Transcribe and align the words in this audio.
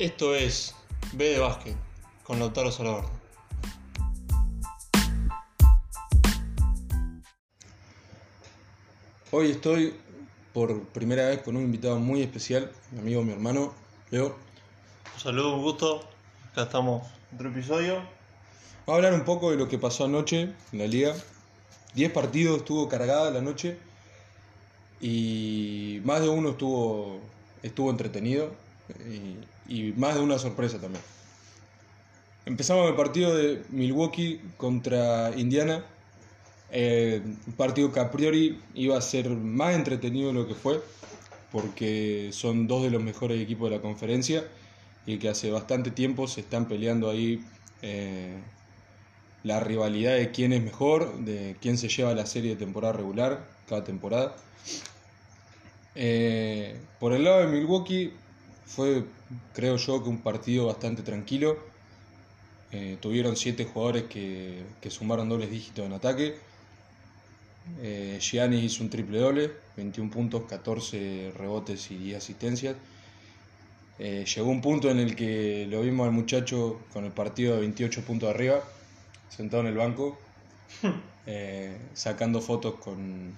Esto 0.00 0.34
es 0.34 0.74
B 1.12 1.28
de 1.28 1.38
Básquet 1.40 1.76
con 2.24 2.38
Lautaro 2.38 2.72
Salvador. 2.72 3.04
Hoy 9.30 9.50
estoy 9.50 9.92
por 10.54 10.84
primera 10.84 11.28
vez 11.28 11.42
con 11.42 11.54
un 11.54 11.64
invitado 11.64 11.98
muy 11.98 12.22
especial, 12.22 12.72
mi 12.92 13.00
amigo, 13.00 13.22
mi 13.24 13.32
hermano, 13.32 13.74
Leo. 14.10 14.36
Un 15.16 15.20
saludo, 15.20 15.56
un 15.56 15.64
gusto. 15.64 16.00
Acá 16.50 16.62
estamos, 16.62 17.06
otro 17.34 17.50
episodio. 17.50 17.96
Vamos 17.96 18.08
a 18.86 18.94
hablar 18.94 19.12
un 19.12 19.26
poco 19.26 19.50
de 19.50 19.58
lo 19.58 19.68
que 19.68 19.76
pasó 19.76 20.06
anoche 20.06 20.54
en 20.72 20.78
la 20.78 20.86
liga. 20.86 21.14
10 21.92 22.10
partidos 22.12 22.60
estuvo 22.60 22.88
cargada 22.88 23.30
la 23.30 23.42
noche 23.42 23.76
y 24.98 26.00
más 26.04 26.22
de 26.22 26.30
uno 26.30 26.52
estuvo, 26.52 27.20
estuvo 27.62 27.90
entretenido 27.90 28.69
y, 29.68 29.92
más 29.96 30.14
de 30.14 30.20
una 30.20 30.38
sorpresa 30.38 30.80
también. 30.80 31.02
Empezamos 32.46 32.88
el 32.88 32.96
partido 32.96 33.36
de 33.36 33.62
Milwaukee 33.70 34.40
contra 34.56 35.32
Indiana. 35.36 35.84
Eh, 36.72 37.20
un 37.46 37.52
partido 37.54 37.92
que 37.92 38.00
a 38.00 38.10
priori 38.10 38.60
iba 38.74 38.96
a 38.96 39.00
ser 39.00 39.28
más 39.30 39.74
entretenido 39.74 40.28
de 40.28 40.34
lo 40.34 40.48
que 40.48 40.54
fue, 40.54 40.80
porque 41.52 42.30
son 42.32 42.66
dos 42.66 42.82
de 42.82 42.90
los 42.90 43.02
mejores 43.02 43.40
equipos 43.40 43.70
de 43.70 43.76
la 43.76 43.82
conferencia 43.82 44.44
y 45.06 45.18
que 45.18 45.28
hace 45.28 45.50
bastante 45.50 45.90
tiempo 45.90 46.28
se 46.28 46.40
están 46.40 46.66
peleando 46.66 47.10
ahí 47.10 47.44
eh, 47.82 48.38
la 49.42 49.60
rivalidad 49.60 50.16
de 50.16 50.30
quién 50.30 50.52
es 50.52 50.62
mejor, 50.62 51.18
de 51.18 51.56
quién 51.60 51.78
se 51.78 51.88
lleva 51.88 52.14
la 52.14 52.26
serie 52.26 52.50
de 52.50 52.56
temporada 52.56 52.92
regular 52.92 53.44
cada 53.68 53.84
temporada. 53.84 54.36
Eh, 55.94 56.78
por 56.98 57.12
el 57.12 57.24
lado 57.24 57.40
de 57.40 57.46
Milwaukee 57.48 58.12
fue, 58.66 59.04
creo 59.54 59.76
yo, 59.76 60.02
que 60.02 60.08
un 60.08 60.18
partido 60.18 60.66
bastante 60.66 61.02
tranquilo. 61.02 61.58
Eh, 62.72 62.98
tuvieron 63.00 63.36
siete 63.36 63.64
jugadores 63.64 64.04
que, 64.04 64.62
que, 64.80 64.90
sumaron 64.90 65.28
dobles 65.28 65.50
dígitos 65.50 65.84
en 65.86 65.92
ataque. 65.92 66.36
Eh, 67.82 68.18
Giannis 68.20 68.64
hizo 68.64 68.82
un 68.82 68.90
triple 68.90 69.18
doble, 69.18 69.52
21 69.76 70.10
puntos, 70.10 70.42
14 70.48 71.32
rebotes 71.36 71.90
y 71.90 71.96
10 71.96 72.18
asistencias. 72.18 72.76
Eh, 73.98 74.24
llegó 74.24 74.48
un 74.48 74.62
punto 74.62 74.90
en 74.90 74.98
el 74.98 75.14
que 75.14 75.66
lo 75.68 75.82
vimos 75.82 76.06
al 76.06 76.12
muchacho 76.12 76.80
con 76.92 77.04
el 77.04 77.12
partido 77.12 77.54
de 77.54 77.60
28 77.60 78.02
puntos 78.02 78.30
arriba, 78.30 78.64
sentado 79.28 79.62
en 79.62 79.68
el 79.68 79.76
banco, 79.76 80.18
eh, 81.26 81.76
sacando 81.92 82.40
fotos 82.40 82.76
con, 82.76 83.34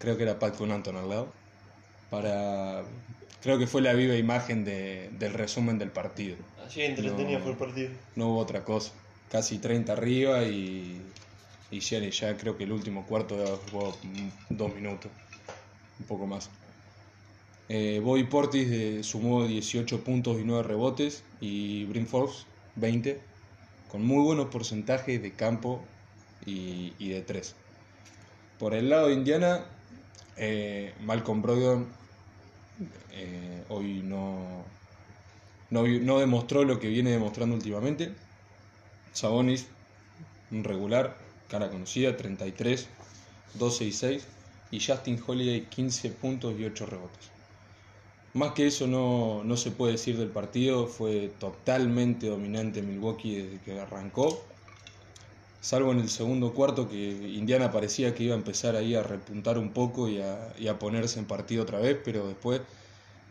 creo 0.00 0.16
que 0.16 0.24
era 0.24 0.38
Pat 0.38 0.56
con 0.56 0.72
Anton 0.72 0.96
al 0.96 1.08
lado, 1.08 1.28
para, 2.10 2.82
creo 3.42 3.58
que 3.58 3.66
fue 3.66 3.82
la 3.82 3.92
viva 3.94 4.14
imagen 4.16 4.64
de, 4.64 5.10
del 5.18 5.34
resumen 5.34 5.78
del 5.78 5.90
partido. 5.90 6.36
Así 6.66 6.82
entretenido 6.82 7.38
No. 7.38 7.44
fue 7.44 7.52
el 7.52 7.58
partido. 7.58 7.90
No 8.16 8.28
hubo 8.28 8.38
otra 8.38 8.64
cosa, 8.64 8.92
casi 9.30 9.58
30 9.58 9.92
arriba 9.92 10.44
y, 10.44 11.00
y 11.70 11.80
Giannis 11.80 12.20
ya 12.20 12.36
creo 12.36 12.56
que 12.56 12.64
el 12.64 12.72
último 12.72 13.06
cuarto 13.06 13.60
jugó 13.70 13.96
dos 14.50 14.74
minutos, 14.74 15.10
un 16.00 16.06
poco 16.06 16.26
más. 16.26 16.50
Eh, 17.70 18.00
Bobby 18.02 18.24
Portis 18.24 18.68
eh, 18.70 19.02
sumó 19.02 19.46
18 19.46 20.02
puntos 20.02 20.38
y 20.40 20.44
9 20.44 20.62
rebotes 20.62 21.22
y 21.40 21.84
Brim 21.84 22.06
Forbes 22.06 22.46
20, 22.76 23.20
con 23.88 24.04
muy 24.04 24.22
buenos 24.24 24.46
porcentajes 24.48 25.20
de 25.20 25.34
campo 25.34 25.84
y, 26.46 26.94
y 26.98 27.10
de 27.10 27.20
3. 27.22 27.54
Por 28.58 28.74
el 28.74 28.88
lado 28.88 29.08
de 29.08 29.14
Indiana, 29.14 29.66
eh, 30.36 30.94
Malcolm 31.00 31.42
Brogdon 31.42 31.97
eh, 33.12 33.64
hoy 33.68 34.02
no, 34.02 34.64
no, 35.70 35.86
no 35.86 36.18
demostró 36.18 36.64
lo 36.64 36.78
que 36.78 36.88
viene 36.88 37.10
demostrando 37.10 37.54
últimamente. 37.56 38.12
Sabonis, 39.12 39.66
un 40.50 40.64
regular, 40.64 41.16
cara 41.48 41.70
conocida, 41.70 42.16
33, 42.16 42.88
12 43.54 43.84
y 43.84 43.92
6. 43.92 44.26
Y 44.70 44.80
Justin 44.80 45.22
Holiday, 45.26 45.66
15 45.66 46.10
puntos 46.10 46.58
y 46.58 46.64
8 46.64 46.86
rebotes. 46.86 47.30
Más 48.34 48.52
que 48.52 48.66
eso 48.66 48.86
no, 48.86 49.42
no 49.44 49.56
se 49.56 49.70
puede 49.70 49.92
decir 49.92 50.18
del 50.18 50.28
partido, 50.28 50.86
fue 50.86 51.28
totalmente 51.40 52.28
dominante 52.28 52.82
Milwaukee 52.82 53.36
desde 53.36 53.60
que 53.60 53.80
arrancó. 53.80 54.38
Salvo 55.60 55.90
en 55.92 55.98
el 56.00 56.08
segundo 56.08 56.54
cuarto 56.54 56.88
que 56.88 56.96
Indiana 56.96 57.72
parecía 57.72 58.14
que 58.14 58.24
iba 58.24 58.34
a 58.34 58.38
empezar 58.38 58.76
ahí 58.76 58.94
a 58.94 59.02
repuntar 59.02 59.58
un 59.58 59.72
poco 59.72 60.08
y 60.08 60.20
a, 60.20 60.54
y 60.58 60.68
a 60.68 60.78
ponerse 60.78 61.18
en 61.18 61.26
partido 61.26 61.64
otra 61.64 61.80
vez, 61.80 61.98
pero 62.04 62.28
después 62.28 62.60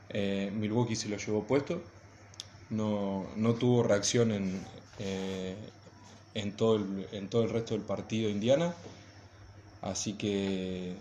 eh, 0.10 0.52
Milwaukee 0.54 0.96
se 0.96 1.10
lo 1.10 1.18
llevó 1.18 1.44
puesto. 1.44 1.82
No, 2.70 3.26
no 3.38 3.54
tuvo 3.56 3.84
reacción 3.84 4.32
en, 4.32 4.62
eh, 5.00 5.56
en, 6.34 6.52
todo 6.56 6.76
el, 6.76 7.08
en 7.14 7.30
todo 7.30 7.44
el 7.44 7.50
resto 7.50 7.74
del 7.76 7.84
partido 7.84 8.30
Indiana. 8.30 8.76
Así 9.82 10.14
que 10.14 10.96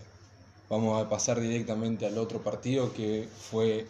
vamos 0.69 1.03
a 1.03 1.09
pasar 1.09 1.41
directamente 1.41 2.07
al 2.07 2.19
otro 2.19 2.43
partido 2.43 2.93
que 2.93 3.29
fue 3.51 3.87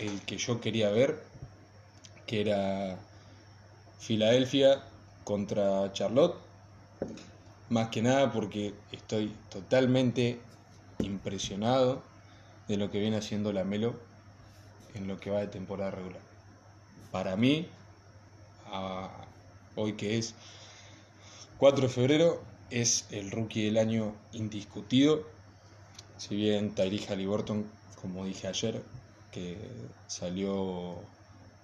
el 0.00 0.20
que 0.22 0.38
yo 0.38 0.60
quería 0.60 0.90
ver, 0.90 1.20
que 2.26 2.42
era 2.42 2.98
Filadelfia 3.98 4.82
contra 5.24 5.92
Charlotte. 5.92 6.49
Más 7.68 7.88
que 7.88 8.02
nada 8.02 8.32
porque 8.32 8.74
estoy 8.90 9.32
totalmente 9.48 10.40
impresionado 10.98 12.02
de 12.68 12.76
lo 12.76 12.90
que 12.90 13.00
viene 13.00 13.16
haciendo 13.16 13.52
la 13.52 13.64
Melo 13.64 13.94
en 14.94 15.06
lo 15.06 15.18
que 15.20 15.30
va 15.30 15.40
de 15.40 15.46
temporada 15.46 15.90
regular. 15.92 16.20
Para 17.12 17.36
mí, 17.36 17.68
hoy 19.76 19.92
que 19.94 20.18
es 20.18 20.34
4 21.58 21.82
de 21.82 21.88
febrero, 21.88 22.42
es 22.70 23.06
el 23.10 23.30
rookie 23.30 23.64
del 23.64 23.78
año 23.78 24.14
indiscutido. 24.32 25.26
Si 26.18 26.36
bien 26.36 26.74
Tyree 26.74 27.06
Halliburton, 27.06 27.66
como 28.00 28.24
dije 28.24 28.46
ayer, 28.46 28.82
que 29.32 29.58
salió 30.06 30.96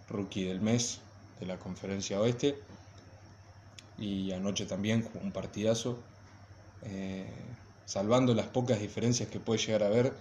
rookie 0.08 0.44
del 0.44 0.60
mes 0.60 1.00
de 1.40 1.46
la 1.46 1.58
conferencia 1.58 2.20
oeste, 2.20 2.58
y 3.98 4.32
anoche 4.32 4.66
también 4.66 5.08
un 5.22 5.32
partidazo, 5.32 5.98
eh, 6.82 7.26
salvando 7.84 8.34
las 8.34 8.46
pocas 8.46 8.80
diferencias 8.80 9.28
que 9.28 9.40
puede 9.40 9.60
llegar 9.60 9.82
a 9.82 9.86
haber, 9.86 10.12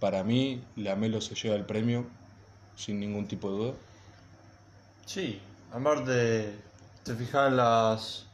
para 0.00 0.24
mí 0.24 0.62
Lamelo 0.76 1.20
se 1.20 1.34
lleva 1.34 1.56
el 1.56 1.64
premio 1.64 2.06
sin 2.76 3.00
ningún 3.00 3.26
tipo 3.28 3.50
de 3.50 3.56
duda. 3.56 3.74
Sí, 5.06 5.40
aparte, 5.72 6.54
te 7.04 7.14
fijas 7.14 7.48
en 7.48 7.56
las. 7.56 8.26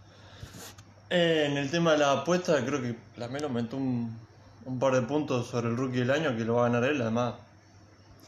en 1.11 1.57
el 1.59 1.71
tema 1.71 1.93
de 1.93 1.99
la 1.99 2.13
apuesta, 2.13 2.65
creo 2.65 2.81
que 2.81 2.97
la 3.17 3.29
Melo 3.29 3.49
metió 3.49 3.79
un, 3.79 4.17
un 4.65 4.79
par 4.79 4.95
de 4.95 5.03
puntos 5.03 5.49
sobre 5.49 5.69
el 5.69 5.77
rookie 5.77 5.99
del 6.01 6.11
año 6.11 6.37
que 6.37 6.45
lo 6.45 6.55
va 6.57 6.67
a 6.67 6.71
ganar 6.71 6.89
él. 6.89 7.01
Además, 7.03 7.35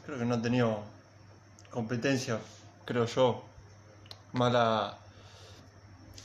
creo 0.04 0.18
que 0.18 0.24
no 0.24 0.34
ha 0.34 0.42
tenido 0.42 0.80
competencia, 1.70 2.40
creo 2.84 3.06
yo. 3.06 3.44
Mala. 4.32 5.01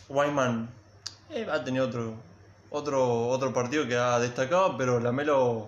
Wyman 0.10 0.70
eh, 1.30 1.48
ha 1.52 1.64
tenido 1.64 1.86
otro, 1.88 2.14
otro, 2.70 3.28
otro 3.28 3.54
partido 3.54 3.88
que 3.88 3.96
ha 3.96 4.20
destacado, 4.20 4.78
pero 4.78 5.00
la 5.00 5.12
Melo, 5.12 5.68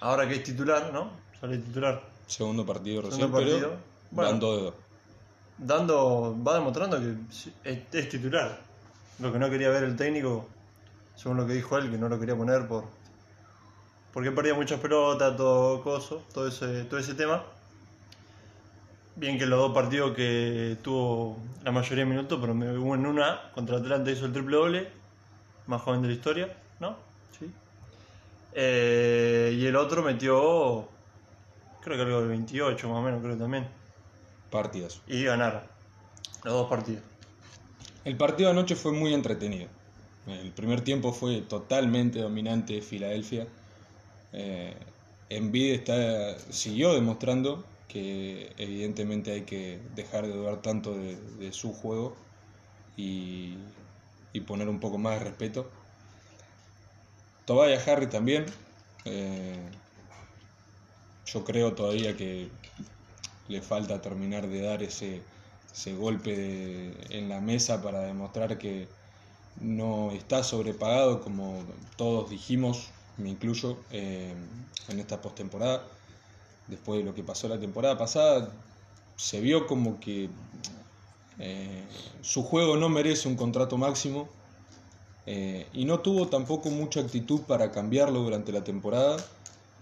ahora 0.00 0.28
que 0.28 0.34
es 0.36 0.42
titular, 0.42 0.92
¿no? 0.92 1.10
Sale 1.40 1.58
titular. 1.58 2.02
Segundo 2.26 2.66
partido 2.66 3.02
recién, 3.02 3.20
Segundo 3.20 3.38
partido. 3.38 3.58
pero 3.60 3.76
Bueno. 4.10 4.30
dando 4.30 4.56
dedo. 4.56 4.74
dando, 5.58 6.36
va 6.46 6.54
demostrando 6.54 6.98
que 7.00 7.14
es, 7.64 7.80
es 7.92 8.08
titular. 8.08 8.58
Lo 9.18 9.32
que 9.32 9.38
no 9.38 9.50
quería 9.50 9.70
ver 9.70 9.84
el 9.84 9.96
técnico, 9.96 10.46
según 11.16 11.38
lo 11.38 11.46
que 11.46 11.54
dijo 11.54 11.76
él, 11.78 11.90
que 11.90 11.98
no 11.98 12.08
lo 12.08 12.18
quería 12.20 12.36
poner 12.36 12.68
por 12.68 12.84
porque 14.12 14.32
perdía 14.32 14.54
muchas 14.54 14.80
pelotas, 14.80 15.36
todo 15.36 15.82
coso, 15.82 16.22
todo 16.32 16.48
ese, 16.48 16.84
todo 16.84 16.98
ese 16.98 17.14
tema. 17.14 17.44
Bien 19.18 19.36
que 19.36 19.46
los 19.46 19.58
dos 19.58 19.74
partidos 19.74 20.14
que 20.14 20.76
tuvo 20.80 21.38
la 21.64 21.72
mayoría 21.72 22.04
de 22.04 22.10
minutos, 22.10 22.38
pero 22.40 22.54
me 22.54 22.78
hubo 22.78 22.94
en 22.94 23.04
una 23.04 23.50
contra 23.52 23.78
Atlanta 23.78 24.12
hizo 24.12 24.26
el 24.26 24.32
triple 24.32 24.56
doble, 24.56 24.88
más 25.66 25.82
joven 25.82 26.02
de 26.02 26.08
la 26.08 26.14
historia, 26.14 26.56
¿no? 26.78 26.96
Sí. 27.36 27.50
Eh, 28.52 29.56
y 29.58 29.66
el 29.66 29.74
otro 29.74 30.04
metió, 30.04 30.88
creo 31.80 31.96
que 31.96 32.02
algo 32.02 32.22
de 32.22 32.28
28 32.28 32.88
más 32.88 32.96
o 32.96 33.02
menos, 33.02 33.20
creo 33.20 33.36
también 33.36 33.66
Partidas. 34.52 35.02
y 35.08 35.24
ganar 35.24 35.66
los 36.44 36.54
dos 36.54 36.68
partidos. 36.68 37.02
El 38.04 38.16
partido 38.16 38.50
de 38.50 38.56
anoche 38.56 38.76
fue 38.76 38.92
muy 38.92 39.14
entretenido. 39.14 39.68
El 40.28 40.52
primer 40.52 40.82
tiempo 40.82 41.12
fue 41.12 41.40
totalmente 41.40 42.20
dominante 42.20 42.74
de 42.74 42.82
Filadelfia. 42.82 43.48
Eh, 44.32 44.76
Embiid 45.28 45.72
está, 45.72 46.38
siguió 46.50 46.94
demostrando 46.94 47.64
que 47.88 48.52
evidentemente 48.58 49.32
hay 49.32 49.42
que 49.42 49.80
dejar 49.94 50.26
de 50.26 50.34
dudar 50.34 50.62
tanto 50.62 50.94
de, 50.94 51.52
su 51.52 51.72
juego 51.72 52.14
y, 52.96 53.54
y 54.32 54.40
poner 54.40 54.68
un 54.68 54.80
poco 54.80 54.98
más 54.98 55.18
de 55.18 55.24
respeto. 55.24 55.70
Tobias 57.46 57.86
Harry 57.88 58.08
también. 58.08 58.46
eh, 59.04 59.70
yo 61.26 61.44
creo 61.44 61.74
todavía 61.74 62.16
que 62.16 62.48
le 63.48 63.62
falta 63.62 64.00
terminar 64.00 64.48
de 64.48 64.60
dar 64.60 64.82
ese, 64.82 65.22
ese 65.72 65.94
golpe 65.94 66.92
en 67.10 67.28
la 67.28 67.40
mesa 67.40 67.82
para 67.82 68.00
demostrar 68.00 68.58
que 68.58 68.88
no 69.60 70.12
está 70.12 70.42
sobrepagado 70.44 71.20
como 71.20 71.64
todos 71.96 72.30
dijimos, 72.30 72.88
me 73.16 73.30
incluyo, 73.30 73.76
eh, 73.90 74.34
en 74.88 74.98
esta 74.98 75.20
postemporada. 75.20 75.82
Después 76.68 77.00
de 77.00 77.04
lo 77.04 77.14
que 77.14 77.22
pasó 77.22 77.48
la 77.48 77.58
temporada 77.58 77.96
pasada, 77.96 78.50
se 79.16 79.40
vio 79.40 79.66
como 79.66 79.98
que 79.98 80.28
eh, 81.38 81.84
su 82.20 82.42
juego 82.42 82.76
no 82.76 82.88
merece 82.88 83.28
un 83.28 83.36
contrato 83.36 83.76
máximo 83.76 84.28
eh, 85.26 85.66
y 85.72 85.84
no 85.84 86.00
tuvo 86.00 86.28
tampoco 86.28 86.70
mucha 86.70 87.00
actitud 87.00 87.42
para 87.42 87.70
cambiarlo 87.70 88.20
durante 88.20 88.52
la 88.52 88.64
temporada 88.64 89.16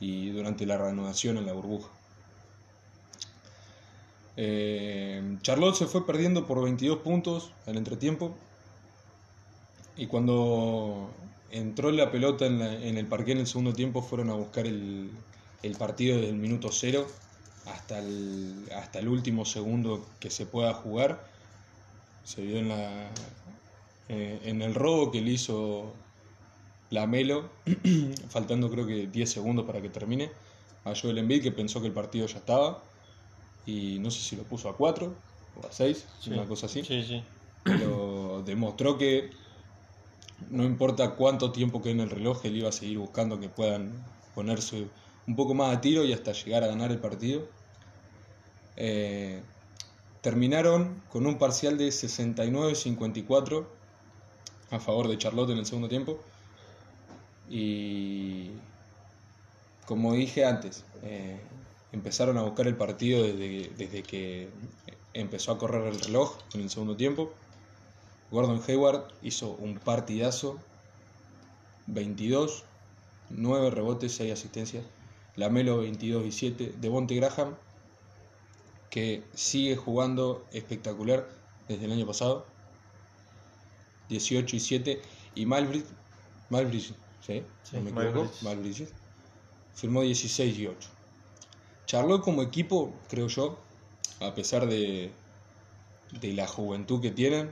y 0.00 0.30
durante 0.30 0.66
la 0.66 0.76
reanudación 0.76 1.38
en 1.38 1.46
la 1.46 1.52
burbuja. 1.52 1.88
Eh, 4.36 5.38
Charlotte 5.42 5.76
se 5.76 5.86
fue 5.86 6.06
perdiendo 6.06 6.46
por 6.46 6.62
22 6.62 6.98
puntos 6.98 7.52
al 7.66 7.76
entretiempo. 7.76 8.34
Y 9.96 10.06
cuando 10.06 11.10
entró 11.50 11.90
la 11.90 12.10
pelota 12.10 12.46
en, 12.46 12.60
el 12.60 13.06
parque 13.06 13.32
en 13.32 13.38
el 13.38 13.46
segundo 13.46 13.72
tiempo, 13.72 14.02
fueron 14.02 14.30
a 14.30 14.34
buscar 14.34 14.66
el, 14.66 15.10
partido 15.74 16.16
desde 16.16 16.30
el 16.30 16.36
minuto 16.36 16.70
cero 16.70 17.06
hasta 17.66 17.98
el, 17.98 18.68
hasta 18.74 18.98
el 18.98 19.08
último 19.08 19.44
segundo 19.44 20.06
que 20.20 20.30
se 20.30 20.46
pueda 20.46 20.72
jugar. 20.74 21.26
Se 22.24 22.42
vio 22.42 22.58
en, 22.58 22.68
la, 22.68 23.10
eh, 24.08 24.40
en 24.44 24.62
el 24.62 24.74
robo 24.74 25.10
que 25.10 25.20
le 25.20 25.32
hizo 25.32 25.92
la 26.90 27.06
Melo, 27.06 27.50
faltando 28.28 28.70
creo 28.70 28.86
que 28.86 29.06
10 29.06 29.30
segundos 29.30 29.66
para 29.66 29.80
que 29.80 29.88
termine, 29.88 30.30
a 30.84 30.94
Joel 30.94 31.18
Embiid 31.18 31.42
que 31.42 31.52
pensó 31.52 31.80
que 31.80 31.88
el 31.88 31.92
partido 31.92 32.26
ya 32.26 32.38
estaba 32.38 32.82
y 33.66 33.98
no 33.98 34.10
sé 34.10 34.20
si 34.20 34.36
lo 34.36 34.44
puso 34.44 34.68
a 34.68 34.76
4 34.76 35.12
o 35.60 35.66
a 35.66 35.72
6, 35.72 36.06
una 36.28 36.44
cosa 36.44 36.66
así. 36.66 36.82
Pero 37.64 38.42
demostró 38.46 38.96
que 38.96 39.30
no 40.50 40.64
importa 40.64 41.12
cuánto 41.12 41.50
tiempo 41.50 41.82
quede 41.82 41.92
en 41.92 42.00
el 42.00 42.10
reloj, 42.10 42.44
él 42.44 42.56
iba 42.56 42.68
a 42.68 42.72
seguir 42.72 42.98
buscando 42.98 43.40
que 43.40 43.48
puedan 43.48 43.92
ponerse 44.34 44.86
un 45.26 45.36
poco 45.36 45.54
más 45.54 45.76
a 45.76 45.80
tiro 45.80 46.04
y 46.04 46.12
hasta 46.12 46.32
llegar 46.32 46.62
a 46.64 46.68
ganar 46.68 46.90
el 46.90 46.98
partido. 46.98 47.46
Eh, 48.76 49.40
terminaron 50.20 51.02
con 51.10 51.26
un 51.26 51.38
parcial 51.38 51.78
de 51.78 51.88
69-54 51.88 53.66
a 54.70 54.80
favor 54.80 55.08
de 55.08 55.18
Charlotte 55.18 55.50
en 55.50 55.58
el 55.58 55.66
segundo 55.66 55.88
tiempo. 55.88 56.18
Y 57.48 58.50
como 59.86 60.14
dije 60.14 60.44
antes, 60.44 60.84
eh, 61.02 61.38
empezaron 61.92 62.38
a 62.38 62.42
buscar 62.42 62.66
el 62.66 62.76
partido 62.76 63.22
desde, 63.22 63.70
desde 63.76 64.02
que 64.02 64.48
empezó 65.14 65.52
a 65.52 65.58
correr 65.58 65.86
el 65.86 66.00
reloj 66.00 66.36
en 66.54 66.62
el 66.62 66.70
segundo 66.70 66.96
tiempo. 66.96 67.32
Gordon 68.30 68.60
Hayward 68.66 69.08
hizo 69.22 69.52
un 69.52 69.78
partidazo, 69.78 70.58
22, 71.86 72.64
9 73.30 73.70
rebotes, 73.70 74.12
6 74.16 74.32
asistencias. 74.32 74.84
Lamelo 75.36 75.78
22 75.78 76.26
y 76.26 76.32
7. 76.32 76.74
Devonte 76.80 77.14
Graham, 77.14 77.54
que 78.90 79.22
sigue 79.34 79.76
jugando 79.76 80.44
espectacular 80.52 81.28
desde 81.68 81.84
el 81.84 81.92
año 81.92 82.06
pasado, 82.06 82.46
18 84.08 84.56
y 84.56 84.60
7. 84.60 85.02
Y 85.34 85.46
Malbridge, 85.46 85.86
Malbridge 86.48 86.94
¿sí? 87.26 87.42
¿No 87.72 87.80
me 87.82 87.90
equivoco? 87.90 88.30
Malbridge. 88.42 88.88
Firmó 89.74 90.02
16 90.02 90.58
y 90.58 90.66
8. 90.66 90.88
Charlotte 91.86 92.22
como 92.22 92.42
equipo, 92.42 92.92
creo 93.08 93.28
yo, 93.28 93.58
a 94.20 94.34
pesar 94.34 94.66
de, 94.66 95.12
de 96.20 96.32
la 96.32 96.46
juventud 96.46 97.00
que 97.00 97.10
tienen 97.10 97.50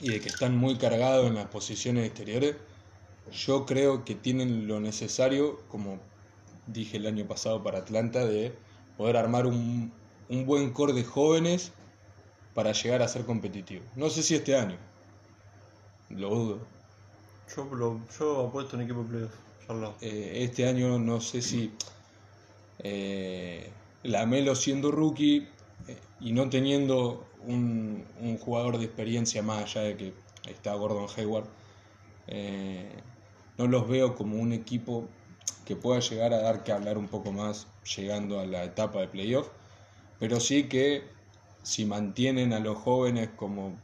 y 0.00 0.08
de 0.08 0.20
que 0.20 0.28
están 0.28 0.56
muy 0.56 0.76
cargados 0.76 1.26
en 1.26 1.34
las 1.34 1.46
posiciones 1.46 2.06
exteriores, 2.06 2.56
yo 3.32 3.66
creo 3.66 4.04
que 4.04 4.14
tienen 4.14 4.66
lo 4.66 4.80
necesario, 4.80 5.60
como 5.68 6.00
dije 6.66 6.96
el 6.96 7.06
año 7.06 7.26
pasado 7.26 7.62
para 7.62 7.78
Atlanta, 7.78 8.24
de 8.24 8.54
poder 8.96 9.16
armar 9.16 9.46
un, 9.46 9.92
un 10.28 10.46
buen 10.46 10.72
core 10.72 10.92
de 10.92 11.04
jóvenes 11.04 11.72
para 12.54 12.72
llegar 12.72 13.02
a 13.02 13.08
ser 13.08 13.24
competitivo. 13.24 13.82
No 13.96 14.10
sé 14.10 14.22
si 14.22 14.34
este 14.34 14.56
año, 14.56 14.76
lo 16.10 16.30
dudo. 16.30 16.58
Yo, 17.54 18.00
yo 18.18 18.46
apuesto 18.46 18.76
en 18.76 18.82
equipo 18.82 19.02
playoff, 19.02 19.32
eh, 20.00 20.42
este 20.42 20.68
año 20.68 20.98
no 20.98 21.20
sé 21.20 21.40
si 21.40 21.72
eh, 22.80 23.70
Lamelo 24.02 24.54
siendo 24.54 24.90
rookie 24.90 25.48
eh, 25.88 25.98
y 26.20 26.32
no 26.32 26.48
teniendo 26.50 27.26
un, 27.46 28.04
jugador 28.40 28.78
de 28.78 28.84
experiencia 28.84 29.42
más 29.42 29.62
allá 29.64 29.82
de 29.82 29.96
que 29.96 30.12
está 30.48 30.74
Gordon 30.74 31.06
Hayward, 31.16 31.46
eh, 32.26 32.90
no 33.58 33.66
los 33.66 33.88
veo 33.88 34.14
como 34.16 34.36
un 34.36 34.52
equipo 34.52 35.06
que 35.64 35.76
pueda 35.76 36.00
llegar 36.00 36.32
a 36.32 36.40
dar 36.40 36.62
que 36.62 36.72
hablar 36.72 36.98
un 36.98 37.08
poco 37.08 37.32
más 37.32 37.66
llegando 37.96 38.40
a 38.40 38.46
la 38.46 38.64
etapa 38.64 39.00
de 39.00 39.08
playoff, 39.08 39.48
pero 40.18 40.40
sí 40.40 40.64
que 40.64 41.04
si 41.62 41.84
mantienen 41.84 42.52
a 42.52 42.60
los 42.60 42.78
jóvenes 42.78 43.30
como 43.36 43.74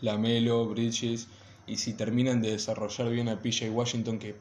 Lamelo, 0.00 0.66
Bridges, 0.66 1.28
y 1.66 1.78
si 1.78 1.94
terminan 1.94 2.40
de 2.42 2.52
desarrollar 2.52 3.10
bien 3.10 3.28
a 3.28 3.40
PJ 3.40 3.70
Washington, 3.70 4.18
que 4.18 4.36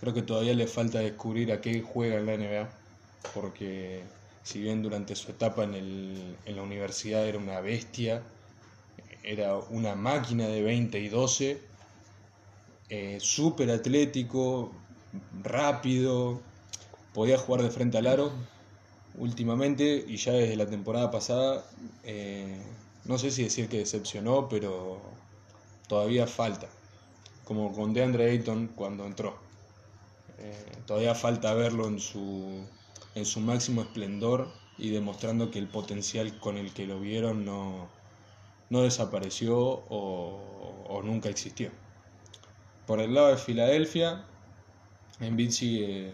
creo 0.00 0.14
que 0.14 0.22
todavía 0.22 0.54
le 0.54 0.66
falta 0.66 1.00
descubrir 1.00 1.52
a 1.52 1.60
qué 1.60 1.82
juega 1.82 2.16
en 2.16 2.26
la 2.26 2.34
NBA, 2.34 2.70
porque 3.34 4.02
si 4.42 4.60
bien 4.60 4.82
durante 4.82 5.14
su 5.14 5.30
etapa 5.30 5.64
en, 5.64 5.74
el, 5.74 6.36
en 6.46 6.56
la 6.56 6.62
universidad 6.62 7.26
era 7.26 7.38
una 7.38 7.60
bestia, 7.60 8.22
era 9.22 9.56
una 9.56 9.94
máquina 9.94 10.48
de 10.48 10.62
20 10.62 10.98
y 10.98 11.08
12, 11.08 11.60
eh, 12.88 13.18
súper 13.20 13.70
atlético, 13.70 14.72
rápido, 15.42 16.40
podía 17.14 17.38
jugar 17.38 17.62
de 17.62 17.70
frente 17.70 17.98
al 17.98 18.06
aro. 18.06 18.32
Últimamente, 19.16 20.04
y 20.06 20.16
ya 20.16 20.32
desde 20.32 20.56
la 20.56 20.66
temporada 20.66 21.10
pasada, 21.10 21.64
eh, 22.02 22.62
no 23.04 23.18
sé 23.18 23.30
si 23.30 23.44
decir 23.44 23.68
que 23.68 23.78
decepcionó, 23.78 24.48
pero 24.48 25.00
todavía 25.86 26.26
falta, 26.26 26.68
como 27.44 27.72
con 27.74 27.92
DeAndre 27.92 28.30
Ayton 28.30 28.68
cuando 28.68 29.04
entró. 29.04 29.36
Eh, 30.38 30.72
todavía 30.86 31.14
falta 31.14 31.52
verlo 31.54 31.86
en 31.88 32.00
su 32.00 32.64
en 33.14 33.26
su 33.26 33.40
máximo 33.40 33.82
esplendor 33.82 34.48
y 34.78 34.90
demostrando 34.90 35.50
que 35.50 35.58
el 35.58 35.68
potencial 35.68 36.38
con 36.38 36.56
el 36.56 36.72
que 36.72 36.86
lo 36.86 37.00
vieron 37.00 37.44
no, 37.44 37.88
no 38.70 38.82
desapareció 38.82 39.56
o, 39.58 41.02
nunca 41.04 41.28
existió. 41.28 41.70
Por 42.86 43.00
el 43.00 43.14
lado 43.14 43.28
de 43.28 43.36
Filadelfia, 43.36 44.24
Embiid 45.20 45.50
sigue 45.50 46.12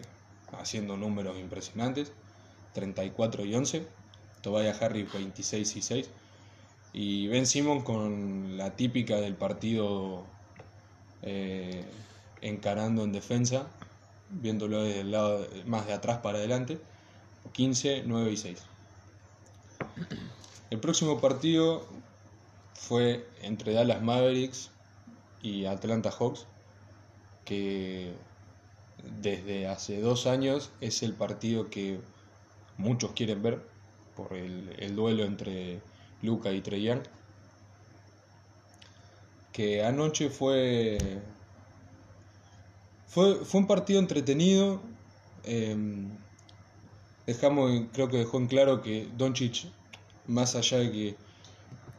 haciendo 0.51 0.97
números 0.97 1.37
impresionantes, 1.39 2.11
34 2.73 3.45
y 3.45 3.55
11, 3.55 3.87
Tobias 4.41 4.81
Harris 4.81 5.11
26 5.11 5.75
y 5.75 5.81
6, 5.81 6.09
y 6.93 7.27
Ben 7.27 7.45
Simon 7.45 7.81
con 7.81 8.57
la 8.57 8.75
típica 8.75 9.17
del 9.17 9.35
partido 9.35 10.25
eh, 11.21 11.83
encarando 12.41 13.03
en 13.03 13.11
defensa, 13.11 13.67
viéndolo 14.29 14.83
desde 14.83 15.01
el 15.01 15.11
lado 15.11 15.47
más 15.65 15.87
de 15.87 15.93
atrás 15.93 16.19
para 16.19 16.37
adelante, 16.37 16.79
15, 17.53 18.03
9 18.05 18.31
y 18.31 18.37
6. 18.37 18.59
El 20.69 20.79
próximo 20.79 21.19
partido 21.19 21.85
fue 22.73 23.27
entre 23.41 23.73
Dallas 23.73 24.01
Mavericks 24.01 24.69
y 25.41 25.65
Atlanta 25.65 26.11
Hawks, 26.11 26.45
que 27.45 28.13
desde 29.21 29.67
hace 29.67 30.01
dos 30.01 30.27
años 30.27 30.71
es 30.81 31.03
el 31.03 31.13
partido 31.13 31.69
que 31.69 31.99
muchos 32.77 33.11
quieren 33.11 33.41
ver 33.41 33.61
por 34.15 34.33
el, 34.33 34.95
duelo 34.95 35.23
entre 35.23 35.81
Luca 36.21 36.51
y 36.51 36.61
Trey 36.61 36.89
que 39.51 39.83
anoche 39.83 40.29
fue 40.29 40.97
fue, 43.09 43.43
fue 43.43 43.61
un 43.61 43.67
partido 43.67 43.99
entretenido. 43.99 44.81
Em, 45.43 46.09
dejamos, 47.25 47.85
creo 47.91 48.07
que 48.07 48.17
dejó 48.17 48.37
en 48.37 48.47
claro 48.47 48.81
que 48.81 49.09
Doncic, 49.17 49.65
más 50.27 50.55
allá 50.55 50.77
de 50.77 50.91
que 50.91 51.15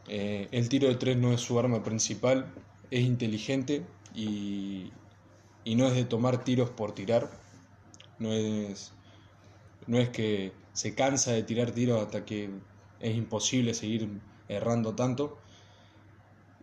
eh, 0.07 0.47
el 0.51 0.69
tiro 0.69 0.87
de 0.87 0.95
tres 0.95 1.17
no 1.17 1.33
es 1.33 1.41
su 1.41 1.59
arma 1.59 1.83
principal, 1.83 2.47
es 2.89 3.01
inteligente 3.01 3.85
y, 4.15 4.91
y 5.63 5.75
no 5.75 5.87
es 5.87 5.95
de 5.95 6.05
tomar 6.05 6.43
tiros 6.43 6.69
por 6.69 6.93
tirar. 6.93 7.29
No 8.19 8.33
es, 8.33 8.93
no 9.87 9.97
es 9.97 10.09
que 10.09 10.53
se 10.73 10.95
cansa 10.95 11.31
de 11.31 11.43
tirar 11.43 11.71
tiros 11.71 12.01
hasta 12.01 12.25
que 12.25 12.49
es 12.99 13.15
imposible 13.15 13.73
seguir 13.73 14.09
errando 14.47 14.95
tanto. 14.95 15.37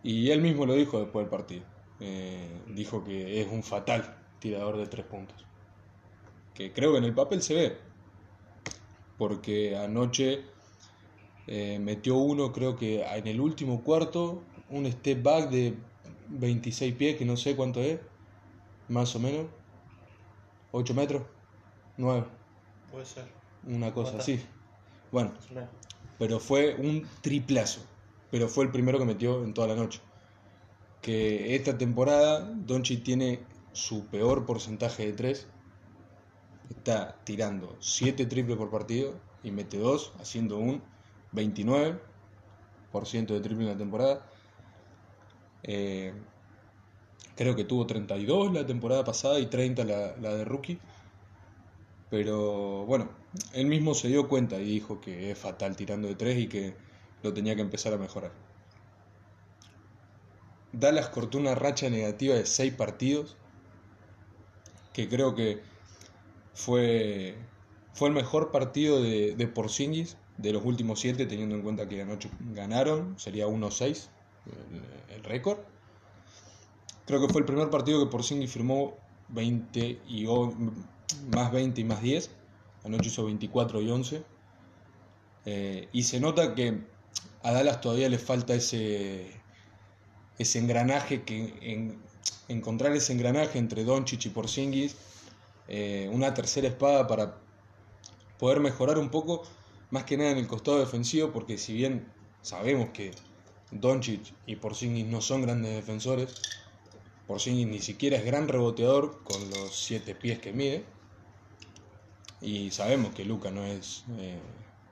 Y 0.03 0.31
él 0.31 0.41
mismo 0.41 0.65
lo 0.65 0.75
dijo 0.75 0.99
después 0.99 1.25
del 1.25 1.29
partido. 1.29 1.63
Eh, 1.99 2.61
dijo 2.67 3.03
que 3.03 3.41
es 3.41 3.47
un 3.51 3.63
fatal 3.63 4.17
tirador 4.39 4.77
de 4.77 4.87
tres 4.87 5.05
puntos. 5.05 5.45
Que 6.53 6.71
creo 6.71 6.93
que 6.93 6.99
en 6.99 7.03
el 7.05 7.13
papel 7.13 7.41
se 7.41 7.53
ve. 7.53 7.77
porque 9.17 9.75
anoche 9.75 10.45
eh, 11.47 11.77
metió 11.79 12.15
uno, 12.15 12.53
creo 12.53 12.77
que 12.77 13.03
en 13.03 13.27
el 13.27 13.41
último 13.41 13.83
cuarto, 13.83 14.43
un 14.69 14.89
step 14.89 15.21
back 15.21 15.49
de 15.49 15.75
26 16.29 16.95
pies, 16.95 17.17
que 17.17 17.25
no 17.25 17.35
sé 17.35 17.55
cuánto 17.55 17.81
es, 17.81 17.99
más 18.89 19.15
o 19.15 19.19
menos, 19.19 19.47
8 20.71 20.93
metros, 20.93 21.23
9, 21.97 22.25
Puede 22.91 23.05
ser. 23.05 23.25
una 23.65 23.93
cosa 23.93 24.17
Bastante. 24.17 24.41
así. 24.41 24.49
Bueno, 25.11 25.31
pero 26.17 26.39
fue 26.39 26.75
un 26.75 27.07
triplazo. 27.21 27.81
Pero 28.31 28.47
fue 28.47 28.65
el 28.65 28.71
primero 28.71 28.99
que 28.99 29.05
metió 29.05 29.43
en 29.43 29.53
toda 29.53 29.67
la 29.67 29.75
noche. 29.75 30.01
Que 31.01 31.55
esta 31.55 31.77
temporada 31.77 32.41
Doncic 32.41 33.03
tiene 33.03 33.39
su 33.71 34.05
peor 34.07 34.45
porcentaje 34.45 35.07
de 35.07 35.13
3. 35.13 35.47
Está 36.69 37.15
tirando 37.23 37.75
7 37.79 38.25
triples 38.27 38.57
por 38.57 38.69
partido 38.69 39.15
y 39.41 39.49
mete 39.51 39.79
2, 39.79 40.13
haciendo 40.19 40.57
un 40.57 40.83
29% 41.33 41.99
de 43.27 43.39
triple 43.41 43.63
en 43.65 43.71
la 43.71 43.77
temporada. 43.77 44.25
Eh, 45.63 46.13
creo 47.35 47.55
que 47.55 47.63
tuvo 47.63 47.85
32 47.87 48.53
la 48.53 48.65
temporada 48.65 49.03
pasada 49.03 49.39
y 49.39 49.47
30 49.47 49.83
la, 49.85 50.15
la 50.17 50.35
de 50.35 50.45
rookie. 50.45 50.79
Pero 52.09 52.85
bueno, 52.85 53.09
él 53.53 53.67
mismo 53.67 53.93
se 53.93 54.07
dio 54.07 54.27
cuenta 54.27 54.59
y 54.59 54.65
dijo 54.65 54.99
que 54.99 55.31
es 55.31 55.37
fatal 55.37 55.75
tirando 55.75 56.07
de 56.07 56.15
3 56.15 56.37
y 56.39 56.47
que 56.47 56.73
lo 57.21 57.33
tenía 57.33 57.55
que 57.55 57.61
empezar 57.61 57.93
a 57.93 57.97
mejorar. 57.97 58.31
Dallas 60.71 61.09
cortó 61.09 61.37
una 61.37 61.55
racha 61.55 61.89
negativa 61.89 62.35
de 62.35 62.45
6 62.45 62.73
partidos, 62.73 63.37
que 64.93 65.07
creo 65.09 65.35
que 65.35 65.61
fue, 66.53 67.37
fue 67.93 68.09
el 68.09 68.13
mejor 68.13 68.51
partido 68.51 69.01
de, 69.01 69.35
de 69.35 69.47
Porzingis 69.47 70.17
de 70.37 70.53
los 70.53 70.63
últimos 70.63 70.99
7, 70.99 71.25
teniendo 71.25 71.55
en 71.55 71.61
cuenta 71.61 71.87
que 71.87 72.01
anoche 72.01 72.29
ganaron, 72.53 73.17
sería 73.19 73.47
1-6 73.47 74.07
el, 74.45 75.15
el 75.15 75.23
récord. 75.23 75.59
Creo 77.09 77.21
que 77.21 77.27
fue 77.33 77.41
el 77.41 77.47
primer 77.47 77.71
partido 77.71 77.99
que 77.99 78.11
Porzingis 78.11 78.51
firmó 78.51 78.93
20 79.29 79.99
y 80.07 80.27
más 81.33 81.51
20 81.51 81.81
y 81.81 81.83
más 81.83 82.03
10. 82.03 82.29
Anoche 82.83 83.07
hizo 83.07 83.25
24 83.25 83.81
y 83.81 83.89
11. 83.89 84.23
Eh, 85.43 85.89
y 85.91 86.03
se 86.03 86.19
nota 86.19 86.53
que 86.53 86.83
a 87.41 87.51
Dallas 87.51 87.81
todavía 87.81 88.09
le 88.09 88.19
falta 88.19 88.53
ese, 88.53 89.41
ese 90.37 90.59
engranaje, 90.59 91.23
que 91.23 91.57
en- 91.63 91.99
encontrar 92.47 92.95
ese 92.95 93.13
engranaje 93.13 93.57
entre 93.57 93.83
Doncic 93.85 94.27
y 94.27 94.29
Porzingis, 94.29 94.95
eh, 95.67 96.11
una 96.13 96.35
tercera 96.35 96.67
espada 96.67 97.07
para 97.07 97.37
poder 98.37 98.59
mejorar 98.59 98.99
un 98.99 99.09
poco, 99.09 99.41
más 99.89 100.03
que 100.03 100.15
nada 100.15 100.29
en 100.29 100.37
el 100.37 100.47
costado 100.47 100.77
defensivo, 100.77 101.31
porque 101.31 101.57
si 101.57 101.73
bien 101.73 102.13
sabemos 102.43 102.89
que 102.91 103.15
Doncic 103.71 104.31
y 104.45 104.57
Porzingis 104.57 105.07
no 105.07 105.21
son 105.21 105.41
grandes 105.41 105.73
defensores, 105.73 106.35
Porzingis 107.29 107.67
ni 107.67 107.77
siquiera 107.77 108.17
es 108.17 108.25
gran 108.25 108.47
reboteador 108.47 109.21
con 109.23 109.51
los 109.51 109.75
7 109.75 110.15
pies 110.15 110.39
que 110.39 110.51
mide, 110.51 110.83
y 112.41 112.71
sabemos 112.71 113.13
que 113.13 113.23
Luca 113.23 113.51
no 113.51 113.63
es 113.65 114.03
eh, 114.17 114.39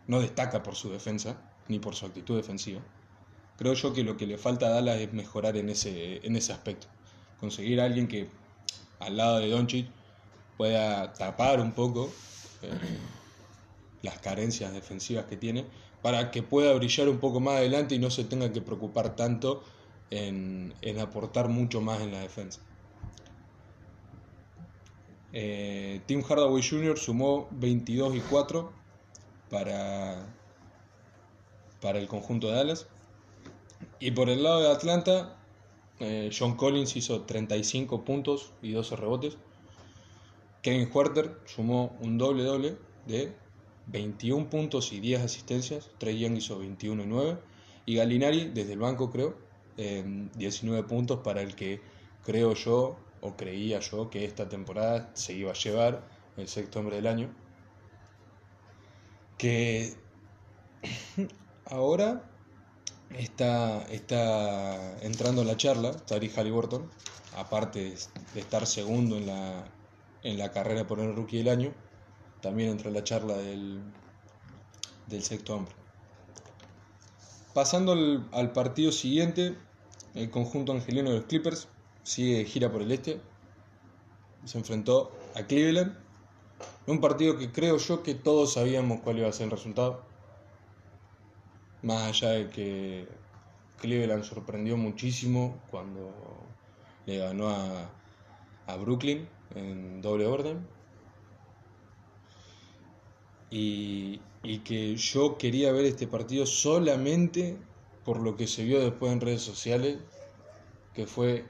no 0.05 0.21
destaca 0.21 0.61
por 0.61 0.75
su 0.75 0.91
defensa 0.91 1.41
ni 1.67 1.79
por 1.79 1.95
su 1.95 2.05
actitud 2.05 2.37
defensiva. 2.37 2.79
Creo 3.57 3.73
yo 3.73 3.91
que 3.91 4.03
lo 4.03 4.17
que 4.17 4.27
le 4.27 4.37
falta 4.37 4.67
a 4.67 4.69
Dallas 4.69 4.97
es 4.97 5.13
mejorar 5.13 5.57
en 5.57 5.69
ese, 5.69 6.23
en 6.23 6.35
ese 6.35 6.53
aspecto. 6.53 6.85
Conseguir 7.39 7.81
a 7.81 7.85
alguien 7.85 8.07
que 8.07 8.29
al 8.99 9.17
lado 9.17 9.39
de 9.39 9.49
Doncic 9.49 9.87
pueda 10.57 11.13
tapar 11.13 11.59
un 11.59 11.71
poco 11.71 12.11
eh, 12.61 12.69
las 14.03 14.19
carencias 14.19 14.71
defensivas 14.73 15.25
que 15.25 15.37
tiene 15.37 15.65
para 16.03 16.29
que 16.29 16.43
pueda 16.43 16.71
brillar 16.73 17.09
un 17.09 17.17
poco 17.17 17.39
más 17.39 17.55
adelante 17.55 17.95
y 17.95 17.99
no 17.99 18.11
se 18.11 18.25
tenga 18.25 18.53
que 18.53 18.61
preocupar 18.61 19.15
tanto 19.15 19.63
en, 20.11 20.73
en 20.81 20.99
aportar 20.99 21.49
mucho 21.49 21.81
más 21.81 22.01
en 22.01 22.11
la 22.11 22.19
defensa. 22.19 22.61
Eh, 25.33 26.01
Tim 26.05 26.23
Hardaway 26.23 26.63
Jr. 26.67 26.97
sumó 26.97 27.47
22 27.51 28.15
y 28.15 28.19
4 28.21 28.71
para, 29.49 30.25
para 31.81 31.99
el 31.99 32.07
conjunto 32.07 32.47
de 32.47 32.53
Dallas. 32.53 32.87
Y 33.99 34.11
por 34.11 34.29
el 34.29 34.43
lado 34.43 34.61
de 34.61 34.71
Atlanta, 34.71 35.37
eh, 35.99 36.29
John 36.37 36.55
Collins 36.55 36.95
hizo 36.95 37.21
35 37.21 38.03
puntos 38.03 38.51
y 38.61 38.71
12 38.71 38.95
rebotes. 38.95 39.37
Kevin 40.61 40.89
Huerter 40.91 41.39
sumó 41.45 41.95
un 42.01 42.17
doble 42.17 42.43
doble 42.43 42.77
de 43.05 43.33
21 43.87 44.49
puntos 44.49 44.91
y 44.91 44.99
10 44.99 45.21
asistencias. 45.21 45.89
Trey 45.97 46.19
Young 46.19 46.37
hizo 46.37 46.59
21 46.59 47.03
y 47.03 47.05
9. 47.07 47.37
Y 47.85 47.95
Galinari, 47.95 48.49
desde 48.49 48.73
el 48.73 48.79
banco 48.79 49.09
creo, 49.11 49.37
eh, 49.77 50.29
19 50.35 50.83
puntos 50.83 51.19
para 51.23 51.41
el 51.41 51.55
que 51.55 51.81
creo 52.23 52.53
yo, 52.53 52.97
o 53.21 53.35
creía 53.35 53.79
yo, 53.79 54.09
que 54.09 54.25
esta 54.25 54.49
temporada 54.49 55.11
se 55.13 55.33
iba 55.33 55.51
a 55.51 55.55
llevar 55.55 56.07
el 56.35 56.47
sexto 56.47 56.79
hombre 56.79 56.97
del 56.97 57.07
año. 57.07 57.29
Que 59.37 59.95
ahora 61.65 62.29
está, 63.11 63.83
está 63.83 64.99
entrando 65.01 65.41
en 65.41 65.47
la 65.47 65.57
charla, 65.57 65.91
Tari 65.93 66.29
Halliburton, 66.29 66.89
aparte 67.35 67.95
de 68.33 68.39
estar 68.39 68.65
segundo 68.65 69.17
en 69.17 69.27
la, 69.27 69.63
en 70.23 70.37
la 70.37 70.51
carrera 70.51 70.85
por 70.85 70.99
el 70.99 71.15
rookie 71.15 71.37
del 71.37 71.49
año, 71.49 71.73
también 72.41 72.71
entra 72.71 72.89
en 72.89 72.95
la 72.95 73.03
charla 73.03 73.37
del, 73.37 73.81
del 75.07 75.23
sexto 75.23 75.55
hombre. 75.55 75.75
Pasando 77.53 77.93
al, 77.93 78.27
al 78.31 78.51
partido 78.51 78.91
siguiente, 78.91 79.55
el 80.15 80.29
conjunto 80.29 80.71
angelino 80.71 81.09
de 81.09 81.17
los 81.17 81.25
Clippers 81.25 81.67
sigue 82.03 82.37
de 82.37 82.45
gira 82.45 82.71
por 82.71 82.81
el 82.81 82.91
este. 82.91 83.19
Se 84.45 84.57
enfrentó 84.57 85.11
a 85.35 85.43
Cleveland. 85.43 85.97
Un 86.87 87.01
partido 87.01 87.37
que 87.37 87.51
creo 87.51 87.77
yo 87.77 88.01
que 88.01 88.15
todos 88.15 88.53
sabíamos 88.53 89.01
cuál 89.01 89.19
iba 89.19 89.27
a 89.27 89.33
ser 89.33 89.45
el 89.45 89.51
resultado. 89.51 90.01
Más 91.81 92.03
allá 92.03 92.29
de 92.29 92.49
que 92.49 93.07
Cleveland 93.81 94.23
sorprendió 94.23 94.77
muchísimo 94.77 95.59
cuando 95.69 96.11
le 97.05 97.17
ganó 97.17 97.49
a, 97.49 97.91
Brooklyn 98.77 99.27
en 99.55 100.01
doble 100.01 100.25
orden. 100.25 100.67
Y 103.49 104.19
que 104.63 104.95
yo 104.95 105.37
quería 105.37 105.71
ver 105.71 105.85
este 105.85 106.07
partido 106.07 106.45
solamente 106.45 107.57
por 108.07 108.21
lo 108.21 108.37
que 108.37 108.47
se 108.47 108.63
vio 108.63 108.79
después 108.79 109.11
en 109.11 109.19
redes 109.19 109.41
sociales, 109.41 109.97
que 110.95 111.05
fue 111.05 111.43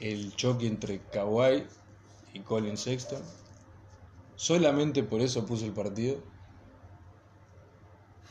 el 0.00 0.34
choque 0.34 0.66
entre 0.66 1.00
Kawhi 1.12 1.62
y 2.34 2.40
Colin 2.40 2.76
Sexton. 2.76 3.22
Solamente 4.34 5.04
por 5.04 5.20
eso 5.20 5.46
puse 5.46 5.64
el 5.66 5.72
partido. 5.72 6.16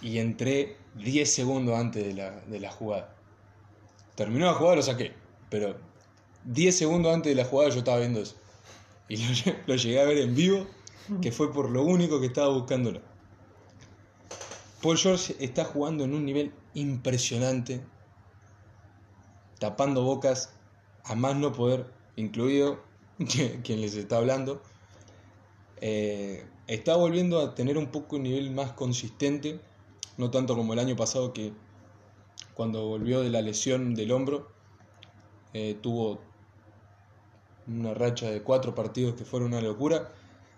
Y 0.01 0.17
entré 0.17 0.75
10 0.95 1.33
segundos 1.33 1.79
antes 1.79 2.05
de 2.05 2.13
la, 2.13 2.41
de 2.41 2.59
la 2.59 2.71
jugada. 2.71 3.15
Terminó 4.15 4.47
la 4.47 4.53
jugada, 4.53 4.75
lo 4.75 4.81
saqué. 4.81 5.13
Pero 5.49 5.77
10 6.43 6.77
segundos 6.77 7.13
antes 7.15 7.33
de 7.33 7.41
la 7.41 7.47
jugada 7.47 7.69
yo 7.69 7.79
estaba 7.79 7.99
viendo 7.99 8.19
eso. 8.19 8.35
Y 9.07 9.15
lo, 9.15 9.31
lle- 9.31 9.55
lo 9.65 9.75
llegué 9.77 10.01
a 10.01 10.05
ver 10.05 10.17
en 10.17 10.35
vivo, 10.35 10.67
que 11.21 11.31
fue 11.31 11.53
por 11.53 11.69
lo 11.69 11.83
único 11.83 12.19
que 12.19 12.27
estaba 12.27 12.49
buscándolo. 12.49 13.01
Paul 14.81 14.97
George 14.97 15.35
está 15.39 15.63
jugando 15.63 16.03
en 16.03 16.13
un 16.13 16.25
nivel 16.25 16.51
impresionante, 16.73 17.81
tapando 19.59 20.03
bocas 20.03 20.53
a 21.03 21.13
más 21.15 21.35
no 21.35 21.53
poder, 21.53 21.85
incluido 22.15 22.79
quien 23.63 23.81
les 23.81 23.95
está 23.95 24.17
hablando. 24.17 24.61
Eh, 25.81 26.45
está 26.67 26.95
volviendo 26.95 27.39
a 27.39 27.53
tener 27.53 27.77
un 27.77 27.87
poco 27.87 28.15
un 28.15 28.23
nivel 28.23 28.49
más 28.51 28.71
consistente, 28.71 29.59
no 30.17 30.31
tanto 30.31 30.55
como 30.55 30.73
el 30.73 30.79
año 30.79 30.95
pasado 30.95 31.31
que 31.31 31.53
cuando 32.53 32.87
volvió 32.87 33.21
de 33.21 33.29
la 33.29 33.41
lesión 33.41 33.93
del 33.95 34.11
hombro 34.11 34.51
eh, 35.53 35.77
tuvo 35.81 36.21
una 37.67 37.93
racha 37.93 38.29
de 38.29 38.41
cuatro 38.41 38.73
partidos 38.73 39.15
que 39.15 39.25
fueron 39.25 39.49
una 39.49 39.61
locura, 39.61 40.09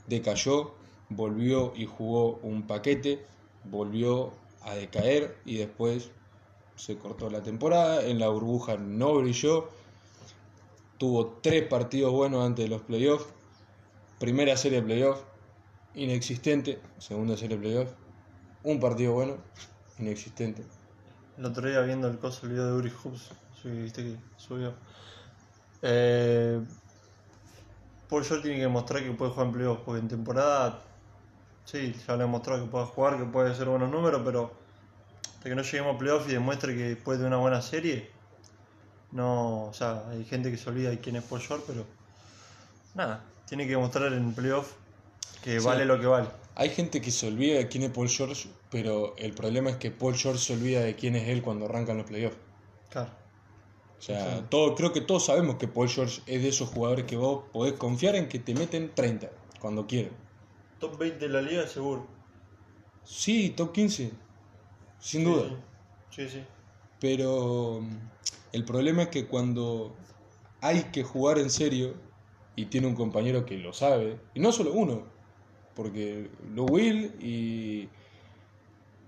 decayó, 0.08 0.76
volvió 1.10 1.74
y 1.76 1.86
jugó 1.86 2.40
un 2.44 2.68
paquete, 2.68 3.26
volvió 3.66 4.34
a 4.62 4.76
decaer 4.76 5.38
y 5.46 5.58
después 5.58 6.12
se 6.76 6.98
cortó 6.98 7.30
la 7.30 7.44
temporada, 7.44 8.06
en 8.06 8.20
la 8.20 8.30
burbuja 8.30 8.78
no 8.78 9.16
brilló, 9.16 9.70
tuvo 10.98 11.40
tres 11.42 11.68
partidos 11.68 12.12
buenos 12.12 12.46
antes 12.46 12.66
de 12.66 12.70
los 12.70 12.82
playoffs, 12.82 13.26
primera 14.20 14.58
serie 14.58 14.82
de 14.82 14.86
playoffs, 14.86 15.24
inexistente, 15.96 16.82
segunda 16.98 17.38
serie 17.38 17.58
de 17.58 17.62
playoffs, 17.62 17.94
un 18.64 18.80
partido 18.80 19.14
bueno, 19.14 19.38
inexistente. 20.00 20.64
El 21.38 21.46
otro 21.46 21.68
día 21.68 21.82
viendo 21.82 22.08
el 22.08 22.20
coso, 22.20 22.46
el 22.46 22.54
video 22.54 22.68
de 22.68 22.74
Uri 22.74 22.92
Hoops, 23.04 23.32
sí, 23.62 23.70
viste 23.70 24.04
que 24.04 24.18
subió. 24.38 24.74
Eh, 25.82 26.62
Paul 28.10 28.24
George 28.24 28.44
tiene 28.44 28.58
que 28.58 28.64
demostrar 28.64 29.04
que 29.04 29.12
puede 29.12 29.32
jugar 29.32 29.48
en 29.48 29.54
playoffs, 29.54 29.82
porque 29.86 30.02
en 30.02 30.08
temporada 30.08 30.82
Sí, 31.66 31.96
ya 32.08 32.16
le 32.16 32.24
he 32.26 32.28
mostrado 32.28 32.64
que 32.66 32.70
puede 32.70 32.86
jugar, 32.86 33.18
que 33.18 33.24
puede 33.26 33.52
hacer 33.52 33.68
buenos 33.68 33.90
números, 33.90 34.22
pero 34.26 34.52
hasta 35.36 35.50
que 35.50 35.56
no 35.56 35.62
lleguemos 35.62 35.96
a 35.96 35.98
playoff 35.98 36.28
y 36.30 36.34
demuestre 36.34 36.76
que 36.76 36.96
puede 36.96 37.20
de 37.20 37.26
una 37.28 37.38
buena 37.38 37.62
serie, 37.62 38.10
no, 39.12 39.66
o 39.66 39.74
sea, 39.74 40.04
hay 40.10 40.26
gente 40.26 40.52
que 40.52 40.58
se 40.58 40.70
olvida 40.70 40.90
de 40.90 41.00
quién 41.00 41.16
es 41.16 41.24
Paul 41.24 41.42
George, 41.42 41.64
pero 41.68 41.86
nada, 42.96 43.24
tiene 43.48 43.66
que 43.66 43.72
demostrar 43.72 44.12
en 44.14 44.34
playoff 44.34 44.74
que 45.44 45.60
Sí. 45.60 45.66
vale 45.66 45.86
lo 45.86 46.00
que 46.00 46.06
vale. 46.08 46.28
Hay 46.56 46.70
gente 46.70 47.02
que 47.02 47.12
se 47.12 47.28
olvida 47.28 47.58
de 47.58 47.68
quién 47.68 47.84
es 47.84 47.92
Paul 47.92 48.10
George, 48.10 48.48
pero 48.70 49.16
el 49.18 49.34
problema 49.34 49.70
es 49.72 49.78
que 49.78 49.90
Paul 49.92 50.16
George 50.16 50.40
se 50.40 50.54
olvida 50.54 50.82
de 50.82 50.96
quién 50.96 51.16
es 51.16 51.28
él 51.30 51.42
cuando 51.42 51.66
arrancan 51.66 51.98
los 51.98 52.06
playoffs. 52.06 52.38
Claro. 52.90 53.10
O 53.98 54.02
sea, 54.02 54.38
Sí. 54.38 54.44
todo, 54.50 54.76
creo 54.76 54.92
que 54.94 55.02
todos 55.02 55.26
sabemos 55.26 55.56
que 55.56 55.68
Paul 55.68 55.90
George 55.90 56.22
es 56.28 56.42
de 56.44 56.50
esos 56.50 56.70
jugadores 56.70 57.06
que 57.06 57.16
vos 57.16 57.46
podés 57.52 57.74
confiar 57.74 58.16
en 58.16 58.28
que 58.28 58.38
te 58.40 58.54
meten 58.54 58.92
30 58.94 59.30
cuando 59.60 59.88
quieren. 59.88 60.12
Top 60.84 60.98
20 60.98 61.28
de 61.28 61.30
la 61.30 61.42
liga, 61.42 61.66
seguro. 61.66 62.06
Sí, 63.06 63.52
top 63.56 63.72
15, 63.72 64.12
sin 65.00 65.24
Sí, 65.24 65.24
duda. 65.24 65.46
Sí, 66.10 66.28
sí. 66.28 66.44
Pero 67.00 67.80
mm, 67.82 67.98
el 68.52 68.66
problema 68.66 69.04
es 69.04 69.08
que 69.08 69.26
cuando 69.28 69.96
hay 70.60 70.84
que 70.92 71.04
jugar 71.04 71.40
en 71.40 71.50
serio 71.50 71.94
y 72.58 72.66
tiene 72.66 72.88
un 72.88 72.96
compañero 72.96 73.46
que 73.46 73.58
lo 73.58 73.72
sabe, 73.72 74.20
y 74.34 74.42
no 74.42 74.52
solo 74.52 74.74
uno, 74.74 75.04
porque 75.74 76.30
Lou 76.54 76.66
Will 76.66 77.16
y 77.22 77.88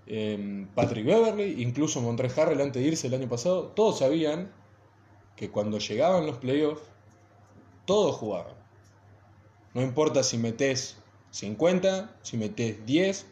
em, 0.06 0.66
Patrick 0.74 1.04
Beverly, 1.04 1.62
incluso 1.62 2.00
Montre 2.00 2.30
Harrell 2.34 2.62
antes 2.62 2.82
de 2.82 2.88
irse 2.88 3.08
el 3.08 3.14
año 3.14 3.28
pasado, 3.28 3.64
todos 3.76 3.98
sabían 3.98 4.50
que 5.36 5.50
cuando 5.50 5.78
llegaban 5.78 6.24
los 6.24 6.38
playoffs, 6.38 6.80
todos 7.84 8.16
jugaban. 8.16 8.54
No 9.74 9.82
importa 9.82 10.22
si 10.22 10.38
metés 10.38 10.96
50, 11.30 12.16
si 12.22 12.36
metés 12.36 12.84
10 12.86 13.26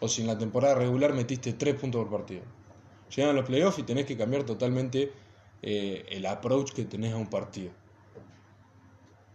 o 0.00 0.08
si 0.08 0.22
en 0.22 0.28
la 0.28 0.38
temporada 0.38 0.74
regular 0.74 1.12
metiste 1.12 1.52
3 1.52 1.74
puntos 1.74 2.02
por 2.02 2.20
partido. 2.20 2.42
Llegan 3.14 3.36
los 3.36 3.44
playoffs 3.44 3.78
y 3.78 3.82
tenés 3.82 4.06
que 4.06 4.16
cambiar 4.16 4.44
totalmente 4.44 5.12
eh, 5.62 6.06
el 6.10 6.26
approach 6.26 6.72
que 6.72 6.84
tenés 6.84 7.12
a 7.12 7.16
un 7.16 7.28
partido. 7.28 7.72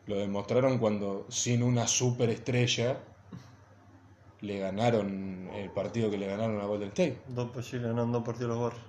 Lo 0.07 0.17
demostraron 0.17 0.77
cuando 0.77 1.25
sin 1.29 1.63
una 1.63 1.87
superestrella 1.87 2.99
le 4.41 4.59
ganaron 4.59 5.49
el 5.53 5.71
partido 5.71 6.09
que 6.09 6.17
le 6.17 6.27
ganaron 6.27 6.61
a 6.61 6.65
Golden 6.65 6.89
State. 6.89 7.21
Dos 7.27 7.51
posibles 7.51 7.89
ganando 7.89 8.19
dos 8.19 8.25
partidos 8.25 8.49
los 8.49 8.59
Warriors. 8.59 8.85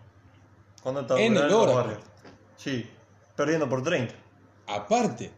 ¿Cuándo 0.82 1.00
estaba 1.00 1.20
En 1.20 1.36
el 1.36 1.48
los. 1.48 1.74
Warriors? 1.74 2.04
Sí, 2.56 2.86
perdiendo 3.34 3.68
por 3.68 3.82
30. 3.82 4.14
Aparte, 4.66 5.30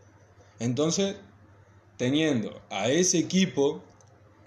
entonces, 0.58 1.16
teniendo 1.98 2.62
a 2.70 2.88
ese 2.88 3.18
equipo 3.18 3.82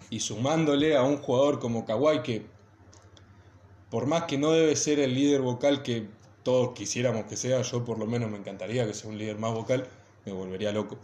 y 0.09 0.21
sumándole 0.21 0.97
a 0.97 1.03
un 1.03 1.17
jugador 1.17 1.59
como 1.59 1.85
Kawhi 1.85 2.23
que, 2.23 2.47
por 3.91 4.07
más 4.07 4.23
que 4.23 4.37
no 4.39 4.51
debe 4.51 4.75
ser 4.75 4.99
el 4.99 5.13
líder 5.13 5.41
vocal 5.41 5.83
que 5.83 6.07
todos 6.43 6.71
quisiéramos 6.73 7.25
que 7.25 7.37
sea, 7.37 7.61
yo 7.61 7.85
por 7.85 7.99
lo 7.99 8.07
menos 8.07 8.31
me 8.31 8.37
encantaría 8.37 8.87
que 8.87 8.93
sea 8.95 9.09
un 9.11 9.17
líder 9.19 9.37
más 9.37 9.53
vocal, 9.53 9.85
me 10.25 10.31
volvería 10.31 10.71
loco. 10.71 10.97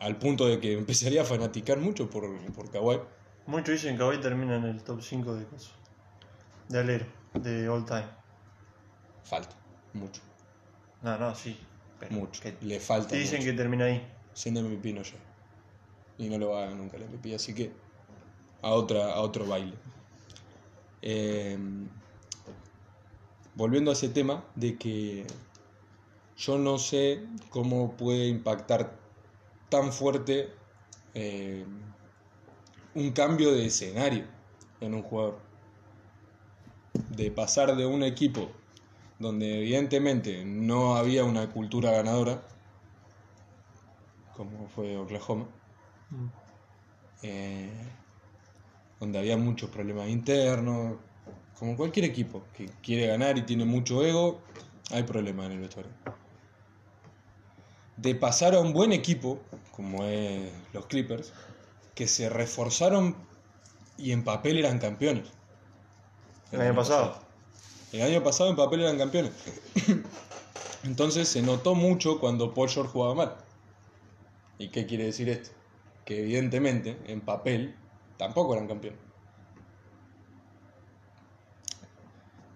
Al 0.00 0.16
punto 0.18 0.46
de 0.46 0.58
que 0.58 0.72
empezaría 0.78 1.22
a 1.22 1.24
fanaticar 1.24 1.78
mucho 1.78 2.10
por, 2.10 2.28
por 2.52 2.70
Kawhi. 2.70 2.98
Muchos 3.46 3.68
dicen 3.74 3.96
que 3.96 4.02
hoy 4.02 4.18
termina 4.20 4.56
en 4.56 4.64
el 4.64 4.82
top 4.82 5.00
5 5.02 5.34
de 5.34 5.44
cosas. 5.46 5.72
De 6.68 6.78
alero, 6.80 7.06
de 7.34 7.68
all 7.68 7.84
time. 7.84 8.06
Falta, 9.22 9.54
mucho, 9.92 10.20
No, 11.02 11.18
no, 11.18 11.34
sí. 11.34 11.58
pero 11.98 12.12
mucho. 12.12 12.40
que 12.42 12.54
Le 12.62 12.80
falta. 12.80 13.08
te 13.10 13.16
dicen 13.16 13.40
mucho. 13.40 13.50
que 13.50 13.56
termina 13.56 13.84
ahí. 13.84 14.06
Siendo 14.34 14.62
MVP 14.62 14.92
no 14.92 15.02
llega. 15.02 15.18
Y 16.18 16.28
no 16.28 16.38
lo 16.38 16.50
va 16.50 16.58
a 16.58 16.60
ganar 16.62 16.76
nunca 16.76 16.96
el 16.96 17.08
MVP, 17.08 17.34
así 17.34 17.54
que 17.54 17.72
a, 18.62 18.70
otra, 18.70 19.14
a 19.14 19.20
otro 19.20 19.46
baile. 19.46 19.74
Eh, 21.02 21.58
volviendo 23.54 23.90
a 23.90 23.94
ese 23.94 24.08
tema 24.08 24.44
de 24.54 24.76
que 24.76 25.26
yo 26.36 26.58
no 26.58 26.78
sé 26.78 27.24
cómo 27.50 27.96
puede 27.96 28.26
impactar 28.26 28.98
tan 29.68 29.92
fuerte 29.92 30.50
eh, 31.14 31.64
un 32.94 33.10
cambio 33.12 33.52
de 33.52 33.66
escenario 33.66 34.24
en 34.80 34.94
un 34.94 35.02
jugador. 35.02 35.38
De 37.10 37.30
pasar 37.30 37.76
de 37.76 37.86
un 37.86 38.02
equipo 38.02 38.50
donde 39.18 39.58
evidentemente 39.58 40.44
no 40.44 40.96
había 40.96 41.24
una 41.24 41.50
cultura 41.50 41.90
ganadora, 41.90 42.42
como 44.36 44.68
fue 44.68 44.96
Oklahoma, 44.96 45.46
eh, 47.22 47.70
donde 49.00 49.18
había 49.18 49.36
muchos 49.36 49.70
problemas 49.70 50.08
internos, 50.08 50.96
como 51.58 51.76
cualquier 51.76 52.06
equipo 52.06 52.42
que 52.52 52.66
quiere 52.82 53.06
ganar 53.06 53.38
y 53.38 53.42
tiene 53.42 53.64
mucho 53.64 54.04
ego, 54.04 54.40
hay 54.90 55.04
problemas 55.04 55.46
en 55.46 55.52
el 55.52 55.60
vestuario. 55.60 55.92
De 57.96 58.14
pasar 58.14 58.54
a 58.54 58.60
un 58.60 58.72
buen 58.72 58.92
equipo, 58.92 59.40
como 59.70 60.04
es 60.04 60.50
los 60.72 60.86
Clippers, 60.86 61.32
que 61.94 62.08
se 62.08 62.28
reforzaron 62.28 63.16
y 63.96 64.10
en 64.10 64.24
papel 64.24 64.58
eran 64.58 64.78
campeones. 64.78 65.28
El 66.50 66.60
año 66.60 66.74
pasado. 66.74 67.18
El 67.92 68.02
año 68.02 68.22
pasado 68.22 68.50
en 68.50 68.56
papel 68.56 68.80
eran 68.80 68.98
campeones. 68.98 69.32
Entonces 70.84 71.28
se 71.28 71.40
notó 71.40 71.74
mucho 71.74 72.18
cuando 72.18 72.52
Paul 72.52 72.68
George 72.68 72.92
jugaba 72.92 73.14
mal. 73.14 73.36
¿Y 74.58 74.68
qué 74.68 74.86
quiere 74.86 75.04
decir 75.04 75.28
esto? 75.28 75.50
Que 76.04 76.20
evidentemente 76.20 76.98
en 77.06 77.20
papel 77.20 77.74
tampoco 78.16 78.54
eran 78.54 78.68
campeones. 78.68 79.00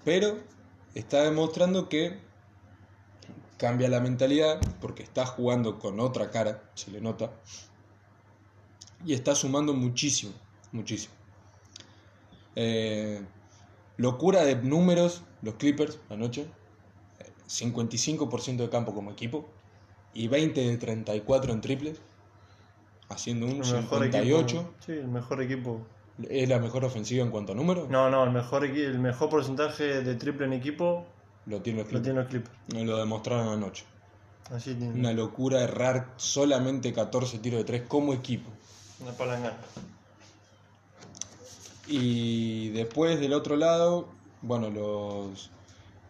Pero 0.04 0.38
está 0.94 1.22
demostrando 1.22 1.88
que 1.88 2.18
cambia 3.58 3.88
la 3.88 4.00
mentalidad 4.00 4.60
porque 4.80 5.02
está 5.02 5.26
jugando 5.26 5.78
con 5.78 6.00
otra 6.00 6.30
cara, 6.30 6.70
se 6.74 6.90
le 6.90 7.00
nota. 7.00 7.32
Y 9.04 9.12
está 9.12 9.34
sumando 9.34 9.74
muchísimo, 9.74 10.32
muchísimo. 10.72 11.14
Eh, 12.56 13.24
locura 13.96 14.44
de 14.44 14.56
números, 14.56 15.22
los 15.42 15.54
Clippers 15.54 15.98
anoche. 16.08 16.46
55% 17.48 18.56
de 18.56 18.68
campo 18.68 18.94
como 18.94 19.10
equipo 19.10 19.48
y 20.14 20.28
20 20.28 20.60
de 20.60 20.76
34 20.78 21.52
en 21.52 21.60
triples, 21.60 22.00
haciendo 23.08 23.46
un 23.46 23.52
El 23.52 23.58
mejor 23.58 24.02
58. 24.02 24.56
equipo. 24.56 24.74
Sí, 24.84 24.92
el 24.92 25.08
mejor 25.08 25.42
equipo. 25.42 25.86
¿Es 26.28 26.48
la 26.48 26.58
mejor 26.58 26.84
ofensiva 26.84 27.24
en 27.24 27.30
cuanto 27.30 27.52
a 27.52 27.54
números? 27.54 27.88
No, 27.88 28.10
no, 28.10 28.24
el 28.24 28.30
mejor, 28.30 28.64
el 28.64 28.98
mejor 28.98 29.28
porcentaje 29.28 30.02
de 30.02 30.14
triple 30.16 30.46
en 30.46 30.52
equipo 30.52 31.06
Lo 31.46 31.60
tiene 31.62 31.84
los 31.84 31.92
lo 31.92 32.00
Clippers. 32.00 32.28
Clippers. 32.28 32.56
No 32.74 32.84
lo 32.84 32.98
demostraron 32.98 33.48
anoche. 33.48 33.84
Así 34.50 34.74
tiene. 34.74 34.98
Una 34.98 35.12
locura 35.12 35.62
errar 35.62 36.12
solamente 36.16 36.92
14 36.92 37.38
tiros 37.38 37.58
de 37.60 37.64
3 37.64 37.82
como 37.86 38.12
equipo. 38.14 38.50
Una 39.00 39.12
palangana. 39.12 39.56
Y 41.86 42.70
después 42.70 43.18
del 43.20 43.32
otro 43.32 43.56
lado, 43.56 44.08
bueno, 44.42 44.70
los, 44.70 45.50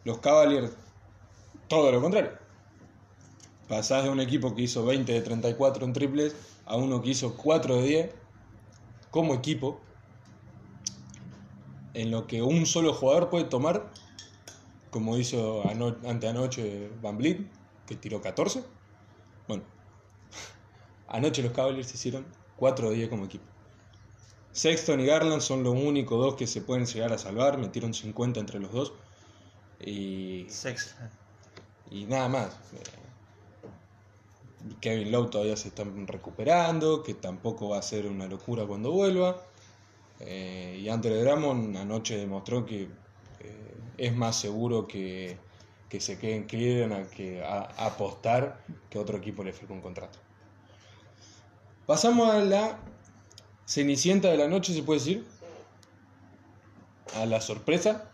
los 0.04 0.18
Cavaliers, 0.18 0.72
todo 1.68 1.92
lo 1.92 2.00
contrario. 2.00 2.32
Pasás 3.68 4.04
de 4.04 4.10
un 4.10 4.20
equipo 4.20 4.54
que 4.54 4.62
hizo 4.62 4.84
20 4.84 5.12
de 5.12 5.20
34 5.20 5.84
en 5.84 5.92
triples 5.92 6.34
a 6.64 6.76
uno 6.76 7.02
que 7.02 7.10
hizo 7.10 7.36
4 7.36 7.76
de 7.76 7.82
10 7.82 8.14
como 9.10 9.34
equipo, 9.34 9.80
en 11.94 12.10
lo 12.10 12.26
que 12.26 12.42
un 12.42 12.66
solo 12.66 12.94
jugador 12.94 13.28
puede 13.28 13.44
tomar, 13.44 13.90
como 14.90 15.18
hizo 15.18 15.68
ano 15.68 15.96
anteanoche 16.06 16.90
Van 17.02 17.18
Vliet, 17.18 17.46
que 17.86 17.96
tiró 17.96 18.20
14. 18.22 18.64
Bueno, 19.46 19.64
anoche 21.08 21.42
los 21.42 21.52
Cavaliers 21.52 21.92
hicieron 21.94 22.26
4 22.56 22.90
de 22.90 22.96
10 22.96 23.08
como 23.08 23.24
equipo. 23.26 23.44
Sexton 24.52 25.00
y 25.00 25.06
Garland 25.06 25.42
son 25.42 25.62
los 25.62 25.74
únicos 25.74 26.18
dos 26.18 26.34
que 26.34 26.46
se 26.46 26.62
pueden 26.62 26.86
llegar 26.86 27.12
a 27.12 27.18
salvar, 27.18 27.58
metieron 27.58 27.92
50 27.92 28.40
entre 28.40 28.58
los 28.60 28.72
dos. 28.72 28.92
Y, 29.80 30.46
Sex. 30.48 30.96
y 31.90 32.06
nada 32.06 32.28
más. 32.28 32.56
Kevin 34.80 35.10
Lowe 35.12 35.30
todavía 35.30 35.56
se 35.56 35.68
está 35.68 35.84
recuperando, 36.06 37.02
que 37.02 37.14
tampoco 37.14 37.70
va 37.70 37.78
a 37.78 37.82
ser 37.82 38.06
una 38.06 38.26
locura 38.26 38.66
cuando 38.66 38.92
vuelva. 38.92 39.42
Eh, 40.20 40.80
y 40.82 40.88
Andre 40.88 41.22
Drummond 41.22 41.76
anoche 41.76 42.16
demostró 42.16 42.66
que 42.66 42.88
eh, 43.40 43.76
es 43.96 44.16
más 44.16 44.36
seguro 44.36 44.86
que, 44.86 45.38
que 45.88 46.00
se 46.00 46.18
quede 46.18 46.36
en 46.36 46.44
Cleveland 46.44 46.92
a, 46.92 47.08
que 47.08 47.42
a, 47.44 47.60
a 47.60 47.86
apostar 47.86 48.64
que 48.90 48.98
otro 48.98 49.18
equipo 49.18 49.44
le 49.44 49.52
firme 49.52 49.76
un 49.76 49.82
contrato. 49.82 50.18
Pasamos 51.86 52.28
a 52.28 52.40
la 52.40 52.78
cenicienta 53.64 54.28
de 54.28 54.36
la 54.36 54.48
noche, 54.48 54.74
se 54.74 54.82
puede 54.82 55.00
decir. 55.00 55.26
A 57.14 57.24
la 57.24 57.40
sorpresa. 57.40 58.10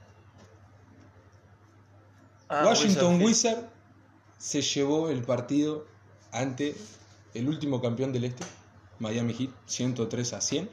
Ah, 2.49 2.64
Washington 2.67 3.21
Wizard. 3.21 3.57
Wizard 3.57 3.71
se 4.38 4.62
llevó 4.62 5.09
el 5.11 5.23
partido 5.23 5.87
ante 6.35 6.75
el 7.33 7.49
último 7.49 7.81
campeón 7.81 8.12
del 8.12 8.25
este, 8.25 8.44
Miami 8.99 9.33
Heat, 9.33 9.51
103 9.66 10.33
a 10.35 10.40
100. 10.40 10.70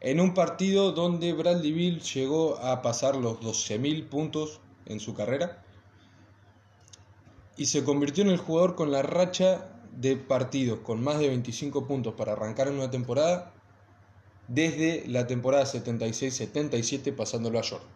en 0.00 0.20
un 0.20 0.34
partido 0.34 0.92
donde 0.92 1.32
Bradley 1.32 1.72
Bill 1.72 2.00
llegó 2.00 2.58
a 2.58 2.82
pasar 2.82 3.14
los 3.14 3.38
12.000 3.40 4.08
puntos 4.08 4.60
en 4.86 4.98
su 4.98 5.14
carrera 5.14 5.62
y 7.56 7.66
se 7.66 7.84
convirtió 7.84 8.24
en 8.24 8.30
el 8.30 8.38
jugador 8.38 8.74
con 8.74 8.90
la 8.90 9.02
racha 9.02 9.68
de 9.92 10.16
partidos 10.16 10.80
con 10.80 11.02
más 11.04 11.18
de 11.18 11.28
25 11.28 11.86
puntos 11.86 12.14
para 12.14 12.32
arrancar 12.32 12.68
en 12.68 12.74
una 12.74 12.90
temporada 12.90 13.52
desde 14.48 15.06
la 15.06 15.26
temporada 15.26 15.64
76-77 15.64 17.14
pasándolo 17.14 17.58
a 17.58 17.62
Jordan. 17.62 17.88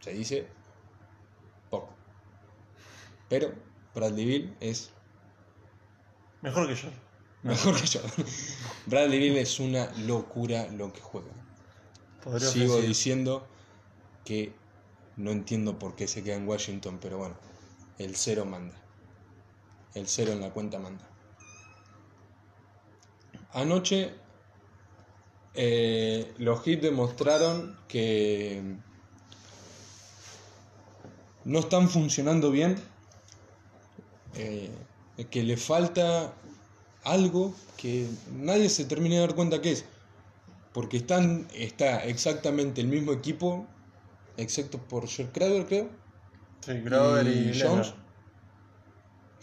Se 0.00 0.12
dice 0.12 0.46
poco. 1.70 1.94
Pero 3.28 3.52
Bradley 3.94 4.24
Bill 4.24 4.56
es 4.60 4.90
Mejor 6.42 6.68
que 6.68 6.74
yo. 6.74 6.88
mejor 7.42 7.80
que 7.80 7.86
Jordan. 7.86 8.26
Bradley 8.86 9.18
Bill 9.18 9.38
es 9.38 9.58
una 9.60 9.90
locura 10.06 10.68
lo 10.72 10.92
que 10.92 11.00
juega. 11.00 11.32
Podría 12.22 12.48
Sigo 12.48 12.74
ofrecer. 12.74 12.88
diciendo 12.88 13.46
que 14.24 14.52
no 15.16 15.30
entiendo 15.30 15.78
por 15.78 15.94
qué 15.96 16.06
se 16.06 16.22
queda 16.22 16.36
en 16.36 16.46
Washington, 16.46 16.98
pero 17.00 17.18
bueno, 17.18 17.36
el 17.98 18.16
cero 18.16 18.44
manda. 18.44 18.76
El 19.94 20.08
cero 20.08 20.32
en 20.32 20.40
la 20.40 20.50
cuenta 20.50 20.78
manda. 20.78 21.08
Anoche 23.52 24.14
eh, 25.54 26.32
los 26.38 26.66
hits 26.66 26.82
demostraron 26.82 27.78
que 27.86 28.76
no 31.44 31.58
están 31.58 31.88
funcionando 31.90 32.50
bien, 32.50 32.76
eh, 34.34 34.70
que 35.30 35.42
le 35.42 35.56
falta 35.56 36.32
algo 37.04 37.54
que 37.76 38.08
nadie 38.32 38.68
se 38.68 38.84
termina 38.84 39.16
de 39.16 39.20
dar 39.22 39.34
cuenta 39.34 39.60
que 39.60 39.72
es. 39.72 39.84
Porque 40.72 40.96
están, 40.98 41.46
está 41.54 42.04
exactamente 42.04 42.80
el 42.80 42.86
mismo 42.88 43.12
equipo, 43.12 43.66
excepto 44.38 44.78
por 44.78 45.06
Jer 45.06 45.30
Crowder, 45.30 45.66
creo. 45.66 45.90
Sí, 46.64 46.80
Grover 46.80 47.26
y, 47.26 47.50
y. 47.50 47.60
Jones. 47.60 47.92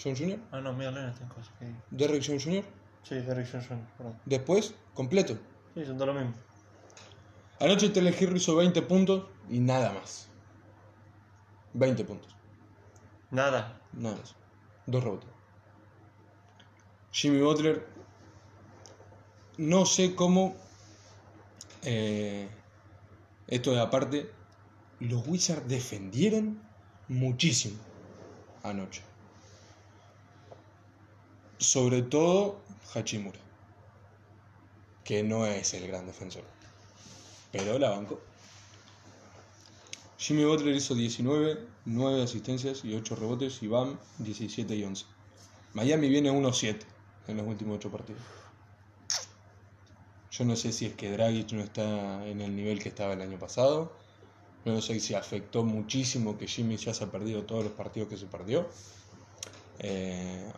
John 0.02 0.16
Jr., 0.16 0.40
Ah, 0.52 0.62
no, 0.62 0.72
mira, 0.74 0.92
Leonard 0.92 1.12
está 1.12 1.24
en 1.26 1.30
cosas. 1.30 1.52
que- 1.60 1.76
Derrick 1.92 2.24
Jones 2.26 2.44
Jr., 2.46 2.64
Sí, 3.04 3.16
Derrick 3.16 3.52
Jones 3.52 3.68
Jr., 3.68 3.86
perdón. 3.98 4.20
después, 4.26 4.74
completo. 4.94 5.38
Sí, 5.76 5.86
son 5.86 5.98
todo 5.98 6.08
lo 6.08 6.14
mismo. 6.14 6.34
Anoche 7.60 7.90
Telehir 7.90 8.32
hizo 8.36 8.56
20 8.56 8.82
puntos 8.82 9.26
y 9.50 9.60
nada 9.60 9.92
más. 9.92 10.30
20 11.74 12.04
puntos, 12.06 12.34
Nada. 13.30 13.80
nada 13.94 14.16
más. 14.16 14.36
Dos 14.88 15.04
rebotes. 15.04 15.30
Jimmy 17.12 17.42
Butler, 17.42 17.86
no 19.58 19.86
sé 19.86 20.16
cómo. 20.16 20.56
eh, 21.82 22.48
esto 23.48 23.74
es 23.74 23.80
aparte. 23.80 24.30
Los 25.00 25.28
Wizards 25.28 25.68
defendieron 25.68 26.62
muchísimo 27.08 27.78
anoche. 28.64 29.02
Sobre 31.58 32.04
todo 32.04 32.62
Hachimura, 32.94 33.40
que 35.04 35.24
no 35.24 35.46
es 35.46 35.74
el 35.74 35.88
gran 35.88 36.06
defensor, 36.06 36.44
pero 37.52 37.80
la 37.80 37.90
bancó. 37.90 38.22
Jimmy 40.18 40.44
Butler 40.44 40.76
hizo 40.76 40.96
19, 40.96 41.66
9 41.86 42.24
asistencias 42.24 42.86
y 42.86 42.94
8 42.94 43.16
rebotes 43.16 43.64
y 43.64 43.68
Bam 43.68 43.98
17 44.20 44.76
y 44.76 44.84
11. 44.84 45.06
Miami 45.74 46.10
viene 46.10 46.32
1-7 46.32 46.99
en 47.28 47.38
los 47.38 47.48
últimos 47.48 47.78
8 47.78 47.92
partidos. 47.92 48.22
Yo 50.32 50.46
no 50.46 50.56
sé 50.56 50.72
si 50.72 50.86
es 50.86 50.94
que 50.94 51.12
Dragic 51.12 51.52
no 51.52 51.62
está 51.62 52.26
en 52.28 52.42
el 52.42 52.56
nivel 52.56 52.82
que 52.82 52.90
estaba 52.90 53.14
el 53.14 53.22
año 53.22 53.38
pasado. 53.38 53.92
No 54.66 54.82
sé 54.82 55.00
si 55.00 55.14
afectó 55.14 55.64
muchísimo 55.64 56.38
que 56.38 56.48
Jimmy 56.48 56.78
ya 56.78 56.94
se 56.94 57.04
ha 57.04 57.12
perdido 57.12 57.44
todos 57.44 57.64
los 57.64 57.74
partidos 57.74 58.10
que 58.10 58.18
se 58.18 58.26
perdió. 58.26 58.68
Eh, 59.80 60.52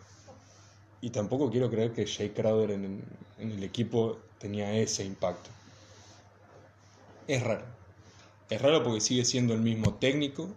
y 1.00 1.10
tampoco 1.10 1.50
quiero 1.50 1.70
creer 1.70 1.92
que 1.92 2.06
Jay 2.06 2.30
Crowder 2.30 2.70
en, 2.70 3.02
en 3.38 3.50
el 3.50 3.62
equipo 3.64 4.18
tenía 4.38 4.72
ese 4.74 5.04
impacto. 5.04 5.50
Es 7.26 7.42
raro. 7.42 7.64
Es 8.50 8.60
raro 8.60 8.84
porque 8.84 9.00
sigue 9.00 9.24
siendo 9.24 9.54
el 9.54 9.60
mismo 9.60 9.94
técnico. 9.94 10.48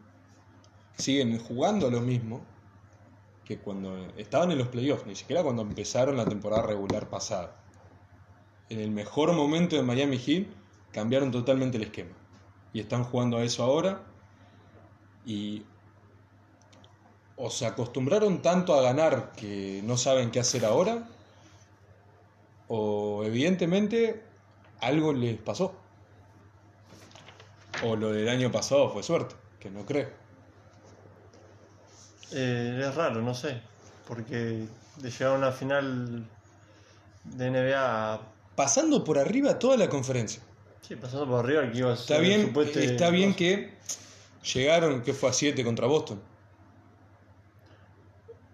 Siguen 0.98 1.40
jugando 1.40 1.90
lo 1.90 2.02
mismo 2.02 2.46
que 3.46 3.60
cuando 3.60 3.96
estaban 4.18 4.52
en 4.52 4.58
los 4.58 4.68
playoffs, 4.68 5.06
ni 5.06 5.16
siquiera 5.16 5.44
cuando 5.44 5.62
empezaron 5.62 6.18
la 6.18 6.26
temporada 6.26 6.64
regular 6.64 7.10
pasada. 7.10 7.56
En 8.70 8.80
el 8.80 8.90
mejor 8.90 9.32
momento 9.34 9.76
de 9.76 9.84
Miami 9.84 10.18
Heat 10.18 10.48
cambiaron 10.92 11.32
totalmente 11.32 11.78
el 11.78 11.84
esquema. 11.84 12.16
Y 12.74 12.80
están 12.80 13.04
jugando 13.04 13.38
a 13.38 13.44
eso 13.44 13.64
ahora. 13.64 14.02
Y 15.26 15.64
o 17.38 17.50
se 17.50 17.66
acostumbraron 17.66 18.42
tanto 18.42 18.74
a 18.74 18.82
ganar 18.82 19.34
que 19.34 19.82
no 19.84 19.98
saben 19.98 20.32
qué 20.32 20.40
hacer 20.40 20.66
ahora. 20.66 21.08
O 22.68 23.24
evidentemente 23.24 24.24
algo 24.80 25.14
les 25.14 25.38
pasó. 25.38 25.76
O 27.84 27.96
lo 27.96 28.12
del 28.12 28.28
año 28.28 28.52
pasado 28.52 28.90
fue 28.90 29.04
suerte, 29.04 29.36
que 29.60 29.70
no 29.70 29.86
creo. 29.86 30.25
Eh, 32.32 32.82
es 32.88 32.96
raro, 32.96 33.22
no 33.22 33.34
sé. 33.34 33.62
Porque 34.08 34.66
de 34.98 35.12
llegar 35.12 35.34
a 35.34 35.38
una 35.38 35.52
final 35.52 36.26
de 37.24 37.50
NBA. 37.52 38.22
Pasando 38.56 39.04
por 39.04 39.18
arriba 39.18 39.58
toda 39.60 39.78
la 39.78 39.90
conferencia. 39.90 40.42
Sí, 40.82 40.96
pasando 40.96 41.28
por 41.28 41.44
arriba, 41.44 41.70
que 41.72 41.80
iba 41.80 41.92
a 41.94 41.96
ser 41.96 42.02
Está 42.04 42.20
bien, 42.20 42.42
supuesto- 42.48 42.80
está 42.80 43.10
bien 43.10 43.34
que 43.34 43.74
llegaron, 44.54 45.02
que 45.02 45.14
fue 45.14 45.30
a 45.30 45.34
7 45.34 45.64
contra 45.64 45.88
Boston. 45.88 46.22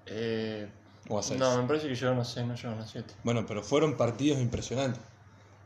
Eh, 0.05 0.67
O 1.09 1.19
a 1.19 1.23
6. 1.23 1.39
no, 1.39 1.61
me 1.61 1.67
parece 1.67 1.87
que 1.87 1.95
llegaron 1.95 2.19
a 2.19 2.25
6, 2.25 2.45
no 2.45 2.55
llegaron 2.55 2.79
a 2.79 2.87
7. 2.87 3.13
Bueno, 3.23 3.45
pero 3.45 3.61
fueron 3.63 3.97
partidos 3.97 4.39
impresionantes. 4.39 5.01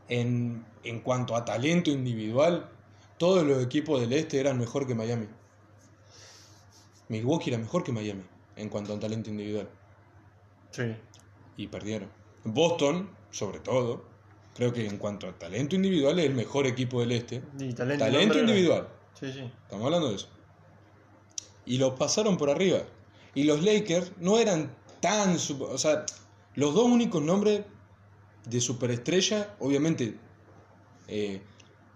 En, 0.08 0.64
en 0.84 1.00
cuanto 1.00 1.34
a 1.36 1.44
talento 1.44 1.90
individual, 1.90 2.68
todos 3.18 3.44
los 3.44 3.62
equipos 3.62 4.00
del 4.00 4.12
este 4.12 4.38
eran 4.40 4.58
mejor 4.58 4.86
que 4.86 4.94
Miami. 4.94 5.26
Milwaukee 7.08 7.50
era 7.50 7.58
mejor 7.58 7.84
que 7.84 7.92
Miami 7.92 8.22
en 8.56 8.68
cuanto 8.68 8.94
a 8.94 8.98
talento 8.98 9.30
individual. 9.30 9.68
Sí. 10.70 10.94
Y 11.56 11.68
perdieron. 11.68 12.10
Boston, 12.44 13.10
sobre 13.30 13.60
todo, 13.60 14.04
creo 14.54 14.72
que 14.72 14.86
en 14.86 14.98
cuanto 14.98 15.28
a 15.28 15.38
talento 15.38 15.76
individual 15.76 16.18
es 16.18 16.26
el 16.26 16.34
mejor 16.34 16.66
equipo 16.66 17.00
del 17.00 17.12
este. 17.12 17.42
Y 17.58 17.72
talento, 17.74 18.38
individual. 18.38 18.88
Sí, 19.18 19.32
sí. 19.32 19.50
Estamos 19.62 19.84
hablando 19.84 20.08
de 20.08 20.16
eso. 20.16 20.28
Y 21.64 21.78
los 21.78 21.94
pasaron 21.94 22.36
por 22.36 22.50
arriba. 22.50 22.80
Y 23.34 23.44
los 23.44 23.62
Lakers 23.62 24.12
no 24.18 24.38
eran 24.38 24.74
tan... 25.00 25.36
O 25.60 25.78
sea, 25.78 26.06
los 26.54 26.74
dos 26.74 26.84
únicos 26.84 27.22
nombres 27.22 27.64
de 28.46 28.60
superestrella, 28.60 29.54
obviamente, 29.58 30.16
eh, 31.08 31.42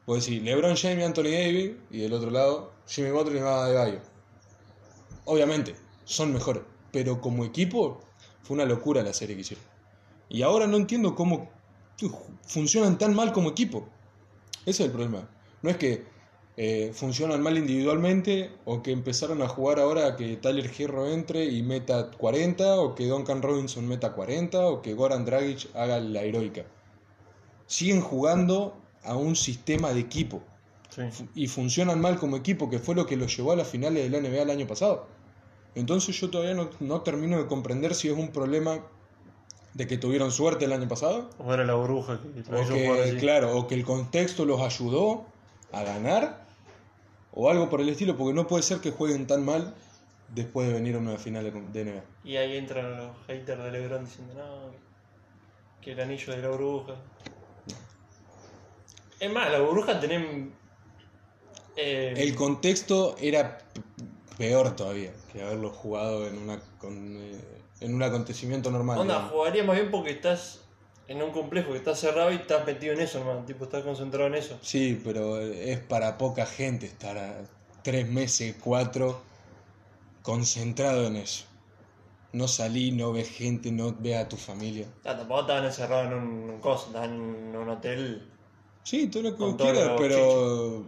puedo 0.04 0.18
decir, 0.18 0.42
LeBron 0.42 0.76
James 0.76 0.98
y 0.98 1.02
Anthony 1.02 1.22
Davis, 1.22 1.72
y 1.90 1.98
del 2.00 2.12
otro 2.12 2.30
lado, 2.30 2.72
Jimmy 2.86 3.10
Butler 3.10 3.36
y 3.36 3.40
Bama 3.40 3.68
de 3.68 3.74
Bayo. 3.74 4.00
Obviamente, 5.24 5.74
son 6.04 6.32
mejores. 6.32 6.62
Pero 6.92 7.20
como 7.20 7.44
equipo, 7.44 8.00
fue 8.42 8.54
una 8.54 8.64
locura 8.64 9.02
la 9.02 9.12
serie 9.12 9.36
que 9.36 9.42
hicieron. 9.42 9.64
Y 10.28 10.42
ahora 10.42 10.66
no 10.66 10.76
entiendo 10.76 11.14
cómo 11.14 11.50
funcionan 12.42 12.98
tan 12.98 13.14
mal 13.14 13.32
como 13.32 13.50
equipo. 13.50 13.88
Ese 14.66 14.82
es 14.82 14.88
el 14.88 14.90
problema. 14.90 15.28
No 15.62 15.70
es 15.70 15.76
que 15.76 16.04
eh, 16.56 16.92
funcionan 16.92 17.42
mal 17.42 17.56
individualmente 17.56 18.50
o 18.64 18.82
que 18.82 18.92
empezaron 18.92 19.40
a 19.42 19.48
jugar 19.48 19.78
ahora 19.78 20.16
que 20.16 20.36
Tyler 20.36 20.70
Hero 20.76 21.08
entre 21.08 21.44
y 21.44 21.62
meta 21.62 22.10
40 22.10 22.80
o 22.80 22.94
que 22.94 23.06
Duncan 23.06 23.42
Robinson 23.42 23.86
meta 23.86 24.12
40 24.12 24.66
o 24.66 24.82
que 24.82 24.94
Goran 24.94 25.24
Dragic 25.24 25.74
haga 25.74 26.00
la 26.00 26.22
heroica. 26.22 26.64
Siguen 27.66 28.00
jugando 28.00 28.76
a 29.04 29.16
un 29.16 29.36
sistema 29.36 29.92
de 29.92 30.00
equipo 30.00 30.42
sí. 30.90 31.28
y 31.34 31.48
funcionan 31.48 32.00
mal 32.00 32.18
como 32.18 32.36
equipo, 32.36 32.68
que 32.68 32.78
fue 32.78 32.94
lo 32.94 33.06
que 33.06 33.16
los 33.16 33.34
llevó 33.36 33.52
a 33.52 33.56
las 33.56 33.68
finales 33.68 34.10
de 34.10 34.10
la 34.10 34.28
NBA 34.28 34.42
el 34.42 34.50
año 34.50 34.66
pasado. 34.66 35.06
Entonces 35.74 36.18
yo 36.20 36.30
todavía 36.30 36.54
no, 36.54 36.70
no 36.80 37.00
termino 37.02 37.38
de 37.38 37.46
comprender 37.46 37.94
si 37.94 38.08
es 38.08 38.16
un 38.16 38.28
problema 38.32 38.80
de 39.74 39.86
que 39.86 39.96
tuvieron 39.96 40.32
suerte 40.32 40.64
el 40.64 40.72
año 40.72 40.88
pasado 40.88 41.30
O 41.38 41.54
era 41.54 41.64
la 41.64 41.74
burbuja 41.74 42.20
que 42.20 42.40
o 42.52 42.68
que, 42.68 43.16
claro, 43.20 43.56
o 43.56 43.68
que 43.68 43.76
el 43.76 43.84
contexto 43.84 44.44
los 44.44 44.60
ayudó 44.60 45.26
a 45.70 45.84
ganar 45.84 46.44
o 47.32 47.48
algo 47.48 47.70
por 47.70 47.80
el 47.80 47.88
estilo, 47.88 48.16
porque 48.16 48.34
no 48.34 48.46
puede 48.48 48.62
ser 48.62 48.80
que 48.80 48.90
jueguen 48.90 49.26
tan 49.26 49.44
mal 49.44 49.74
después 50.34 50.66
de 50.66 50.74
venir 50.74 50.96
a 50.96 50.98
una 50.98 51.16
final 51.16 51.44
de, 51.44 51.50
de 51.50 51.92
NBA. 51.92 52.02
Y 52.24 52.36
ahí 52.36 52.56
entran 52.56 52.96
los 52.96 53.10
haters 53.28 53.62
de 53.62 53.70
LeBron 53.70 54.04
diciendo, 54.04 54.34
no, 54.34 54.72
que 55.80 55.92
el 55.92 56.00
anillo 56.00 56.34
de 56.34 56.42
la 56.42 56.48
burbuja. 56.48 56.94
Es 59.20 59.32
más, 59.32 59.50
la 59.50 59.60
burbuja 59.60 60.00
tienen... 60.00 60.52
eh, 61.80 62.14
El 62.16 62.34
contexto 62.34 63.16
era 63.20 63.58
peor 64.36 64.76
todavía 64.76 65.12
que 65.32 65.42
haberlo 65.42 65.70
jugado 65.70 66.26
en, 66.26 66.38
una, 66.38 66.60
con, 66.78 67.16
eh, 67.16 67.40
en 67.80 67.94
un 67.94 68.02
acontecimiento 68.02 68.70
normal. 68.70 68.98
onda, 68.98 69.14
digamos. 69.14 69.32
jugaría 69.32 69.64
más 69.64 69.76
bien 69.76 69.90
porque 69.90 70.10
estás 70.10 70.60
en 71.08 71.22
un 71.22 71.30
complejo 71.32 71.72
que 71.72 71.78
está 71.78 71.94
cerrado 71.94 72.32
y 72.32 72.36
estás 72.36 72.64
metido 72.66 72.92
en 72.92 73.00
eso, 73.00 73.18
hermano. 73.18 73.44
Tipo, 73.44 73.64
estás 73.64 73.82
concentrado 73.82 74.26
en 74.28 74.34
eso. 74.34 74.58
Sí, 74.62 75.00
pero 75.04 75.40
es 75.40 75.78
para 75.80 76.16
poca 76.18 76.46
gente 76.46 76.86
estar 76.86 77.18
a 77.18 77.42
tres 77.82 78.08
meses, 78.08 78.54
cuatro, 78.62 79.20
concentrado 80.22 81.06
en 81.06 81.16
eso. 81.16 81.46
No 82.32 82.46
salí, 82.46 82.92
no 82.92 83.12
ves 83.12 83.28
gente, 83.28 83.72
no 83.72 83.94
ve 83.98 84.16
a 84.16 84.28
tu 84.28 84.36
familia. 84.36 84.86
Ah, 85.04 85.16
tampoco 85.16 85.40
estaban 85.40 85.64
encerrados 85.64 86.06
en 86.06 86.14
un, 86.14 86.50
un 86.50 86.60
coso, 86.60 86.86
estaban 86.86 87.12
en 87.12 87.56
un 87.56 87.68
hotel. 87.68 88.30
Sí, 88.84 89.08
todo 89.08 89.24
lo 89.24 89.36
que 89.36 89.56
quieras, 89.56 89.90
pero 89.98 90.86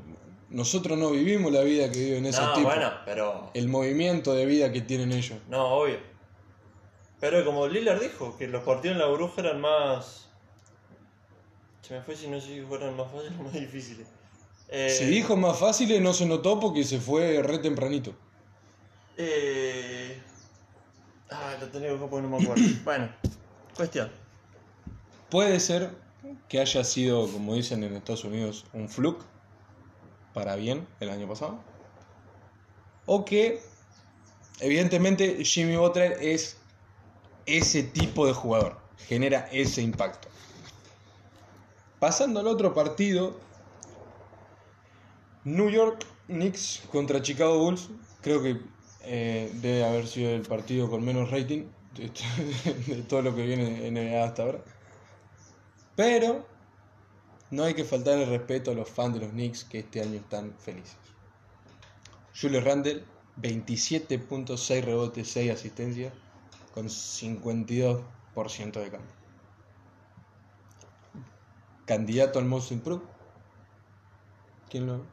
nosotros 0.53 0.99
no 0.99 1.11
vivimos 1.11 1.51
la 1.51 1.63
vida 1.63 1.91
que 1.91 1.99
viven 1.99 2.27
esos 2.27 2.45
no, 2.45 2.55
tipos. 2.55 2.75
bueno, 2.75 2.93
pero. 3.05 3.51
El 3.55 3.69
movimiento 3.69 4.35
de 4.35 4.47
vida 4.47 4.71
que 4.71 4.83
tienen 4.83 5.13
ellos. 5.13 5.39
No, 5.49 5.65
obvio. 5.67 5.99
Pero 7.21 7.45
como 7.45 7.67
Lillard 7.69 8.01
dijo, 8.01 8.37
que 8.37 8.49
los 8.49 8.63
partidos 8.63 8.97
en 8.97 8.99
la 8.99 9.07
bruja 9.07 9.41
eran 9.41 9.61
más. 9.61 10.29
Se 11.81 11.95
me 11.95 12.03
fue 12.03 12.17
si 12.17 12.29
no 12.29 12.41
sé 12.41 12.49
si 12.49 12.61
fueran 12.63 12.97
más 12.97 13.11
fáciles 13.11 13.33
o 13.39 13.43
más 13.45 13.53
difíciles. 13.53 14.07
Eh, 14.69 14.91
Si 14.91 15.07
dijo 15.07 15.37
más 15.37 15.59
fáciles, 15.59 16.01
no 16.01 16.13
se 16.13 16.27
notó 16.27 16.61
porque 16.61 16.85
se 16.85 16.99
fue 16.99 17.43
re 17.43 17.59
tempranito. 17.59 18.15
Eh... 19.17 20.21
Ah, 21.31 21.57
lo 21.61 21.69
tenía 21.69 21.89
que 21.91 21.97
porque 21.97 22.27
no 22.27 22.37
me 22.37 22.43
acuerdo. 22.43 22.63
bueno, 22.85 23.09
cuestión. 23.75 24.11
Puede 25.31 25.61
ser 25.61 25.91
que 26.49 26.61
haya 26.61 26.85
sido, 26.85 27.27
como 27.31 27.55
dicen 27.55 27.83
en 27.85 27.97
Estados 27.97 28.25
Unidos, 28.25 28.67
un 28.75 28.89
fluke 28.89 29.25
para 30.35 30.57
bien 30.57 30.87
el 31.01 31.11
año 31.11 31.29
pasado. 31.29 31.59
O 33.07 33.25
que, 33.25 33.61
evidentemente, 34.61 35.45
Jimmy 35.45 35.77
Butler 35.77 36.19
es 36.21 36.57
ese 37.47 37.83
tipo 37.83 38.27
de 38.27 38.33
jugador, 38.33 38.79
genera 39.09 39.49
ese 39.53 39.83
impacto. 39.83 40.29
Pasando 41.99 42.41
al 42.41 42.47
otro 42.47 42.75
partido, 42.75 43.39
New 45.45 45.71
York 45.71 46.07
Knicks 46.27 46.83
contra 46.91 47.23
Chicago 47.23 47.59
Bulls, 47.59 47.89
creo 48.21 48.43
que 48.43 48.61
eh, 49.05 49.51
debe 49.55 49.85
haber 49.85 50.07
sido 50.07 50.31
el 50.31 50.43
partido 50.43 50.89
con 50.89 51.05
menos 51.05 51.31
rating 51.31 51.65
de, 51.97 53.03
todo 53.09 53.23
lo 53.23 53.35
que 53.35 53.45
viene 53.45 53.87
en 53.87 53.95
NBA 53.95 54.25
hasta 54.25 54.43
ahora. 54.43 54.65
Pero 55.97 56.47
no 57.53 57.65
hay 57.65 57.75
que 57.75 57.85
faltar 57.85 58.19
el 58.19 58.29
respeto 58.29 58.71
a 58.71 58.75
los 58.75 58.89
fans 58.89 59.15
de 59.15 59.21
los 59.21 59.31
Knicks 59.31 59.65
que 59.65 59.81
este 59.81 60.01
año 60.01 60.19
están 60.19 60.55
felices. 60.59 60.97
Julius 62.35 62.65
Randle, 62.65 63.05
27.6 63.41 64.83
rebotes, 64.83 65.29
6 65.29 65.53
asistencias, 65.53 66.15
con 66.73 66.87
52% 66.87 68.73
de 68.73 68.91
campo. 68.91 69.13
Candidato 71.85 72.39
al 72.39 72.47
Most 72.47 72.73
Improved. 72.73 73.05
¿Quién 74.71 74.87
lo.? 74.87 75.05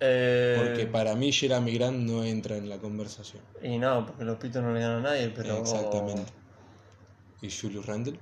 Eh, 0.00 0.56
Porque 0.58 0.86
para 0.86 1.14
mí 1.14 1.32
Jeremy 1.32 1.72
Grant 1.74 1.98
no 1.98 2.22
entra 2.22 2.58
en 2.58 2.68
la 2.68 2.76
conversación. 2.78 3.42
Y 3.62 3.78
no, 3.78 4.04
porque 4.04 4.24
los 4.24 4.36
pitos 4.36 4.62
no 4.62 4.74
le 4.74 4.80
ganan 4.80 4.98
a 4.98 5.10
nadie, 5.10 5.30
pero. 5.30 5.56
Exactamente. 5.56 6.32
Y 7.40 7.50
Julius 7.50 7.86
Randle 7.86 8.20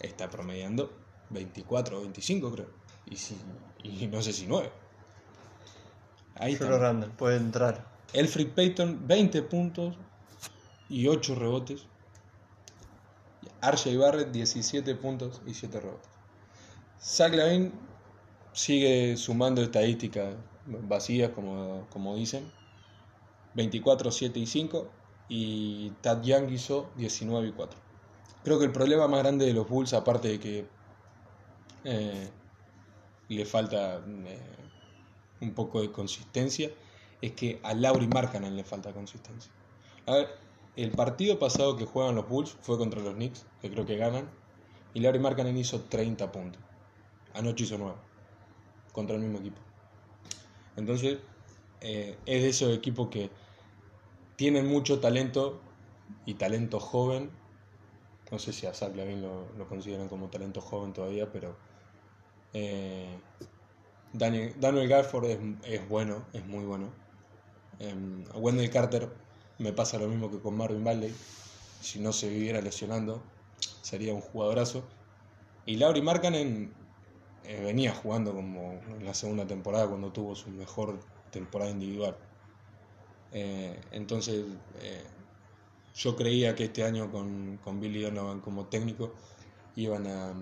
está 0.00 0.28
promediando 0.28 1.07
24 1.30 1.98
o 1.98 2.00
25, 2.02 2.52
creo. 2.52 2.70
Y, 3.06 3.16
si, 3.16 3.36
y 3.82 4.06
no 4.06 4.22
sé 4.22 4.32
si 4.32 4.46
9. 4.46 4.70
Ahí 6.36 6.56
Solo 6.56 6.74
está. 6.74 6.86
Randall 6.86 7.10
puede 7.12 7.36
entrar. 7.36 7.86
Elfrid 8.12 8.48
Payton, 8.48 9.06
20 9.06 9.42
puntos 9.42 9.96
y 10.88 11.06
8 11.08 11.34
rebotes. 11.34 11.86
RJ 13.60 13.96
Barrett, 13.96 14.30
17 14.30 14.94
puntos 14.94 15.42
y 15.46 15.54
7 15.54 15.80
rebotes. 15.80 16.08
Zach 17.00 17.34
Lavin 17.34 17.72
sigue 18.52 19.16
sumando 19.16 19.62
estadísticas 19.62 20.34
vacías, 20.66 21.30
como, 21.30 21.86
como 21.90 22.16
dicen. 22.16 22.50
24, 23.54 24.10
7 24.10 24.38
y 24.38 24.46
5. 24.46 24.90
Y 25.28 25.90
Tad 26.00 26.22
Young 26.22 26.50
hizo 26.50 26.90
19 26.96 27.48
y 27.48 27.52
4. 27.52 27.78
Creo 28.44 28.58
que 28.58 28.64
el 28.64 28.72
problema 28.72 29.08
más 29.08 29.20
grande 29.20 29.44
de 29.44 29.52
los 29.52 29.68
Bulls, 29.68 29.92
aparte 29.92 30.28
de 30.28 30.40
que 30.40 30.77
eh, 31.84 32.28
le 33.28 33.44
falta 33.44 34.02
eh, 34.06 34.38
un 35.40 35.54
poco 35.54 35.80
de 35.80 35.92
consistencia, 35.92 36.70
es 37.20 37.32
que 37.32 37.60
a 37.62 37.74
Lauri 37.74 38.06
Markkanen 38.06 38.56
le 38.56 38.64
falta 38.64 38.92
consistencia. 38.92 39.50
A 40.06 40.14
ver, 40.14 40.28
el 40.76 40.90
partido 40.90 41.38
pasado 41.38 41.76
que 41.76 41.84
juegan 41.84 42.14
los 42.14 42.28
Bulls 42.28 42.56
fue 42.60 42.78
contra 42.78 43.00
los 43.00 43.14
Knicks, 43.14 43.44
que 43.60 43.70
creo 43.70 43.84
que 43.84 43.96
ganan, 43.96 44.28
y 44.94 45.00
Lauri 45.00 45.18
Markkanen 45.18 45.56
hizo 45.56 45.80
30 45.82 46.32
puntos. 46.32 46.62
Anoche 47.34 47.64
hizo 47.64 47.78
9, 47.78 47.96
contra 48.92 49.16
el 49.16 49.22
mismo 49.22 49.38
equipo. 49.38 49.60
Entonces, 50.76 51.18
eh, 51.80 52.16
es 52.26 52.42
de 52.42 52.48
esos 52.48 52.76
equipos 52.76 53.08
que 53.08 53.30
tienen 54.36 54.66
mucho 54.66 55.00
talento 55.00 55.60
y 56.24 56.34
talento 56.34 56.80
joven. 56.80 57.30
No 58.30 58.38
sé 58.38 58.52
si 58.52 58.66
a 58.66 58.74
Zach 58.74 58.94
Lavin 58.94 59.22
lo, 59.22 59.52
lo 59.56 59.68
consideran 59.68 60.08
como 60.08 60.28
talento 60.28 60.60
joven 60.60 60.92
todavía, 60.92 61.30
pero 61.32 61.56
eh, 62.52 63.18
Daniel, 64.12 64.54
Daniel 64.58 64.88
Garford 64.88 65.26
es, 65.26 65.38
es 65.64 65.88
bueno, 65.88 66.24
es 66.32 66.44
muy 66.46 66.64
bueno. 66.64 66.90
Em, 67.78 68.24
Wendell 68.34 68.70
Carter 68.70 69.08
me 69.58 69.72
pasa 69.72 69.98
lo 69.98 70.08
mismo 70.08 70.30
que 70.30 70.40
con 70.40 70.56
Marvin 70.56 70.84
Bagley. 70.84 71.14
Si 71.80 72.00
no 72.00 72.12
se 72.12 72.28
viviera 72.28 72.60
lesionando, 72.60 73.22
sería 73.82 74.14
un 74.14 74.20
jugadorazo. 74.20 74.82
Y 75.66 75.76
Lauri 75.76 76.02
Markkanen 76.02 76.72
eh, 77.44 77.60
venía 77.62 77.94
jugando 77.94 78.32
como 78.34 78.80
en 78.96 79.04
la 79.04 79.14
segunda 79.14 79.46
temporada 79.46 79.86
cuando 79.88 80.12
tuvo 80.12 80.34
su 80.34 80.50
mejor 80.50 81.00
temporada 81.30 81.70
individual. 81.70 82.16
Eh, 83.32 83.78
entonces, 83.92 84.44
yo 85.94 86.16
creía 86.16 86.54
que 86.54 86.64
este 86.64 86.84
año 86.84 87.10
con, 87.10 87.58
con 87.58 87.80
Billy 87.80 88.02
Donovan 88.02 88.40
como 88.40 88.66
técnico 88.66 89.12
iban 89.84 90.06
a, 90.06 90.34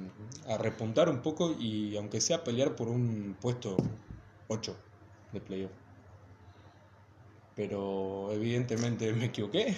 a 0.53 0.59
repuntar 0.59 1.09
un 1.09 1.22
poco 1.22 1.55
y 1.59 1.96
aunque 1.96 2.20
sea 2.20 2.44
pelear 2.44 2.77
por 2.77 2.88
un 2.88 3.37
puesto 3.40 3.77
8 4.49 4.77
de 5.33 5.40
playoff. 5.40 5.72
Pero 7.55 8.31
evidentemente 8.33 9.12
me 9.12 9.27
equivoqué 9.27 9.75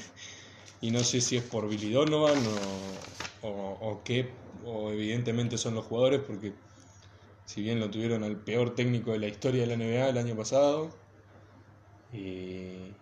y 0.81 0.91
no 0.91 1.05
sé 1.05 1.21
si 1.21 1.37
es 1.37 1.45
por 1.45 1.69
Billy 1.69 1.91
Donovan 1.93 2.47
o, 2.47 3.07
o, 3.43 3.51
o 3.51 4.05
qué, 4.05 4.41
o 4.63 4.91
evidentemente 4.93 5.59
son 5.59 5.75
los 5.75 5.87
jugadores 5.87 6.23
porque 6.27 6.55
si 7.45 7.63
bien 7.63 7.81
lo 7.81 7.91
tuvieron 7.91 8.25
al 8.25 8.43
peor 8.45 8.75
técnico 8.77 9.13
de 9.13 9.21
la 9.21 9.29
historia 9.29 9.63
de 9.63 9.69
la 9.69 9.75
NBA 9.75 10.11
el 10.11 10.19
año 10.19 10.37
pasado 10.37 10.91
y, 12.11 12.97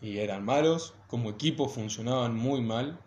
y 0.00 0.18
eran 0.18 0.44
malos, 0.44 0.94
como 1.06 1.30
equipo 1.30 1.68
funcionaban 1.68 2.34
muy 2.36 2.60
mal, 2.62 3.00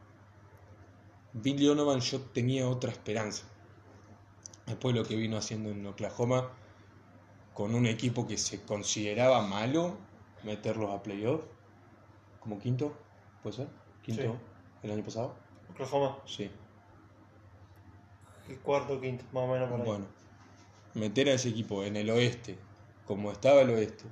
Billy 1.34 1.66
Donovan 1.66 2.00
yo 2.00 2.22
tenía 2.22 2.68
otra 2.68 2.92
esperanza. 2.92 3.44
Después 4.68 4.96
lo 4.96 5.04
que 5.04 5.16
vino 5.16 5.38
haciendo 5.38 5.70
en 5.72 5.86
Oklahoma 5.86 6.52
con 7.54 7.76
un 7.76 7.86
equipo 7.86 8.28
que 8.28 8.38
se 8.38 8.62
consideraba 8.64 9.42
malo, 9.42 9.98
meterlos 10.44 10.92
a 10.92 11.04
playoff 11.04 11.44
como 12.40 12.60
quinto, 12.60 12.94
¿puede 13.42 13.56
ser? 13.56 13.68
Quinto 14.04 14.22
Sí. 14.22 14.30
el 14.84 14.92
año 14.92 15.04
pasado. 15.04 15.36
Oklahoma, 15.72 16.18
Sí. 16.26 16.50
el 18.50 18.60
cuarto, 18.60 19.00
quinto, 19.00 19.24
más 19.32 19.44
o 19.44 19.48
menos 19.54 19.70
por 19.70 19.80
ahí. 19.82 19.86
Bueno, 19.88 20.06
meter 20.94 21.30
a 21.30 21.34
ese 21.34 21.50
equipo 21.50 21.84
en 21.84 21.96
el 21.96 22.10
oeste, 22.10 22.58
como 23.06 23.32
estaba 23.32 23.62
el 23.62 23.70
oeste, 23.70 24.06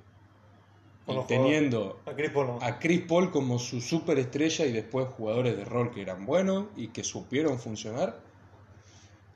y 1.12 1.28
teniendo 1.28 2.00
A 2.06 2.13
Chris 2.13 2.32
Paul 2.32 2.47
no. 2.47 2.60
a 2.62 2.80
Chris 2.80 3.02
Paul 3.02 3.32
como 3.32 3.60
su 3.60 3.82
superestrella 3.82 4.65
y 4.65 4.71
después 4.71 5.08
jugadores 5.10 5.58
de 5.58 5.65
rol 5.65 5.91
que 5.91 6.02
eran 6.02 6.26
buenos 6.26 6.65
y 6.76 6.88
que 6.88 7.04
supieron 7.04 7.60
funcionar, 7.60 8.19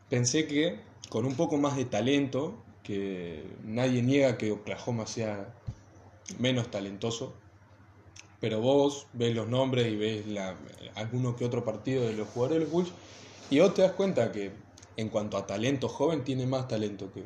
pensé 0.10 0.48
que 0.48 0.80
con 1.10 1.26
un 1.26 1.36
poco 1.36 1.58
más 1.58 1.76
de 1.76 1.86
talento, 1.86 2.58
que 2.84 3.46
nadie 3.64 4.02
niega 4.02 4.38
que 4.38 4.52
Oklahoma 4.52 5.08
sea 5.08 5.54
menos 6.40 6.70
talentoso, 6.72 7.36
pero 8.40 8.60
vos 8.60 9.08
ves 9.14 9.36
los 9.36 9.48
nombres 9.48 9.88
y 9.88 9.96
ves 9.96 10.28
la, 10.28 10.56
alguno 10.96 11.36
que 11.36 11.46
otro 11.46 11.64
partido 11.64 12.06
de 12.06 12.14
los 12.14 12.28
jugadores 12.30 12.60
de 12.60 12.66
los 12.66 12.72
Bulls 12.72 12.92
y 13.50 13.60
vos 13.60 13.74
te 13.74 13.82
das 13.82 13.94
cuenta 13.94 14.32
que 14.32 14.52
en 14.98 15.10
cuanto 15.10 15.38
a 15.38 15.46
talento 15.46 15.88
joven 15.90 16.24
tiene 16.24 16.46
más 16.46 16.68
talento 16.68 17.12
que, 17.12 17.24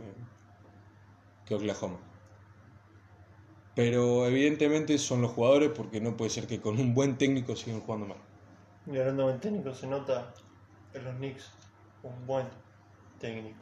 que 1.46 1.56
Oklahoma. 1.56 2.00
Pero 3.80 4.26
evidentemente 4.28 4.98
son 4.98 5.22
los 5.22 5.32
jugadores 5.32 5.72
porque 5.74 6.02
no 6.02 6.18
puede 6.18 6.30
ser 6.30 6.48
que 6.48 6.60
con 6.60 6.78
un 6.78 6.94
buen 6.94 7.18
técnico 7.18 7.56
sigan 7.56 7.80
jugando 7.80 8.08
mal. 8.08 8.18
Y 8.86 8.98
hablando 8.98 9.30
del 9.30 9.40
técnico, 9.40 9.74
se 9.74 9.88
nota 9.88 10.34
en 10.94 11.06
los 11.06 11.16
Knicks 11.16 11.50
un 12.04 12.28
buen 12.28 12.46
técnico. 13.20 13.58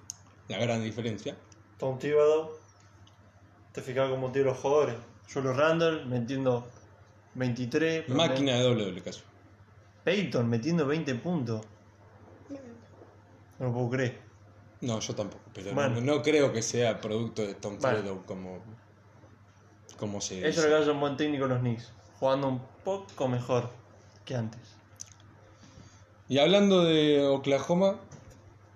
La 0.48 0.58
gran 0.58 0.82
diferencia. 0.84 1.36
Tom 1.78 2.00
Thibodeau, 2.00 2.50
te 3.74 3.82
fijaba 3.84 4.10
cómo 4.10 4.32
tiene 4.32 4.48
los 4.48 4.58
jugadores. 4.58 4.96
Julio 5.32 5.54
Randall 5.54 6.08
metiendo 6.08 6.68
23. 7.36 8.06
promedio. 8.06 8.28
Máquina 8.28 8.54
de 8.56 8.64
doble 8.64 8.86
doble 8.86 9.02
caso. 9.04 9.22
Peyton 10.04 10.50
metiendo 10.50 10.88
20 10.88 11.14
puntos. 11.16 11.62
No 13.60 13.68
lo 13.68 13.74
puedo 13.74 13.90
creer. 13.92 14.20
No, 14.82 15.00
yo 15.00 15.14
tampoco, 15.14 15.44
pero 15.54 15.74
Bueno. 15.76 16.02
no, 16.02 16.16
no 16.16 16.22
creo 16.24 16.52
que 16.52 16.64
sea 16.64 17.00
producto 17.02 17.44
de 17.46 17.54
Tom 17.54 17.78
Bueno. 17.80 17.98
Thibodeau 17.98 18.26
como, 18.26 18.64
como 20.00 20.22
se 20.22 20.40
Eso 20.40 20.48
es 20.48 20.56
dice. 20.56 20.70
lo 20.70 20.76
que 20.76 20.82
hace 20.82 20.92
un 20.92 21.00
buen 21.00 21.18
técnico 21.18 21.48
los 21.48 21.60
Knicks. 21.60 21.92
Jugando 22.20 22.48
un 22.50 22.62
poco 22.84 23.28
mejor 23.28 23.70
que 24.26 24.36
antes. 24.36 24.62
Y 26.30 26.40
hablando 26.40 26.84
de 26.84 27.26
Oklahoma, 27.26 27.96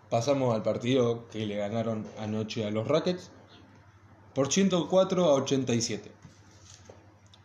pasamos 0.09 0.55
al 0.55 0.63
partido 0.63 1.27
que 1.29 1.45
le 1.45 1.57
ganaron 1.57 2.05
anoche 2.19 2.65
a 2.65 2.71
los 2.71 2.87
Rockets 2.87 3.31
por 4.33 4.51
104 4.51 5.25
a 5.25 5.33
87. 5.33 6.11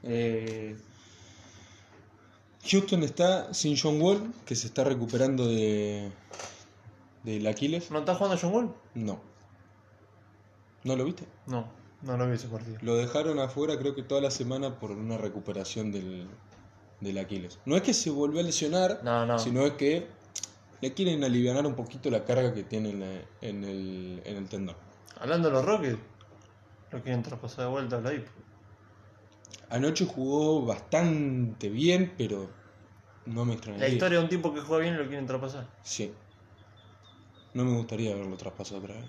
Eh, 0.04 0.76
Houston 2.70 3.02
está 3.02 3.52
sin 3.54 3.76
John 3.76 4.00
Wall, 4.00 4.32
que 4.44 4.54
se 4.54 4.66
está 4.68 4.84
recuperando 4.84 5.46
de 5.46 6.10
del 7.24 7.46
Aquiles. 7.48 7.90
¿No 7.90 7.98
está 8.00 8.14
jugando 8.14 8.38
John 8.40 8.52
Wall? 8.54 8.74
No. 8.94 9.20
¿No 10.84 10.94
lo 10.94 11.04
viste? 11.04 11.24
No, 11.46 11.66
no 12.02 12.16
lo 12.16 12.26
vi 12.26 12.34
ese 12.34 12.48
partido. 12.48 12.78
Lo 12.82 12.96
dejaron 12.96 13.38
afuera 13.38 13.78
creo 13.78 13.94
que 13.94 14.02
toda 14.02 14.20
la 14.20 14.30
semana 14.30 14.78
por 14.78 14.90
una 14.92 15.16
recuperación 15.18 15.92
del, 15.92 16.26
del 17.00 17.18
Aquiles. 17.18 17.58
No 17.64 17.76
es 17.76 17.82
que 17.82 17.94
se 17.94 18.10
volvió 18.10 18.40
a 18.40 18.44
lesionar, 18.44 19.00
No, 19.02 19.26
no. 19.26 19.38
sino 19.38 19.64
es 19.66 19.72
que 19.72 20.06
le 20.80 20.92
quieren 20.92 21.24
aliviar 21.24 21.64
un 21.66 21.74
poquito 21.74 22.10
la 22.10 22.24
carga 22.24 22.52
que 22.54 22.62
tiene 22.62 22.90
en, 22.90 23.00
la- 23.00 23.22
en 23.40 23.64
el, 23.64 24.22
en 24.24 24.36
el 24.36 24.48
tendón. 24.48 24.76
Hablando 25.18 25.48
de 25.48 25.54
los 25.54 25.64
Rockets, 25.64 25.98
lo 26.92 27.02
quieren 27.02 27.22
traspasar 27.22 27.64
de 27.64 27.70
vuelta 27.70 27.96
a 27.96 28.00
la 28.00 28.12
IP. 28.12 28.26
Anoche 29.70 30.04
jugó 30.06 30.64
bastante 30.64 31.68
bien, 31.68 32.12
pero 32.16 32.48
no 33.24 33.44
me 33.44 33.54
extrañaría. 33.54 33.88
La 33.88 33.92
historia 33.92 34.18
de 34.18 34.24
un 34.24 34.30
tipo 34.30 34.54
que 34.54 34.60
juega 34.60 34.82
bien 34.82 34.94
y 34.94 34.98
lo 34.98 35.08
quieren 35.08 35.26
traspasar. 35.26 35.66
Sí. 35.82 36.12
No 37.54 37.64
me 37.64 37.76
gustaría 37.76 38.14
verlo 38.14 38.36
traspasado 38.36 38.80
otra 38.80 38.94
vez. 38.94 39.04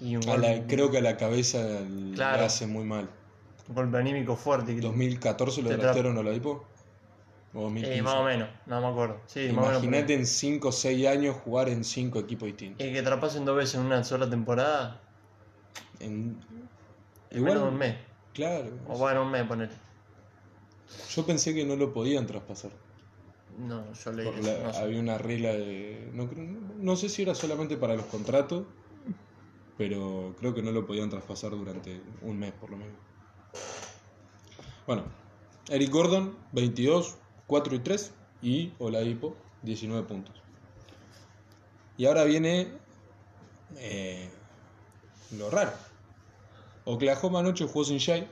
Y 0.00 0.16
un, 0.16 0.28
A 0.28 0.36
la- 0.36 0.66
creo 0.66 0.90
que 0.90 0.98
a 0.98 1.00
la 1.00 1.16
cabeza 1.16 1.58
le 1.80 2.14
Claro. 2.14 2.44
hace 2.44 2.66
muy 2.66 2.84
mal. 2.84 3.08
un 3.68 3.74
golpe 3.74 3.96
anímico 3.96 4.36
fuerte. 4.36 4.74
que- 4.74 4.80
2014 4.82 5.62
lo 5.62 5.70
draftearon 5.74 6.18
a 6.18 6.22
la 6.22 6.32
Ipo. 6.34 6.64
O 7.54 7.62
2015. 7.62 7.98
Eh, 7.98 8.02
más 8.02 8.14
o 8.16 8.24
menos, 8.24 8.48
no 8.66 8.80
me 8.80 8.86
acuerdo. 8.88 9.20
Sí. 9.26 9.40
Imagínate 9.46 10.12
en 10.14 10.26
5 10.26 10.68
o 10.68 10.72
6 10.72 11.06
años 11.06 11.36
jugar 11.44 11.68
en 11.70 11.82
5 11.84 12.18
equipos 12.18 12.46
distintos. 12.46 12.86
Y 12.86 12.92
que 12.92 13.00
traspasen 13.02 13.44
dos 13.44 13.56
veces 13.56 13.76
en 13.76 13.82
una 13.82 14.02
sola 14.04 14.28
temporada, 14.28 15.00
En, 16.00 16.36
en 17.30 17.42
menos 17.44 17.62
de 17.62 17.68
un 17.68 17.78
mes. 17.78 17.96
Claro. 18.34 18.70
O 18.88 18.98
bueno, 18.98 19.22
un 19.22 19.30
mes, 19.30 19.44
poner. 19.44 19.70
Yo 21.14 21.24
pensé 21.24 21.54
que 21.54 21.64
no 21.64 21.76
lo 21.76 21.92
podían 21.92 22.26
traspasar. 22.26 22.72
No, 23.58 23.84
yo 23.94 24.12
leí 24.12 24.28
eso, 24.28 24.42
la- 24.42 24.64
no 24.66 24.72
sé. 24.74 24.78
Había 24.80 25.00
una 25.00 25.16
regla 25.18 25.52
de. 25.52 26.10
No, 26.12 26.28
creo- 26.28 26.44
no 26.78 26.96
sé 26.96 27.08
si 27.08 27.22
era 27.22 27.34
solamente 27.34 27.76
para 27.76 27.94
los 27.94 28.06
contratos, 28.06 28.64
pero 29.76 30.34
creo 30.38 30.54
que 30.54 30.62
no 30.62 30.72
lo 30.72 30.86
podían 30.86 31.10
traspasar 31.10 31.50
durante 31.50 32.00
un 32.22 32.38
mes 32.38 32.52
por 32.52 32.70
lo 32.70 32.76
menos. 32.76 32.94
Bueno, 34.86 35.04
Eric 35.68 35.90
Gordon, 35.90 36.36
22, 36.52 37.16
4 37.46 37.74
y 37.74 37.78
3, 37.78 38.12
y 38.42 38.72
Oladipo, 38.78 39.36
19 39.62 40.06
puntos. 40.06 40.34
Y 41.96 42.06
ahora 42.06 42.24
viene 42.24 42.68
eh, 43.76 44.28
lo 45.38 45.50
raro. 45.50 45.72
Oklahoma 46.84 47.38
anoche 47.38 47.66
jugó 47.66 47.84
sin 47.84 47.98
Shai, 47.98 48.28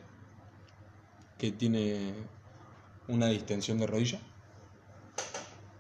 que 1.38 1.52
tiene 1.52 2.14
una 3.08 3.28
distensión 3.28 3.78
de 3.78 3.86
rodilla. 3.86 4.20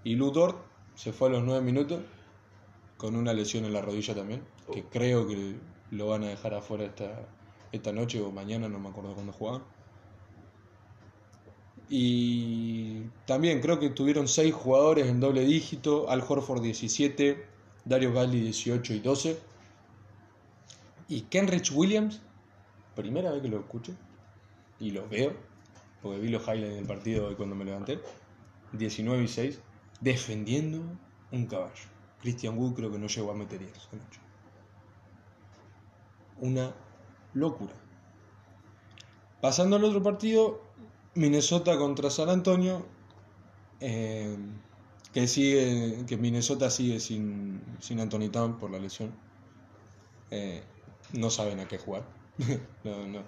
Y 0.04 0.16
Lou 0.16 0.30
Dort 0.30 0.58
se 0.94 1.12
fue 1.12 1.28
a 1.28 1.32
los 1.32 1.44
9 1.44 1.60
minutos 1.60 2.00
con 2.96 3.14
una 3.16 3.32
lesión 3.32 3.64
en 3.64 3.72
la 3.72 3.82
rodilla 3.82 4.14
también, 4.14 4.42
que 4.70 4.84
creo 4.84 5.26
que 5.26 5.56
lo 5.90 6.08
van 6.08 6.24
a 6.24 6.28
dejar 6.28 6.54
afuera 6.54 6.84
esta, 6.84 7.26
esta 7.72 7.92
noche 7.92 8.20
o 8.20 8.30
mañana, 8.30 8.68
no 8.68 8.78
me 8.78 8.88
acuerdo 8.88 9.14
cuándo 9.14 9.32
jugaban. 9.32 9.62
Y 11.88 13.02
también 13.26 13.60
creo 13.60 13.78
que 13.78 13.90
tuvieron 13.90 14.26
6 14.26 14.54
jugadores 14.54 15.08
en 15.08 15.20
doble 15.20 15.44
dígito, 15.44 16.08
Al 16.08 16.24
Horford 16.26 16.62
17, 16.62 17.44
Dario 17.84 18.14
Galli 18.14 18.40
18 18.40 18.94
y 18.94 19.00
12. 19.00 19.38
Y 21.08 21.20
Kenrich 21.22 21.70
Williams, 21.70 22.22
primera 22.94 23.30
vez 23.30 23.42
que 23.42 23.48
lo 23.48 23.58
escucho 23.58 23.92
y 24.80 24.92
lo 24.92 25.06
veo, 25.06 25.34
porque 26.00 26.18
vi 26.18 26.28
los 26.28 26.42
highlights 26.48 26.76
del 26.76 26.86
partido 26.86 27.28
hoy 27.28 27.34
cuando 27.34 27.54
me 27.54 27.66
levanté, 27.66 28.00
19 28.72 29.24
y 29.24 29.28
6, 29.28 29.60
defendiendo 30.00 30.82
un 31.30 31.46
caballo. 31.46 31.84
Christian 32.22 32.56
Wood 32.56 32.72
creo 32.72 32.90
que 32.90 32.98
no 32.98 33.06
llegó 33.06 33.32
a 33.32 33.34
meter 33.34 33.58
10 33.58 33.72
anoche. 33.92 34.21
Una 36.42 36.74
locura. 37.34 37.72
Pasando 39.40 39.76
al 39.76 39.84
otro 39.84 40.02
partido, 40.02 40.60
Minnesota 41.14 41.78
contra 41.78 42.10
San 42.10 42.28
Antonio, 42.28 42.84
eh, 43.78 44.36
que 45.12 45.28
sigue, 45.28 46.04
que 46.06 46.16
Minnesota 46.16 46.68
sigue 46.68 46.98
sin, 46.98 47.62
sin 47.78 48.00
Anthony 48.00 48.28
por 48.58 48.72
la 48.72 48.80
lesión. 48.80 49.12
Eh, 50.32 50.64
no 51.12 51.30
saben 51.30 51.60
a 51.60 51.68
qué 51.68 51.78
jugar. 51.78 52.02
no, 52.84 53.06
no, 53.06 53.22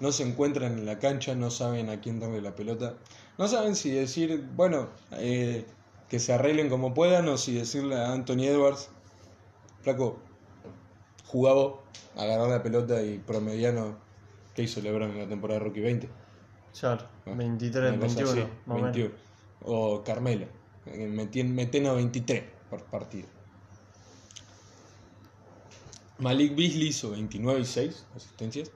no 0.00 0.12
se 0.12 0.28
encuentran 0.28 0.72
en 0.74 0.84
la 0.84 0.98
cancha, 0.98 1.34
no 1.34 1.50
saben 1.50 1.88
a 1.88 2.02
quién 2.02 2.20
darle 2.20 2.42
la 2.42 2.54
pelota. 2.54 2.98
No 3.38 3.48
saben 3.48 3.76
si 3.76 3.90
decir, 3.90 4.46
bueno, 4.56 4.90
eh, 5.12 5.64
que 6.10 6.18
se 6.18 6.34
arreglen 6.34 6.68
como 6.68 6.92
puedan 6.92 7.28
o 7.28 7.38
si 7.38 7.54
decirle 7.54 7.96
a 7.96 8.12
Anthony 8.12 8.44
Edwards, 8.44 8.90
flaco, 9.80 10.18
jugaba, 11.28 11.74
agarrar 12.16 12.48
la 12.48 12.62
pelota 12.62 13.02
y 13.02 13.18
promediano 13.18 13.96
que 14.54 14.62
hizo 14.62 14.80
LeBron 14.80 15.10
en 15.12 15.18
la 15.18 15.28
temporada 15.28 15.60
de 15.60 15.66
Rookie 15.66 15.80
20. 15.80 16.08
Claro, 16.78 17.06
Ah, 17.26 17.32
23, 17.36 17.90
Una 17.92 18.00
cosa 18.00 18.16
21, 18.20 18.30
así, 18.42 18.52
más 18.66 18.78
o 18.78 18.80
menos. 18.80 18.96
21. 18.96 19.14
O 19.64 20.02
Carmelo, 20.04 20.46
eh, 20.86 21.08
metien- 21.08 21.52
meten 21.52 21.86
a 21.86 21.92
23 21.92 22.42
por 22.70 22.82
partido. 22.84 23.28
Malik 26.18 26.56
Beasley 26.56 26.88
hizo 26.88 27.10
29 27.10 27.60
y 27.60 27.64
6 27.64 28.04
asistencias. 28.16 28.70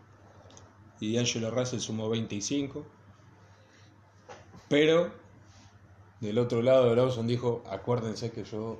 Y 1.00 1.16
D'Angelo 1.16 1.50
Russell 1.50 1.80
sumó 1.80 2.08
25. 2.08 2.86
Pero 4.68 5.10
del 6.20 6.38
otro 6.38 6.62
lado, 6.62 6.94
Lawson 6.94 7.26
dijo: 7.26 7.64
Acuérdense 7.68 8.30
que 8.30 8.44
yo 8.44 8.78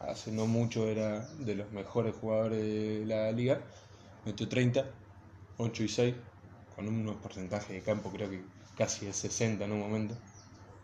hace 0.00 0.30
no 0.32 0.46
mucho 0.46 0.86
era 0.88 1.26
de 1.38 1.54
los 1.54 1.70
mejores 1.72 2.14
jugadores 2.14 2.62
de 2.62 3.04
la 3.06 3.30
liga. 3.32 3.60
Metió 4.24 4.48
30, 4.48 4.84
8 5.58 5.82
y 5.84 5.88
6, 5.88 6.14
con 6.74 6.88
unos 6.88 7.16
porcentajes 7.16 7.68
de 7.70 7.80
campo, 7.82 8.10
creo 8.10 8.28
que 8.30 8.42
casi 8.76 9.06
de 9.06 9.12
60 9.12 9.64
en 9.64 9.72
un 9.72 9.80
momento. 9.80 10.14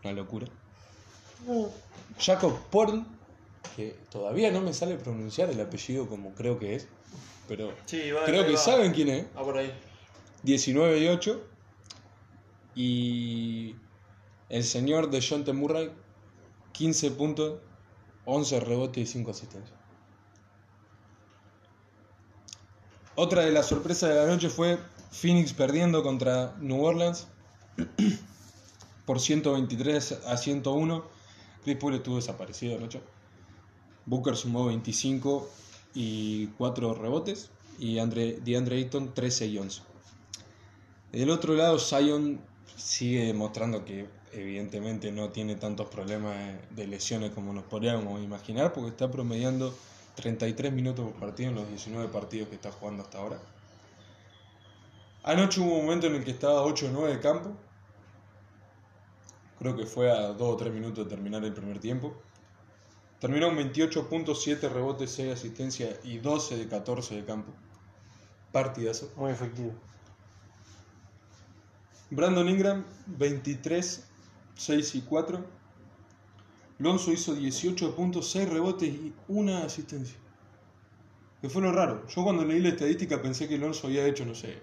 Una 0.03 0.13
locura. 0.13 0.47
Jacob 2.19 2.57
Porn, 2.69 3.05
que 3.75 3.95
todavía 4.09 4.51
no 4.51 4.61
me 4.61 4.73
sale 4.73 4.95
pronunciar 4.95 5.49
el 5.49 5.59
apellido 5.59 6.07
como 6.07 6.33
creo 6.33 6.57
que 6.59 6.75
es, 6.75 6.87
pero 7.47 7.73
Sí, 7.85 8.11
va, 8.11 8.23
creo 8.25 8.41
ahí 8.41 8.47
que 8.47 8.53
va. 8.53 8.59
saben 8.59 8.93
quién 8.93 9.09
es. 9.09 9.25
Ah, 9.35 9.43
por 9.43 9.57
ahí. 9.57 9.71
19 10.43 10.99
y 10.99 11.07
8. 11.07 11.41
Y 12.75 13.75
el 14.49 14.63
señor 14.63 15.09
de 15.09 15.23
John 15.27 15.43
T. 15.43 15.53
Murray, 15.53 15.91
15 16.71 17.11
puntos, 17.11 17.59
11 18.25 18.59
rebotes 18.59 19.09
y 19.09 19.11
5 19.11 19.31
asistencias. 19.31 19.83
Otra 23.15 23.43
de 23.43 23.51
las 23.51 23.67
sorpresas 23.67 24.09
de 24.09 24.15
la 24.15 24.25
noche 24.25 24.49
fue 24.49 24.79
Phoenix 25.11 25.53
perdiendo 25.53 26.01
contra 26.01 26.55
New 26.59 26.83
Orleans 26.83 27.27
por 29.05 29.19
123 29.19 30.19
a 30.25 30.37
101. 30.37 31.03
Chris 31.63 31.77
Paul 31.77 31.95
estuvo 31.95 32.15
desaparecido 32.15 32.77
anoche. 32.77 33.01
Booker 34.05 34.35
sumó 34.35 34.65
25 34.65 35.49
y 35.93 36.47
4 36.57 36.95
rebotes. 36.95 37.51
Y 37.79 37.99
Andre, 37.99 38.39
DeAndre 38.43 38.77
Ayton 38.77 39.13
13 39.13 39.47
y 39.47 39.57
11. 39.57 39.81
Del 41.11 41.29
otro 41.29 41.53
lado, 41.53 41.77
Zion 41.79 42.39
sigue 42.75 43.25
demostrando 43.25 43.85
que 43.85 44.07
evidentemente 44.33 45.11
no 45.11 45.29
tiene 45.29 45.55
tantos 45.55 45.87
problemas 45.87 46.35
de 46.71 46.87
lesiones 46.87 47.31
como 47.31 47.53
nos 47.53 47.63
podríamos 47.65 48.21
imaginar, 48.21 48.73
porque 48.73 48.89
está 48.89 49.09
promediando 49.09 49.73
33 50.15 50.73
minutos 50.73 51.05
por 51.11 51.19
partido 51.19 51.49
en 51.49 51.55
los 51.55 51.67
19 51.69 52.09
partidos 52.09 52.49
que 52.49 52.55
está 52.55 52.71
jugando 52.71 53.03
hasta 53.03 53.17
ahora. 53.17 53.39
Anoche 55.23 55.61
hubo 55.61 55.75
un 55.75 55.85
momento 55.85 56.07
en 56.07 56.15
el 56.15 56.23
que 56.23 56.31
estaba 56.31 56.63
8 56.63 56.87
o 56.87 56.89
9 56.91 57.13
de 57.13 57.19
campo. 57.19 57.51
Creo 59.59 59.75
que 59.75 59.85
fue 59.85 60.11
a 60.11 60.33
2 60.33 60.41
o 60.41 60.57
3 60.57 60.73
minutos 60.73 61.05
de 61.05 61.09
terminar 61.09 61.43
el 61.43 61.53
primer 61.53 61.79
tiempo. 61.79 62.13
Terminó 63.19 63.47
en 63.47 63.55
28 63.55 64.09
puntos, 64.09 64.43
7 64.43 64.67
rebotes, 64.67 65.11
6 65.11 65.33
asistencias 65.33 65.97
y 66.03 66.17
12 66.17 66.57
de 66.57 66.67
14 66.67 67.15
de 67.15 67.23
campo. 67.23 67.53
Partidazo. 68.51 69.13
Muy 69.15 69.31
efectivo. 69.31 69.71
Brandon 72.09 72.47
Ingram, 72.49 72.85
23, 73.07 74.03
6 74.55 74.95
y 74.95 75.01
4. 75.01 75.45
Lonzo 76.79 77.11
hizo 77.11 77.35
18 77.35 77.95
puntos, 77.95 78.29
6 78.31 78.49
rebotes 78.49 78.89
y 78.89 79.13
una 79.27 79.63
asistencia. 79.63 80.17
Que 81.41 81.49
fue 81.49 81.61
lo 81.61 81.71
raro. 81.71 82.05
Yo 82.07 82.23
cuando 82.23 82.45
leí 82.45 82.59
la 82.59 82.69
estadística 82.69 83.21
pensé 83.21 83.47
que 83.47 83.57
Lonzo 83.57 83.87
había 83.87 84.05
hecho, 84.07 84.25
no 84.25 84.33
sé, 84.35 84.59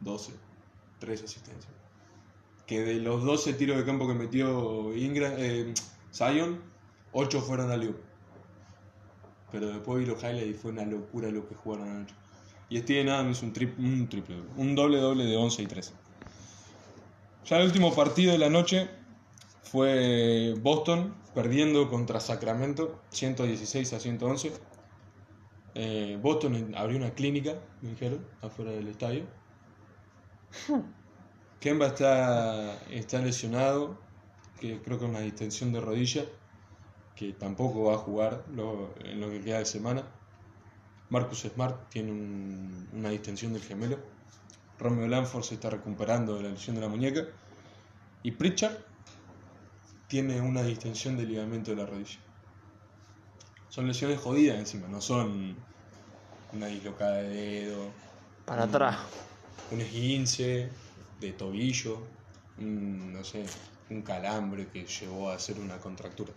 12, 0.00 0.32
3 0.98 1.22
asistencias. 1.22 1.72
Que 2.66 2.80
de 2.80 2.94
los 2.94 3.22
12 3.24 3.52
tiros 3.54 3.76
de 3.76 3.84
campo 3.84 4.08
que 4.08 4.14
metió 4.14 4.94
Ingram, 4.96 5.34
eh, 5.36 5.72
Zion, 6.12 6.60
8 7.12 7.40
fueron 7.42 7.70
a 7.70 7.76
Liu. 7.76 7.94
Pero 9.52 9.68
después 9.68 10.00
vi 10.00 10.06
los 10.06 10.22
highlights 10.22 10.50
y 10.50 10.54
fue 10.54 10.72
una 10.72 10.84
locura 10.84 11.30
lo 11.30 11.48
que 11.48 11.54
jugaron 11.54 11.88
anoche. 11.88 12.14
Y 12.68 12.78
Steven 12.80 13.08
Adams 13.10 13.42
un, 13.42 13.52
tri- 13.52 13.78
un 13.78 14.08
triple, 14.08 14.42
un 14.56 14.74
doble 14.74 14.98
doble 14.98 15.24
de 15.24 15.36
11 15.36 15.62
y 15.62 15.66
13. 15.66 15.92
Ya 17.44 17.58
el 17.58 17.66
último 17.66 17.94
partido 17.94 18.32
de 18.32 18.38
la 18.38 18.50
noche 18.50 18.90
fue 19.70 20.54
Boston 20.60 21.14
perdiendo 21.34 21.88
contra 21.90 22.20
Sacramento 22.20 23.02
116 23.10 23.92
a 23.92 24.00
111. 24.00 24.52
Eh, 25.74 26.18
Boston 26.22 26.74
abrió 26.76 26.96
una 26.96 27.10
clínica, 27.10 27.54
me 27.82 27.90
dijeron, 27.90 28.24
afuera 28.42 28.70
del 28.70 28.88
estadio. 28.88 29.24
Kemba 31.60 31.88
está, 31.88 32.78
está 32.90 33.18
lesionado, 33.20 33.98
que 34.60 34.80
creo 34.82 34.98
que 34.98 35.04
es 35.04 35.10
una 35.10 35.20
distensión 35.20 35.72
de 35.72 35.80
rodilla, 35.80 36.24
que 37.16 37.32
tampoco 37.32 37.84
va 37.84 37.94
a 37.94 37.98
jugar 37.98 38.44
lo- 38.52 38.94
en 39.04 39.20
lo 39.20 39.30
que 39.30 39.40
queda 39.40 39.58
de 39.58 39.64
semana. 39.66 40.02
Marcus 41.08 41.40
Smart 41.42 41.88
tiene 41.88 42.12
un- 42.12 42.88
una 42.92 43.10
distensión 43.10 43.52
del 43.52 43.62
gemelo. 43.62 43.98
Romeo 44.78 45.08
Lanford 45.08 45.42
se 45.44 45.54
está 45.54 45.70
recuperando 45.70 46.36
de 46.36 46.42
la 46.44 46.50
lesión 46.50 46.76
de 46.76 46.82
la 46.82 46.88
muñeca. 46.88 47.22
Y 48.22 48.32
Pritchard 48.32 48.76
tiene 50.08 50.40
una 50.40 50.62
distensión 50.62 51.16
del 51.16 51.28
ligamento 51.28 51.70
de 51.70 51.76
la 51.78 51.86
rodilla. 51.86 52.18
Son 53.68 53.86
lesiones 53.86 54.20
jodidas 54.20 54.58
encima, 54.58 54.88
no 54.88 55.00
son 55.00 55.56
una 56.52 56.66
dislocada 56.66 57.16
de 57.16 57.28
dedo, 57.28 57.90
Para 58.44 58.64
atrás. 58.64 58.96
un 59.70 59.80
esguince 59.80 60.70
de 61.20 61.32
tobillo, 61.32 61.98
un, 62.58 63.12
no 63.12 63.24
sé, 63.24 63.44
un 63.90 64.02
calambre 64.02 64.68
que 64.68 64.84
llevó 64.86 65.30
a 65.30 65.34
hacer 65.34 65.58
una 65.60 65.78
contractura. 65.78 66.32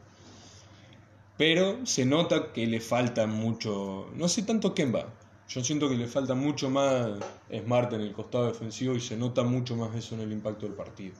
Pero 1.37 1.85
se 1.85 2.05
nota 2.05 2.51
que 2.51 2.67
le 2.67 2.81
falta 2.81 3.25
mucho, 3.27 4.09
no 4.13 4.27
sé 4.27 4.43
tanto 4.43 4.73
Kemba, 4.73 5.05
yo 5.47 5.63
siento 5.63 5.89
que 5.89 5.95
le 5.95 6.07
falta 6.07 6.35
mucho 6.35 6.69
más 6.69 7.07
Smart 7.49 7.93
en 7.93 8.01
el 8.01 8.13
costado 8.13 8.47
defensivo 8.47 8.95
y 8.95 9.01
se 9.01 9.15
nota 9.17 9.43
mucho 9.43 9.75
más 9.75 9.95
eso 9.95 10.15
en 10.15 10.21
el 10.21 10.31
impacto 10.31 10.65
del 10.65 10.75
partido. 10.75 11.15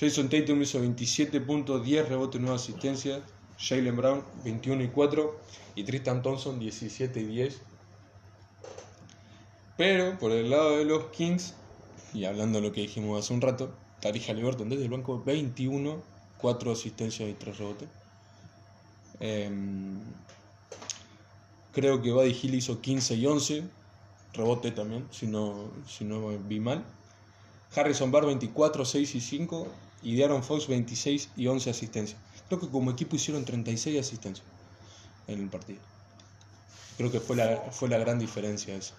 Jason 0.00 0.30
Tatum 0.30 0.62
hizo 0.62 0.80
27 0.80 1.42
puntos, 1.42 1.84
10 1.84 2.08
rebotes, 2.08 2.40
9 2.40 2.56
asistencias. 2.56 3.20
Jalen 3.58 3.94
Brown 3.94 4.24
21 4.44 4.84
y 4.84 4.88
4 4.88 5.38
y 5.74 5.84
Tristan 5.84 6.22
Thompson 6.22 6.58
17 6.58 7.20
y 7.20 7.24
10. 7.26 7.60
Pero 9.76 10.18
por 10.18 10.32
el 10.32 10.48
lado 10.48 10.78
de 10.78 10.86
los 10.86 11.04
Kings, 11.10 11.52
y 12.14 12.24
hablando 12.24 12.62
de 12.62 12.68
lo 12.68 12.72
que 12.72 12.80
dijimos 12.80 13.22
hace 13.22 13.34
un 13.34 13.42
rato, 13.42 13.74
Tari 14.00 14.20
Halliburton 14.20 14.70
desde 14.70 14.84
el 14.84 14.90
banco 14.90 15.22
21, 15.22 16.02
4 16.38 16.72
asistencias 16.72 17.28
y 17.28 17.34
3 17.34 17.58
rebotes. 17.58 17.88
Em, 19.20 20.00
creo 21.72 22.00
que 22.00 22.10
Buddy 22.10 22.34
Hill 22.42 22.54
hizo 22.54 22.80
15 22.80 23.16
y 23.16 23.26
11, 23.26 23.64
rebote 24.32 24.70
también, 24.70 25.06
si 25.10 25.26
no, 25.26 25.70
si 25.86 26.04
no 26.04 26.30
vi 26.38 26.58
mal. 26.58 26.86
Harrison 27.76 28.10
Barr 28.10 28.24
24, 28.24 28.86
6 28.86 29.14
y 29.14 29.20
5 29.20 29.68
y 30.02 30.16
De'Aaron 30.16 30.42
Fox 30.42 30.66
26 30.68 31.30
y 31.36 31.46
11 31.46 31.70
asistencias. 31.70 32.18
Creo 32.48 32.60
que 32.60 32.68
como 32.68 32.90
equipo 32.90 33.16
hicieron 33.16 33.44
36 33.44 34.00
asistencias 34.00 34.46
en 35.26 35.40
el 35.40 35.48
partido. 35.48 35.78
Creo 36.96 37.10
que 37.10 37.20
fue 37.20 37.36
la, 37.36 37.56
fue 37.70 37.88
la 37.88 37.98
gran 37.98 38.18
diferencia 38.18 38.74
esa. 38.74 38.94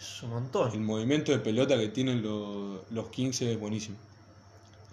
Es 0.00 0.22
un 0.22 0.30
montón. 0.30 0.72
El 0.72 0.80
movimiento 0.80 1.32
de 1.32 1.38
pelota 1.38 1.76
que 1.76 1.88
tienen 1.88 2.22
los, 2.22 2.80
los 2.90 3.08
Kings 3.08 3.42
es 3.42 3.58
buenísimo. 3.58 3.96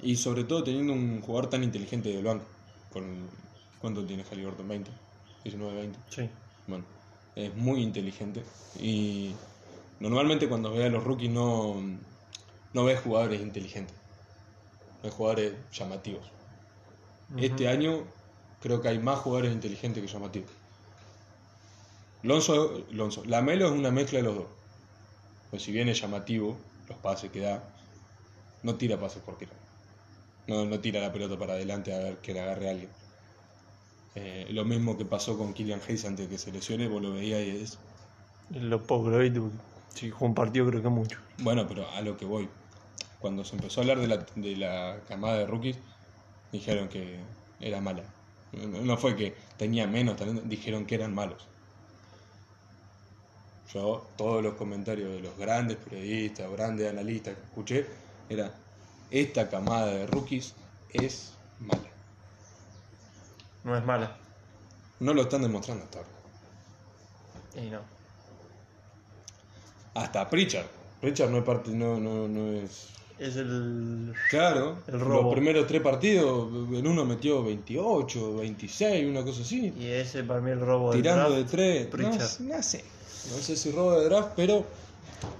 Y 0.02 0.16
sobre 0.16 0.44
todo 0.44 0.64
teniendo 0.64 0.94
un 0.94 1.22
jugador 1.22 1.50
tan 1.50 1.64
inteligente 1.64 2.10
del 2.10 2.24
banco. 2.24 2.46
Con, 2.92 3.28
¿Cuánto 3.80 4.04
tiene 4.06 4.24
Halliburton? 4.24 4.68
¿20? 4.68 4.86
19, 5.44 5.76
20. 5.76 6.00
Sí. 6.10 6.30
Bueno, 6.68 6.84
es 7.36 7.56
muy 7.56 7.82
inteligente. 7.82 8.44
Y 8.80 9.34
normalmente 10.00 10.50
cuando 10.50 10.72
ve 10.72 10.86
a 10.86 10.90
los 10.90 11.04
rookies 11.04 11.32
no, 11.32 11.76
no 12.74 12.84
ves 12.84 13.00
jugadores 13.02 13.42
inteligentes. 13.42 13.96
Ves 15.04 15.14
jugadores 15.14 15.54
llamativos. 15.72 16.32
Este 17.38 17.68
año 17.68 18.04
creo 18.62 18.82
que 18.82 18.88
hay 18.88 19.00
más 19.00 19.20
jugadores 19.20 19.52
inteligentes 19.52 20.04
que 20.04 20.08
llamativos. 20.12 20.52
Lonzo, 22.24 22.86
Lonzo, 22.92 23.24
Lamelo 23.26 23.68
es 23.68 23.72
una 23.72 23.92
mezcla 23.92 24.20
de 24.20 24.24
los 24.24 24.36
dos. 24.36 24.48
Pues 25.52 25.64
si 25.64 25.72
bien 25.72 25.90
es 25.90 26.02
llamativo, 26.02 26.58
los 26.90 26.98
pases 26.98 27.32
que 27.32 27.42
da, 27.42 27.64
no 28.64 28.76
tira 28.76 29.00
pases 29.00 29.22
por 29.22 29.38
tirar. 29.38 29.56
No, 30.48 30.66
no 30.66 30.80
tira 30.80 31.02
la 31.02 31.12
pelota 31.12 31.38
para 31.38 31.54
adelante 31.54 31.94
a 31.94 32.00
ver 32.00 32.18
que 32.18 32.34
la 32.34 32.44
agarre 32.44 32.70
alguien. 32.70 32.90
Eh, 34.16 34.48
lo 34.52 34.64
mismo 34.64 34.98
que 34.98 35.06
pasó 35.06 35.38
con 35.38 35.54
Killian 35.54 35.82
Hayes 35.88 36.06
antes 36.06 36.26
de 36.26 36.32
que 36.32 36.38
se 36.38 36.52
lesione, 36.52 36.88
vos 36.88 37.02
lo 37.02 37.14
veías 37.14 37.42
y 37.42 37.50
es. 37.64 37.78
Lo 38.50 38.82
porque 38.82 39.32
si 39.94 40.10
jugó 40.10 40.26
un 40.28 40.36
partido 40.36 40.68
creo 40.68 40.82
que 40.82 40.90
mucho. 40.90 41.20
Bueno, 41.40 41.66
pero 41.68 41.90
a 41.90 42.02
lo 42.02 42.16
que 42.18 42.26
voy. 42.26 42.50
Cuando 43.20 43.44
se 43.44 43.56
empezó 43.56 43.80
a 43.80 43.84
hablar 43.84 44.00
de 44.00 44.08
la, 44.08 44.26
de 44.36 44.56
la 44.56 45.00
camada 45.08 45.38
de 45.38 45.48
rookies, 45.48 45.78
dijeron 46.52 46.88
que 46.90 47.20
era 47.60 47.82
mala. 47.82 48.04
No 48.54 48.98
fue 48.98 49.16
que 49.16 49.36
tenía 49.58 49.88
menos 49.88 50.16
talento, 50.16 50.42
dijeron 50.46 50.86
que 50.86 50.96
eran 50.96 51.14
malos. 51.14 51.48
Yo, 53.74 54.08
todos 54.16 54.44
los 54.44 54.54
comentarios 54.54 55.12
de 55.12 55.20
los 55.20 55.38
grandes 55.38 55.78
periodistas, 55.78 56.50
grandes 56.52 56.90
analistas 56.90 57.36
que 57.36 57.44
escuché, 57.44 57.86
era, 58.30 58.54
esta 59.12 59.50
camada 59.50 59.88
de 59.88 60.08
rookies 60.08 60.54
es 60.94 61.34
mala. 61.60 61.90
No 63.64 63.76
es 63.76 63.84
mala. 63.84 64.16
No 65.00 65.14
lo 65.14 65.24
están 65.24 65.42
demostrando 65.42 65.84
hasta 65.84 66.00
ahora. 66.00 66.10
Y 67.56 67.70
no. 67.70 67.80
Hasta 69.96 70.30
Pritchard. 70.30 70.68
Pritchard 71.02 71.30
no 71.30 71.40
es 71.40 71.44
parte, 71.44 71.72
no, 71.72 72.00
no, 72.00 72.28
no 72.28 72.54
es 72.54 72.90
Es 73.18 73.38
el. 73.38 74.14
Claro, 74.30 74.78
El 74.88 75.00
robo. 75.00 75.24
los 75.24 75.34
primeros 75.34 75.68
tres 75.68 75.82
partidos, 75.82 76.50
en 76.74 76.86
uno 76.86 77.06
metió 77.06 77.44
28, 77.44 78.36
26, 78.38 79.08
una 79.10 79.24
cosa 79.24 79.42
así, 79.42 79.74
Y 79.80 79.86
ese 79.88 80.24
para 80.24 80.42
mí 80.42 80.52
el 80.52 80.60
robo 80.60 80.92
tirando 80.92 81.30
draft, 81.30 81.54
de 81.54 81.86
tres. 81.86 82.40
No, 82.42 82.56
no 82.56 82.62
sé, 82.64 82.84
no 83.32 83.38
sé 83.42 83.56
si 83.56 83.72
robo 83.72 83.98
de 84.00 84.06
draft, 84.06 84.30
pero 84.36 84.66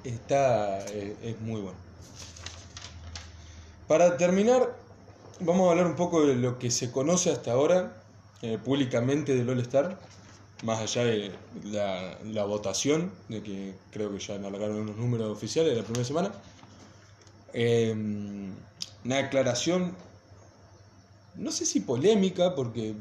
está 0.06 0.80
eh, 0.88 1.16
es 1.22 1.42
muy 1.42 1.60
bueno. 1.62 1.78
Para 3.88 4.18
terminar, 4.18 4.76
vamos 5.42 5.68
a 5.68 5.72
hablar 5.72 5.86
un 5.86 5.96
poco 5.96 6.26
de 6.26 6.36
lo 6.36 6.58
que 6.58 6.72
se 6.72 6.92
conoce 6.92 7.30
hasta 7.32 7.52
ahora 7.52 8.02
eh, 8.42 8.58
públicamente 8.64 9.36
del 9.36 9.50
All-Star, 9.50 9.98
más 10.64 10.80
allá 10.80 11.04
de 11.04 11.32
la, 11.66 12.18
la 12.24 12.46
votación, 12.46 13.12
de 13.28 13.44
que 13.44 13.76
creo 13.92 14.12
que 14.12 14.20
ya 14.20 14.36
alargaron 14.36 14.78
unos 14.78 14.96
números 14.96 15.30
oficiales 15.30 15.74
de 15.74 15.82
la 15.82 15.84
primera 15.84 16.06
semana. 16.06 16.32
Eh, 17.58 17.96
una 19.06 19.16
declaración, 19.16 19.96
no 21.36 21.52
sé 21.52 21.66
si 21.66 21.80
polémica, 21.80 22.54
porque 22.54 22.96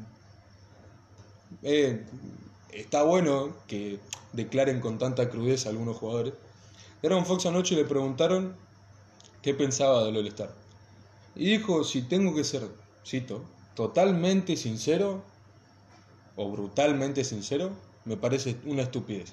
eh, 1.64 2.04
está 2.72 3.02
bueno 3.02 3.56
que 3.66 3.98
declaren 4.32 4.80
con 4.80 4.98
tanta 4.98 5.28
crudeza 5.28 5.70
algunos 5.70 5.96
jugadores. 5.96 6.34
Aaron 7.02 7.26
Fox 7.26 7.46
anoche 7.46 7.74
le 7.74 7.84
preguntaron 7.84 8.54
qué 9.42 9.54
pensaba 9.54 10.04
del 10.04 10.18
All-Star. 10.18 10.54
Y 11.34 11.46
dijo, 11.46 11.82
si 11.82 12.02
tengo 12.02 12.32
que 12.32 12.44
ser, 12.44 12.62
cito, 13.04 13.42
totalmente 13.74 14.56
sincero 14.56 15.24
o 16.36 16.48
brutalmente 16.48 17.24
sincero, 17.24 17.72
me 18.04 18.16
parece 18.16 18.56
una 18.66 18.82
estupidez. 18.82 19.32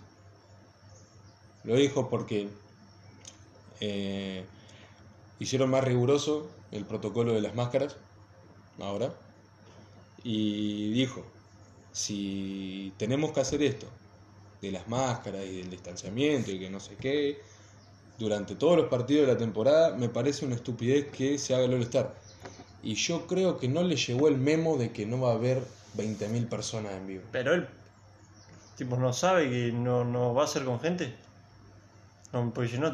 Lo 1.64 1.76
dijo 1.76 2.10
porque 2.10 2.50
eh, 3.82 4.46
hicieron 5.42 5.72
más 5.72 5.84
riguroso 5.84 6.48
el 6.72 6.86
protocolo 6.86 7.34
de 7.34 7.42
las 7.42 7.56
máscaras 7.56 7.98
ahora 8.80 9.12
y 10.24 10.92
dijo, 10.92 11.24
si 11.92 12.94
tenemos 12.98 13.32
que 13.32 13.40
hacer 13.40 13.64
esto, 13.64 13.88
de 14.62 14.72
las 14.72 14.88
máscaras 14.88 15.44
y 15.44 15.58
del 15.58 15.72
distanciamiento 15.72 16.52
y 16.52 16.60
que 16.60 16.70
no 16.70 16.80
sé 16.80 16.96
qué, 16.96 17.42
durante 18.20 18.54
todos 18.54 18.78
los 18.78 18.88
partidos 18.88 19.26
de 19.26 19.34
la 19.34 19.40
temporada, 19.40 19.96
me 19.96 20.10
parece 20.10 20.46
una 20.46 20.54
estupidez 20.54 21.08
que 21.08 21.40
se 21.40 21.56
haga 21.56 21.66
el 21.66 21.74
All-Star. 21.74 22.14
Y 22.84 22.94
yo 22.94 23.26
creo 23.26 23.58
que 23.58 23.68
no 23.68 23.82
le 23.82 23.96
llegó 23.96 24.28
el 24.28 24.38
memo 24.38 24.78
de 24.78 24.92
que 24.92 25.08
no 25.08 25.20
va 25.22 25.32
a 25.32 25.36
haber 25.36 25.64
20.000 25.98 26.50
personas 26.50 26.94
en 26.94 27.08
vivo. 27.08 27.24
Pero 27.32 27.56
él, 27.56 27.68
tipo, 28.78 28.96
no 28.96 29.12
sabe 29.12 29.50
que 29.50 29.72
no, 29.72 30.06
no 30.06 30.36
va 30.36 30.44
a 30.44 30.48
ser 30.48 30.66
con 30.66 30.80
gente. 30.80 31.16
No, 32.34 32.54
porque 32.54 32.70
si 32.70 32.78
no, 32.78 32.94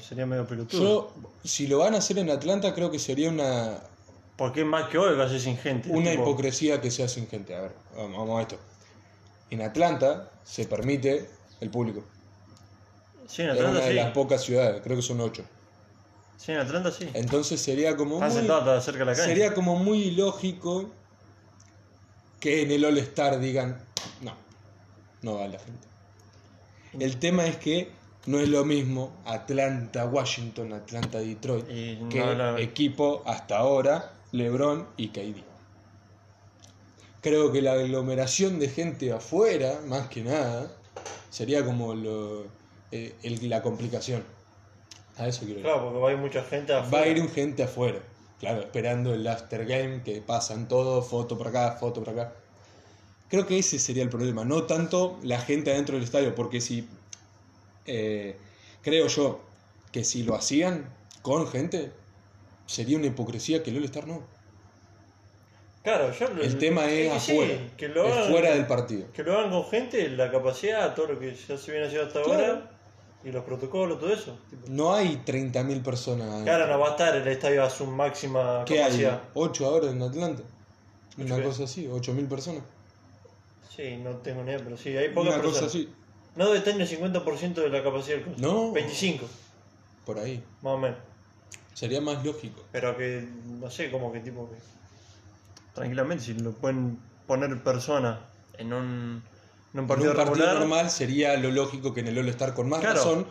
sería 0.00 0.26
medio 0.26 0.46
pelotudo. 0.46 0.82
Yo, 0.82 1.14
si 1.44 1.66
lo 1.68 1.78
van 1.78 1.94
a 1.94 1.98
hacer 1.98 2.18
en 2.18 2.30
Atlanta, 2.30 2.74
creo 2.74 2.90
que 2.90 2.98
sería 2.98 3.28
una, 3.30 3.78
Porque 4.36 4.62
es 4.62 4.66
más 4.66 4.88
que 4.88 4.98
hoy 4.98 5.14
que 5.16 5.22
hace 5.22 5.38
sin 5.38 5.56
gente. 5.56 5.90
Una 5.90 6.10
tipo, 6.10 6.24
hipocresía 6.24 6.80
que 6.80 6.90
sea 6.90 7.06
sin 7.06 7.28
gente. 7.28 7.54
A 7.54 7.62
ver, 7.62 7.72
vamos 7.96 8.18
vamos 8.18 8.38
a 8.38 8.42
esto. 8.42 8.58
En 9.50 9.62
Atlanta 9.62 10.30
se 10.42 10.66
permite 10.66 11.30
el 11.60 11.70
público. 11.70 12.04
Sí, 13.28 13.42
en 13.42 13.50
Es 13.50 13.54
Atlanta 13.54 13.78
una 13.78 13.86
de 13.86 13.90
sí. 13.90 13.94
las 13.94 14.10
pocas 14.12 14.42
ciudades, 14.42 14.82
creo 14.82 14.96
que 14.96 15.02
son 15.02 15.20
ocho. 15.20 15.44
Sí, 16.36 16.52
en 16.52 16.58
Atlanta 16.58 16.90
sí. 16.90 17.08
Entonces 17.14 17.60
sería 17.60 17.96
como 17.96 18.20
muy, 18.20 18.30
cerca 18.30 18.98
de 18.98 19.04
la 19.04 19.12
cancha. 19.12 19.24
sería 19.24 19.54
como 19.54 19.76
muy 19.76 20.02
ilógico 20.02 20.90
que 22.40 22.62
en 22.62 22.72
el 22.72 22.84
All 22.84 22.98
Star 22.98 23.38
digan 23.38 23.80
no, 24.20 24.34
no 25.22 25.38
va 25.38 25.46
la 25.46 25.58
gente. 25.58 25.86
El 26.98 27.18
tema 27.18 27.46
es 27.46 27.56
que 27.56 27.90
no 28.26 28.38
es 28.40 28.48
lo 28.48 28.64
mismo 28.64 29.12
Atlanta, 29.26 30.06
Washington, 30.06 30.72
Atlanta, 30.72 31.18
Detroit, 31.20 31.68
Y 31.70 31.96
no 32.00 32.08
que 32.08 32.62
equipo 32.62 33.22
hasta 33.26 33.58
ahora 33.58 34.12
LeBron 34.32 34.86
y 34.96 35.08
KD. 35.08 35.42
Creo 37.20 37.52
que 37.52 37.62
la 37.62 37.72
aglomeración 37.72 38.58
de 38.58 38.68
gente 38.68 39.12
afuera, 39.12 39.80
más 39.86 40.08
que 40.08 40.22
nada, 40.22 40.70
sería 41.30 41.64
como 41.64 41.94
lo, 41.94 42.44
eh, 42.92 43.14
el- 43.22 43.48
la 43.48 43.62
complicación. 43.62 44.22
A 45.16 45.28
eso 45.28 45.40
quiero 45.44 45.60
ir. 45.60 45.64
Claro, 45.64 45.84
porque 45.84 45.98
va 46.00 46.08
a 46.10 46.12
ir 46.12 46.18
mucha 46.18 46.42
gente 46.44 46.72
Va 46.72 46.80
a 46.80 46.82
afuera. 46.82 47.06
ir 47.08 47.30
gente 47.30 47.62
afuera, 47.62 48.00
claro, 48.40 48.60
esperando 48.60 49.14
el 49.14 49.26
after 49.26 49.64
game, 49.64 50.02
que 50.02 50.20
pasan 50.20 50.68
todo, 50.68 51.02
foto 51.02 51.38
por 51.38 51.48
acá, 51.48 51.76
foto 51.80 52.02
por 52.02 52.10
acá. 52.12 52.32
Creo 53.28 53.46
que 53.46 53.58
ese 53.58 53.78
sería 53.78 54.02
el 54.02 54.10
problema, 54.10 54.44
no 54.44 54.64
tanto 54.64 55.18
la 55.22 55.40
gente 55.40 55.72
adentro 55.72 55.94
del 55.94 56.04
estadio, 56.04 56.34
porque 56.34 56.60
si, 56.60 56.86
eh, 57.86 58.36
creo 58.82 59.06
yo, 59.08 59.40
que 59.92 60.04
si 60.04 60.22
lo 60.22 60.34
hacían 60.34 60.88
con 61.22 61.46
gente, 61.48 61.92
sería 62.66 62.96
una 62.98 63.06
hipocresía 63.06 63.62
que 63.62 63.70
el 63.70 63.78
All-Star 63.78 64.06
no. 64.06 64.22
Claro, 65.82 66.10
yo 66.18 66.28
lo- 66.30 66.42
El 66.42 66.58
tema 66.58 66.86
es 66.90 67.12
que 67.12 67.20
sí, 67.20 67.32
afuera, 67.32 67.58
que 67.76 67.88
lo 67.88 68.06
es 68.06 68.12
hagan- 68.14 68.30
fuera 68.30 68.50
del 68.54 68.66
partido. 68.66 69.06
Que 69.12 69.22
lo 69.22 69.38
hagan 69.38 69.50
con 69.50 69.64
gente, 69.66 70.08
la 70.10 70.30
capacidad, 70.30 70.94
todo 70.94 71.08
lo 71.08 71.18
que 71.18 71.34
ya 71.34 71.58
se 71.58 71.70
viene 71.72 71.86
haciendo 71.86 72.06
hasta 72.06 72.22
Claro. 72.22 72.44
ahora, 72.46 72.70
y 73.22 73.30
los 73.30 73.44
protocolos, 73.44 74.00
todo 74.00 74.12
eso. 74.12 74.38
tipo. 74.48 74.62
No 74.68 74.94
hay 74.94 75.22
30.000 75.26 75.82
personas. 75.82 76.42
Claro, 76.42 76.66
no 76.68 76.78
va 76.78 76.88
a 76.88 76.90
estar 76.92 77.14
el 77.14 77.28
estadio 77.28 77.62
a 77.62 77.68
su 77.70 77.86
máxima 77.86 78.64
¿Qué 78.66 78.74
hay? 78.82 78.84
capacidad. 78.84 79.22
¿8 79.34 79.64
ahora 79.66 79.90
en 79.90 80.00
Atlanta? 80.02 80.42
Una 81.18 81.36
qué? 81.36 81.42
cosa 81.42 81.64
así, 81.64 81.86
8.000 81.86 82.28
personas. 82.28 82.62
Sí, 83.74 83.96
no 83.96 84.16
tengo 84.18 84.42
ni 84.42 84.52
idea, 84.52 84.60
pero 84.64 84.76
sí, 84.78 84.96
hay 84.96 85.10
pocas 85.10 85.34
Una 85.34 85.42
cosa 85.42 85.60
personas. 85.60 85.70
así, 85.74 85.88
No 86.36 86.46
debe 86.46 86.60
tener 86.60 86.80
el 86.82 86.88
50% 87.00 87.54
de 87.54 87.68
la 87.68 87.82
capacidad 87.82 88.16
del 88.16 88.24
coso. 88.24 88.36
No. 88.38 88.72
25, 88.72 89.26
por 90.04 90.18
ahí. 90.18 90.42
más 90.62 90.72
o 90.74 90.78
menos. 90.78 90.98
Sería 91.74 92.00
más 92.00 92.24
lógico. 92.24 92.62
Pero 92.72 92.96
que, 92.96 93.26
no 93.46 93.70
sé, 93.70 93.90
como 93.90 94.12
que 94.12 94.20
tipo 94.20 94.48
que... 94.50 94.56
Tranquilamente, 95.74 96.24
si 96.24 96.34
lo 96.34 96.52
pueden 96.52 96.98
poner 97.26 97.60
personas 97.62 98.18
en 98.58 98.72
un, 98.72 99.22
en 99.72 99.80
un 99.80 99.80
En 99.80 99.86
partido 99.86 100.10
un 100.12 100.16
partido 100.16 100.54
normal 100.54 100.90
sería 100.90 101.36
lo 101.36 101.50
lógico 101.50 101.92
que 101.92 102.00
en 102.00 102.08
el 102.08 102.18
All-Star 102.18 102.54
con 102.54 102.68
más 102.68 102.80
Claro. 102.80 102.96
razón. 102.96 103.26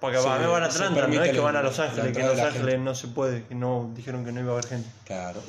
Porque 0.00 0.18
se- 0.18 0.26
van 0.26 0.42
a 0.42 0.66
Atlanta, 0.66 1.06
no 1.06 1.22
es 1.22 1.30
que 1.30 1.36
la- 1.36 1.42
van 1.42 1.56
a 1.56 1.62
Los 1.62 1.78
Ángeles, 1.78 2.12
que 2.16 2.20
en 2.22 2.26
Los 2.28 2.38
Ángeles 2.40 2.52
gente. 2.72 2.78
no 2.78 2.94
se 2.96 3.06
puede, 3.08 3.44
que 3.44 3.54
no 3.54 3.92
dijeron 3.94 4.24
que 4.24 4.32
no 4.32 4.40
iba 4.40 4.50
a 4.50 4.52
haber 4.54 4.66
gente. 4.66 4.88
Claro. 5.04 5.40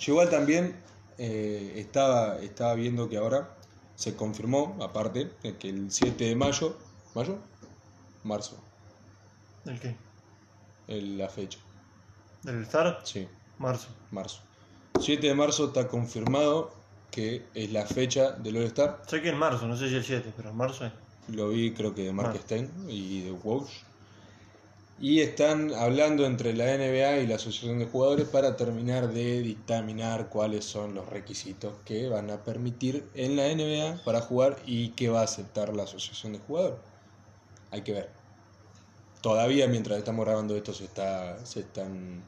Yo 0.00 0.12
igual 0.12 0.30
también 0.30 0.74
eh, 1.18 1.74
estaba, 1.76 2.38
estaba 2.38 2.72
viendo 2.74 3.08
que 3.10 3.18
ahora 3.18 3.50
se 3.96 4.14
confirmó, 4.14 4.76
aparte, 4.80 5.30
de 5.42 5.56
que 5.56 5.68
el 5.70 5.90
7 5.90 6.24
de 6.24 6.36
mayo, 6.36 6.76
¿mayo? 7.14 7.38
Marzo, 8.24 8.56
¿Del 9.64 9.80
qué? 9.80 9.96
el- 10.88 11.18
la 11.18 11.28
fecha. 11.28 11.58
¿Del 12.42 12.62
Star? 12.62 13.00
Sí, 13.04 13.26
Marzo. 13.58 13.88
marzo. 14.10 14.40
7 15.00 15.26
de 15.26 15.34
marzo 15.34 15.66
está 15.66 15.88
confirmado 15.88 16.72
que 17.10 17.44
es 17.54 17.72
la 17.72 17.86
fecha 17.86 18.32
del 18.32 18.56
All-Star. 18.58 19.02
Sé 19.06 19.22
que 19.22 19.30
en 19.30 19.38
marzo, 19.38 19.66
no 19.66 19.76
sé 19.76 19.88
si 19.88 19.94
el 19.96 20.04
7, 20.04 20.32
pero 20.36 20.50
en 20.50 20.56
marzo 20.56 20.84
es. 20.86 20.92
Lo 21.28 21.48
vi 21.48 21.72
creo 21.72 21.94
que 21.94 22.02
de 22.04 22.12
Mark 22.12 22.32
Ah. 22.34 22.38
Stein 22.40 22.70
y 22.88 23.22
de 23.22 23.32
Walsh. 23.32 23.82
Y 24.98 25.20
están 25.20 25.74
hablando 25.74 26.24
entre 26.24 26.54
la 26.54 26.64
NBA 26.64 27.18
y 27.18 27.26
la 27.26 27.34
Asociación 27.36 27.78
de 27.78 27.84
Jugadores 27.84 28.26
para 28.28 28.56
terminar 28.56 29.08
de 29.12 29.40
dictaminar 29.42 30.30
cuáles 30.30 30.64
son 30.64 30.94
los 30.94 31.06
requisitos 31.10 31.74
que 31.84 32.08
van 32.08 32.30
a 32.30 32.42
permitir 32.44 33.06
en 33.14 33.36
la 33.36 33.44
NBA 33.54 34.02
para 34.04 34.22
jugar 34.22 34.56
y 34.64 34.90
qué 34.90 35.10
va 35.10 35.20
a 35.20 35.24
aceptar 35.24 35.74
la 35.76 35.82
Asociación 35.82 36.32
de 36.32 36.38
Jugadores. 36.38 36.78
Hay 37.70 37.82
que 37.82 37.92
ver. 37.92 38.10
Todavía 39.20 39.68
mientras 39.68 39.98
estamos 39.98 40.24
grabando 40.24 40.56
esto 40.56 40.72
se 40.72 40.84
está 40.84 41.44
se 41.44 41.60
están 41.60 42.22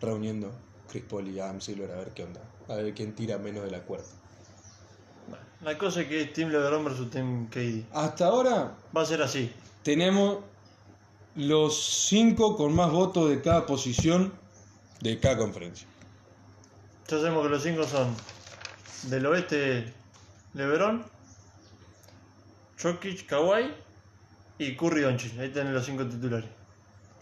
reuniendo 0.00 0.52
Chris 0.88 1.04
Paul 1.04 1.28
y 1.28 1.38
Adam 1.38 1.60
Silver 1.60 1.90
a 1.90 1.96
ver 1.96 2.12
qué 2.14 2.24
onda. 2.24 2.40
A 2.68 2.76
ver 2.76 2.94
quién 2.94 3.14
tira 3.14 3.36
menos 3.36 3.64
de 3.64 3.70
la 3.70 3.80
cuerda. 3.80 4.06
La 5.62 5.76
cosa 5.76 6.02
es 6.02 6.08
que 6.08 6.22
es 6.22 6.32
Team 6.32 6.50
LeBron 6.50 6.84
versus 6.84 7.10
Team 7.10 7.48
KD. 7.50 7.84
Hasta 7.92 8.26
ahora 8.26 8.74
Va 8.96 9.02
a 9.02 9.06
ser 9.06 9.20
así. 9.22 9.50
tenemos 9.82 10.38
los 11.36 12.06
cinco 12.08 12.56
con 12.56 12.74
más 12.74 12.90
votos 12.90 13.28
de 13.28 13.42
cada 13.42 13.66
posición 13.66 14.32
de 15.00 15.20
cada 15.20 15.36
conferencia. 15.36 15.86
Ya 17.08 17.18
sabemos 17.18 17.44
que 17.44 17.50
los 17.50 17.62
5 17.62 17.84
son 17.84 18.16
del 19.04 19.26
oeste 19.26 19.92
LeBron, 20.54 21.04
Jokic, 22.82 23.26
Kawhi 23.26 23.72
y 24.58 24.76
Curry 24.76 25.02
Doncic. 25.02 25.38
Ahí 25.38 25.50
tienen 25.50 25.72
los 25.72 25.86
5 25.86 26.06
titulares. 26.08 26.50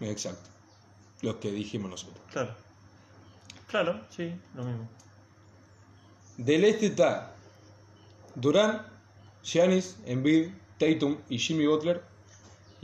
Exacto. 0.01 0.49
Los 1.21 1.37
que 1.37 1.51
dijimos 1.51 1.91
nosotros. 1.91 2.19
Claro. 2.33 2.55
Claro, 3.69 4.01
sí, 4.09 4.33
lo 4.55 4.65
mismo. 4.65 4.89
Del 6.37 6.65
este 6.65 6.87
está 6.87 7.35
Durán, 8.35 8.87
Giannis, 9.43 9.97
Embiid, 10.07 10.51
Tatum 10.79 11.19
y 11.29 11.39
Jimmy 11.39 11.67
Butler. 11.67 12.03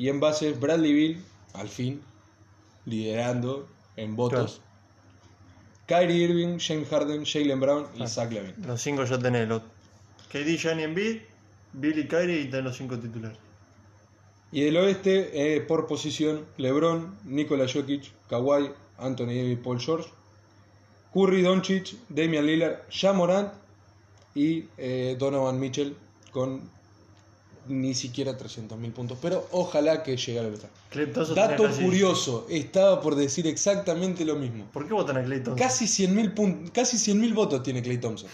Y 0.00 0.08
en 0.08 0.18
base 0.18 0.52
Bradley 0.52 0.94
Bill, 0.94 1.22
al 1.52 1.68
fin, 1.68 2.00
liderando 2.86 3.68
en 3.96 4.16
votos. 4.16 4.62
Kyrie 5.84 6.24
Irving, 6.24 6.58
James 6.58 6.88
Harden, 6.88 7.26
Jalen 7.26 7.60
Brown 7.60 7.86
y 7.94 8.02
Ah. 8.04 8.08
Zach 8.08 8.32
Lavin. 8.32 8.54
Los 8.66 8.80
5 8.80 9.04
ya 9.04 9.18
tenés. 9.18 9.46
Los 9.46 9.60
KD, 10.32 10.56
Gianni 10.56 10.84
Embiid, 10.84 11.18
Billy 11.74 12.08
Kyrie 12.08 12.40
y 12.40 12.44
tenés 12.46 12.64
los 12.64 12.76
5 12.78 12.98
titulares. 12.98 13.36
Y 14.52 14.62
del 14.62 14.78
oeste, 14.78 15.14
eh, 15.34 15.60
por 15.60 15.86
posición, 15.86 16.46
LeBron, 16.56 17.18
Nikola 17.24 17.66
Jokic, 17.70 18.10
Kawhi, 18.30 18.70
Anthony 18.96 19.26
Davis, 19.34 19.58
Paul 19.62 19.80
George, 19.80 20.08
Curry, 21.12 21.42
Doncic, 21.42 21.94
Damian 22.08 22.46
Lillard, 22.46 22.78
Ja 22.90 23.12
Morant 23.12 23.52
y 24.34 24.64
eh, 24.78 25.14
Donovan 25.18 25.60
Mitchell 25.60 25.94
con 26.32 26.70
ni 27.70 27.94
siquiera 27.94 28.36
300.000 28.36 28.92
puntos. 28.92 29.18
Pero 29.22 29.46
ojalá 29.52 30.02
que 30.02 30.16
llegue. 30.16 30.40
Clay 30.90 31.06
Thompson 31.12 31.34
tenía 31.34 31.48
Dato 31.56 31.68
curioso, 31.82 32.46
estaba 32.50 33.00
por 33.00 33.14
decir 33.14 33.46
exactamente 33.46 34.24
lo 34.24 34.36
mismo. 34.36 34.66
¿Por 34.72 34.86
qué 34.86 34.92
votan 34.94 35.16
a 35.16 35.22
Clay 35.24 35.42
Thompson? 35.42 35.56
Casi 35.68 35.86
100.000 35.86 36.34
pun- 36.34 36.70
casi 36.72 36.96
100.000 36.98 37.32
votos 37.34 37.62
tiene 37.62 37.82
Clay 37.82 37.98
Thompson. 37.98 38.28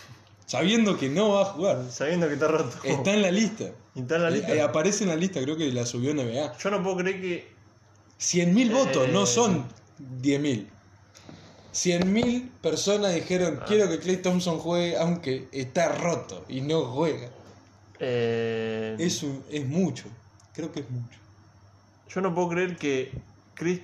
Sabiendo 0.47 0.97
que 0.97 1.09
no 1.09 1.31
va 1.31 1.43
a 1.43 1.45
jugar. 1.47 1.85
Sabiendo 1.91 2.29
que 2.29 2.35
está 2.35 2.47
roto. 2.49 2.71
Está 2.85 3.13
en 3.15 3.23
la 3.23 3.31
lista. 3.31 3.65
¿Y 3.95 4.01
está 4.01 4.17
en 4.17 4.23
la 4.23 4.29
Eh, 4.29 4.33
lista? 4.33 4.55
eh, 4.55 4.61
aparece 4.63 5.05
en 5.05 5.11
la 5.11 5.17
lista, 5.17 5.41
creo 5.43 5.57
que 5.57 5.71
la 5.73 5.85
subió 5.87 6.13
NBA. 6.15 6.57
Yo 6.59 6.71
no 6.71 6.83
puedo 6.83 6.99
creer 6.99 7.21
que 7.21 7.49
100.000 8.19 8.71
votos, 8.73 9.09
no 9.09 9.25
Eh. 9.25 9.27
son 9.27 9.65
10.000. 10.23 10.69
100.000 11.73 12.49
personas 12.63 13.15
dijeron, 13.15 13.59
Ah. 13.61 13.65
quiero 13.67 13.89
que 13.89 13.99
Clay 13.99 14.17
Thompson 14.19 14.59
juegue 14.59 14.97
aunque 14.97 15.49
está 15.53 15.89
roto 15.95 16.45
y 16.49 16.61
no 16.61 16.85
juega. 16.87 17.29
Eh, 18.01 18.97
Es, 18.99 19.23
un- 19.23 19.43
es 19.51 19.67
mucho, 19.67 20.05
creo 20.55 20.73
que 20.73 20.81
es 20.81 20.91
mucho. 20.91 21.19
yo 22.09 22.21
no 22.21 22.35
puedo 22.35 22.49
creer 22.51 22.77
que 22.77 23.13
Chris- 23.55 23.81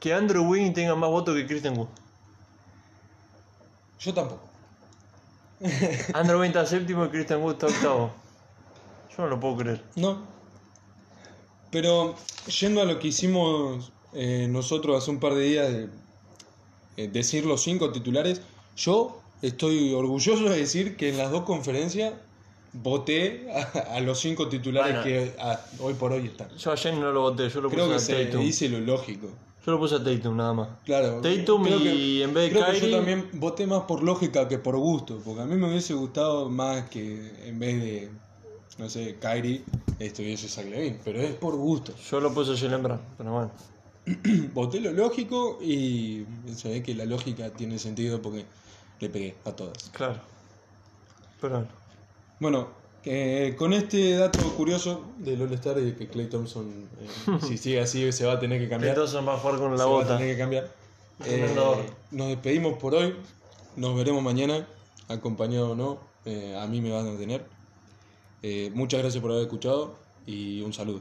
que 0.00 0.12
Andrew 0.14 0.44
Wiggins 0.48 0.74
tenga 0.74 0.94
más 0.94 1.10
votos 1.10 1.34
que 1.34 1.46
Christian 1.46 1.76
Wood. 1.76 1.88
Yo 4.00 4.14
tampoco. 4.14 4.42
Andrew 6.14 6.38
Wiggins 6.40 6.56
está 6.56 6.66
séptimo 6.76 7.04
y 7.06 7.08
Christian 7.08 7.42
Wood 7.42 7.54
está 7.54 7.66
octavo. 7.66 8.10
Yo 9.16 9.24
no 9.24 9.28
lo 9.30 9.40
puedo 9.40 9.56
creer. 9.56 9.82
No. 9.96 10.18
Pero 11.70 12.14
yendo 12.60 12.80
a 12.80 12.84
lo 12.84 12.98
que 12.98 13.08
hicimos 13.08 13.92
eh, 14.14 14.46
nosotros 14.48 14.96
hace 15.02 15.10
un 15.10 15.18
par 15.20 15.34
de 15.34 15.42
días 15.44 15.68
de 15.68 15.88
eh, 16.96 17.08
decir 17.08 17.44
los 17.44 17.62
cinco 17.62 17.90
titulares, 17.92 18.40
yo 18.76 19.20
estoy 19.42 19.92
orgulloso 19.92 20.44
de 20.44 20.58
decir 20.58 20.96
que 20.96 21.08
en 21.10 21.18
las 21.18 21.30
dos 21.30 21.42
conferencias 21.42 22.14
voté 22.82 23.48
a, 23.52 23.96
a 23.96 24.00
los 24.00 24.18
cinco 24.20 24.48
titulares 24.48 25.02
Bueno. 25.02 25.04
que 25.04 25.34
a- 25.40 25.60
hoy 25.80 25.94
por 25.94 26.12
hoy 26.12 26.26
están. 26.26 26.48
Yo 26.56 26.72
ayer 26.72 26.94
no 26.94 27.12
lo 27.12 27.22
voté, 27.22 27.48
yo 27.48 27.60
lo 27.60 27.70
Creo 27.70 27.88
que 27.88 27.94
puse 27.94 28.12
a 28.12 28.16
se 28.18 28.24
Tatum. 28.26 28.40
dice 28.42 28.68
lo 28.68 28.80
lógico. 28.80 29.28
Yo 29.66 29.72
lo 29.72 29.78
puse 29.80 29.96
a 29.96 30.04
Tatum 30.04 30.36
nada 30.36 30.52
más. 30.54 30.68
Claro. 30.84 31.20
Tatum 31.20 31.64
creo 31.64 31.78
y 31.80 32.22
en 32.22 32.32
vez 32.32 32.44
de 32.44 32.50
creo 32.58 32.66
que 32.72 32.78
Kyrie- 32.78 32.90
yo 32.90 32.96
también 32.96 33.28
voté 33.34 33.66
más 33.66 33.82
por 33.82 34.02
lógica 34.02 34.48
que 34.48 34.58
por 34.58 34.76
gusto, 34.76 35.20
porque 35.24 35.42
a 35.42 35.44
mí 35.44 35.56
me 35.56 35.68
hubiese 35.68 35.94
gustado 35.94 36.48
más 36.48 36.88
que 36.88 37.32
en 37.46 37.58
vez 37.58 37.80
de, 37.82 38.10
no 38.78 38.88
sé, 38.88 39.16
Kyrie, 39.20 39.62
estuviese 39.98 40.48
Zach 40.48 40.64
Levine, 40.66 40.98
pero 41.04 41.20
es 41.20 41.32
por 41.34 41.54
gusto. 41.56 41.92
Yo 42.10 42.20
lo 42.20 42.32
puse 42.32 42.52
a 42.52 42.56
Jalen 42.56 42.82
Brown, 42.82 43.00
pero 43.18 43.32
bueno. 43.32 43.50
voté 44.54 44.80
lo 44.80 44.90
lógico 44.92 45.58
y 45.60 46.24
se 46.56 46.70
ve 46.70 46.82
que 46.82 46.94
la 46.94 47.04
lógica 47.04 47.50
tiene 47.50 47.78
sentido 47.78 48.22
porque 48.22 48.46
le 49.00 49.08
pegué 49.10 49.34
a 49.44 49.52
todas. 49.52 49.90
Claro. 49.92 50.14
Pero 51.42 51.66
bueno. 52.40 52.76
Eh, 53.04 53.54
con 53.56 53.72
este 53.72 54.16
dato 54.16 54.38
curioso 54.54 55.02
del 55.18 55.40
All-Star 55.40 55.78
y 55.78 55.84
de 55.84 55.96
que 55.96 56.08
Clay 56.08 56.26
Thompson, 56.28 56.88
eh, 57.00 57.38
si 57.46 57.56
sigue 57.56 57.80
así, 57.80 58.10
se 58.12 58.26
va 58.26 58.34
a 58.34 58.38
tener 58.40 58.60
que 58.60 58.68
cambiar. 58.68 58.90
Entonces 58.94 59.26
va 59.26 59.34
a 59.34 59.38
jugar 59.38 59.58
con 59.58 59.70
la 59.70 59.78
se 59.78 59.84
va 59.84 59.88
a 59.88 59.92
bota. 59.92 60.18
tener 60.18 60.34
que 60.34 60.38
cambiar. 60.38 60.70
Eh, 61.24 61.54
nos 62.10 62.28
despedimos 62.28 62.76
por 62.78 62.94
hoy. 62.96 63.14
Nos 63.76 63.96
veremos 63.96 64.22
mañana, 64.22 64.66
acompañado 65.08 65.70
o 65.70 65.74
no. 65.74 65.98
eh, 66.26 66.58
a 66.60 66.66
mí 66.66 66.80
me 66.82 66.90
van 66.90 67.06
a 67.14 67.16
tener. 67.16 67.46
Eh, 68.42 68.70
muchas 68.74 69.00
gracias 69.00 69.22
por 69.22 69.30
haber 69.30 69.44
escuchado 69.44 69.94
y 70.26 70.60
un 70.60 70.72
saludo. 70.72 71.00